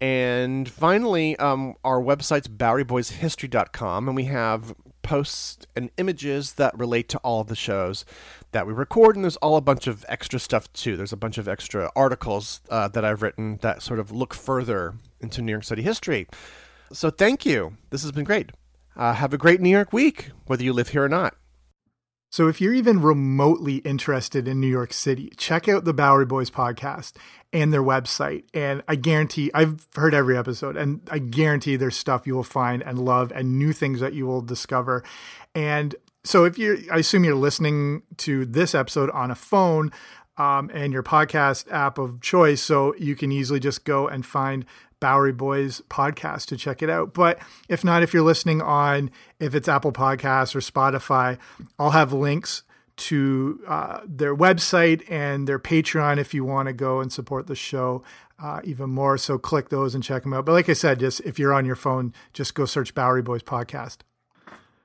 And 0.00 0.68
finally, 0.68 1.36
um, 1.38 1.74
our 1.82 2.02
website's 2.02 2.48
BoweryBoysHistory.com, 2.48 4.08
and 4.08 4.16
we 4.16 4.24
have 4.24 4.74
posts 5.06 5.66
and 5.76 5.90
images 5.96 6.54
that 6.54 6.76
relate 6.76 7.08
to 7.10 7.18
all 7.18 7.40
of 7.40 7.46
the 7.46 7.54
shows 7.54 8.04
that 8.50 8.66
we 8.66 8.72
record. 8.72 9.14
And 9.14 9.24
there's 9.24 9.36
all 9.36 9.56
a 9.56 9.60
bunch 9.60 9.86
of 9.86 10.04
extra 10.08 10.40
stuff 10.40 10.70
too. 10.72 10.96
There's 10.96 11.12
a 11.12 11.16
bunch 11.16 11.38
of 11.38 11.46
extra 11.46 11.90
articles 11.94 12.60
uh, 12.68 12.88
that 12.88 13.04
I've 13.04 13.22
written 13.22 13.58
that 13.62 13.82
sort 13.82 14.00
of 14.00 14.10
look 14.10 14.34
further 14.34 14.94
into 15.20 15.42
New 15.42 15.52
York 15.52 15.64
City 15.64 15.82
history. 15.82 16.26
So 16.92 17.10
thank 17.10 17.46
you. 17.46 17.76
This 17.90 18.02
has 18.02 18.10
been 18.10 18.24
great. 18.24 18.50
Uh, 18.96 19.12
have 19.12 19.32
a 19.32 19.38
great 19.38 19.60
New 19.60 19.70
York 19.70 19.92
week, 19.92 20.30
whether 20.46 20.64
you 20.64 20.72
live 20.72 20.88
here 20.88 21.04
or 21.04 21.08
not. 21.08 21.36
So, 22.36 22.48
if 22.48 22.60
you're 22.60 22.74
even 22.74 23.00
remotely 23.00 23.76
interested 23.76 24.46
in 24.46 24.60
New 24.60 24.66
York 24.66 24.92
City, 24.92 25.32
check 25.38 25.70
out 25.70 25.86
the 25.86 25.94
Bowery 25.94 26.26
Boys 26.26 26.50
podcast 26.50 27.14
and 27.50 27.72
their 27.72 27.82
website. 27.82 28.44
And 28.52 28.82
I 28.86 28.96
guarantee, 28.96 29.50
I've 29.54 29.86
heard 29.96 30.12
every 30.12 30.36
episode, 30.36 30.76
and 30.76 31.00
I 31.10 31.18
guarantee 31.18 31.76
there's 31.76 31.96
stuff 31.96 32.26
you 32.26 32.34
will 32.34 32.44
find 32.44 32.82
and 32.82 32.98
love 32.98 33.32
and 33.34 33.58
new 33.58 33.72
things 33.72 34.00
that 34.00 34.12
you 34.12 34.26
will 34.26 34.42
discover. 34.42 35.02
And 35.54 35.96
so, 36.24 36.44
if 36.44 36.58
you're, 36.58 36.76
I 36.92 36.98
assume 36.98 37.24
you're 37.24 37.36
listening 37.36 38.02
to 38.18 38.44
this 38.44 38.74
episode 38.74 39.08
on 39.12 39.30
a 39.30 39.34
phone, 39.34 39.90
um, 40.38 40.70
and 40.74 40.92
your 40.92 41.02
podcast 41.02 41.70
app 41.72 41.98
of 41.98 42.20
choice. 42.20 42.60
So 42.60 42.94
you 42.96 43.16
can 43.16 43.32
easily 43.32 43.60
just 43.60 43.84
go 43.84 44.06
and 44.08 44.24
find 44.24 44.66
Bowery 45.00 45.32
Boys 45.32 45.82
podcast 45.88 46.46
to 46.46 46.56
check 46.56 46.82
it 46.82 46.90
out. 46.90 47.14
But 47.14 47.38
if 47.68 47.84
not, 47.84 48.02
if 48.02 48.14
you're 48.14 48.22
listening 48.22 48.62
on, 48.62 49.10
if 49.38 49.54
it's 49.54 49.68
Apple 49.68 49.92
Podcasts 49.92 50.54
or 50.54 50.60
Spotify, 50.60 51.38
I'll 51.78 51.90
have 51.90 52.12
links 52.12 52.62
to 52.96 53.60
uh, 53.68 54.00
their 54.06 54.34
website 54.34 55.04
and 55.10 55.46
their 55.46 55.58
Patreon 55.58 56.18
if 56.18 56.32
you 56.32 56.44
want 56.44 56.68
to 56.68 56.72
go 56.72 57.00
and 57.00 57.12
support 57.12 57.46
the 57.46 57.54
show 57.54 58.02
uh, 58.42 58.60
even 58.64 58.90
more. 58.90 59.18
So 59.18 59.38
click 59.38 59.68
those 59.68 59.94
and 59.94 60.02
check 60.02 60.22
them 60.22 60.32
out. 60.32 60.46
But 60.46 60.52
like 60.52 60.68
I 60.68 60.74
said, 60.74 61.00
just 61.00 61.20
if 61.20 61.38
you're 61.38 61.52
on 61.52 61.66
your 61.66 61.76
phone, 61.76 62.14
just 62.32 62.54
go 62.54 62.64
search 62.64 62.94
Bowery 62.94 63.22
Boys 63.22 63.42
podcast. 63.42 63.98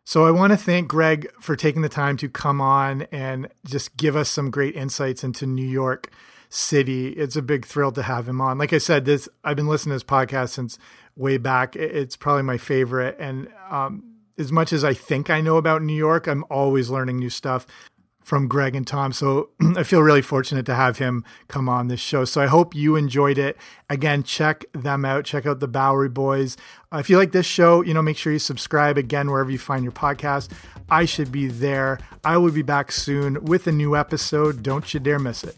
So 0.04 0.26
I 0.26 0.32
want 0.32 0.52
to 0.52 0.58
thank 0.58 0.88
Greg 0.88 1.32
for 1.40 1.56
taking 1.56 1.84
the 1.84 1.90
time 1.90 2.18
to 2.18 2.28
come 2.28 2.60
on 2.60 3.04
and 3.12 3.48
just 3.66 3.96
give 3.98 4.16
us 4.16 4.30
some 4.30 4.50
great 4.50 4.76
insights 4.76 5.24
into 5.24 5.46
New 5.46 5.68
York 5.68 6.12
City. 6.52 7.10
It's 7.10 7.36
a 7.36 7.42
big 7.42 7.66
thrill 7.66 7.92
to 7.94 8.04
have 8.04 8.28
him 8.28 8.42
on. 8.42 8.58
Like 8.58 8.74
I 8.74 8.78
said, 8.78 9.06
this 9.06 9.28
I've 9.44 9.56
been 9.56 9.68
listening 9.68 9.92
to 9.92 9.96
this 9.96 10.04
podcast 10.04 10.50
since 10.50 10.78
way 11.16 11.38
back. 11.38 11.76
It's 11.76 12.16
probably 12.16 12.44
my 12.44 12.58
favorite, 12.58 13.16
and 13.20 13.48
um, 13.70 14.04
as 14.38 14.52
much 14.52 14.74
as 14.74 14.84
I 14.84 14.94
think 14.94 15.30
I 15.30 15.42
know 15.42 15.58
about 15.58 15.82
New 15.82 15.96
York, 15.96 16.28
I'm 16.28 16.44
always 16.50 16.90
learning 16.90 17.18
new 17.18 17.30
stuff 17.30 17.66
from 18.24 18.48
Greg 18.48 18.76
and 18.76 18.86
Tom. 18.86 19.14
So 19.14 19.50
I 19.76 19.84
feel 19.84 20.02
really 20.02 20.22
fortunate 20.22 20.66
to 20.68 20.76
have 20.76 20.98
him 20.98 21.24
come 21.48 21.68
on 21.68 21.88
this 21.88 22.00
show. 22.00 22.26
So 22.26 22.42
I 22.42 22.48
hope 22.48 22.76
you 22.76 22.96
enjoyed 22.96 23.38
it. 23.38 23.58
Again, 23.90 24.24
check 24.24 24.66
them 24.74 25.06
out. 25.06 25.26
Check 25.26 25.46
out 25.46 25.60
the 25.60 25.68
Bowery 25.68 26.10
Boys. 26.10 26.58
Uh, 26.94 26.98
if 26.98 27.10
you 27.10 27.18
like 27.18 27.32
this 27.32 27.46
show, 27.46 27.82
you 27.82 27.94
know, 27.94 28.02
make 28.02 28.18
sure 28.18 28.32
you 28.32 28.40
subscribe 28.40 28.98
again 28.98 29.32
wherever 29.32 29.52
you 29.52 29.58
find 29.58 29.84
your 29.84 29.92
podcast. 29.92 30.52
I 30.90 31.06
should 31.06 31.32
be 31.32 31.48
there. 31.48 32.00
I 32.24 32.38
will 32.38 32.52
be 32.52 32.62
back 32.62 32.92
soon 32.92 33.44
with 33.46 33.68
a 33.68 33.72
new 33.72 33.96
episode. 33.96 34.62
Don't 34.62 34.94
you 34.94 35.00
dare 35.00 35.20
miss 35.20 35.44
it. 35.44 35.56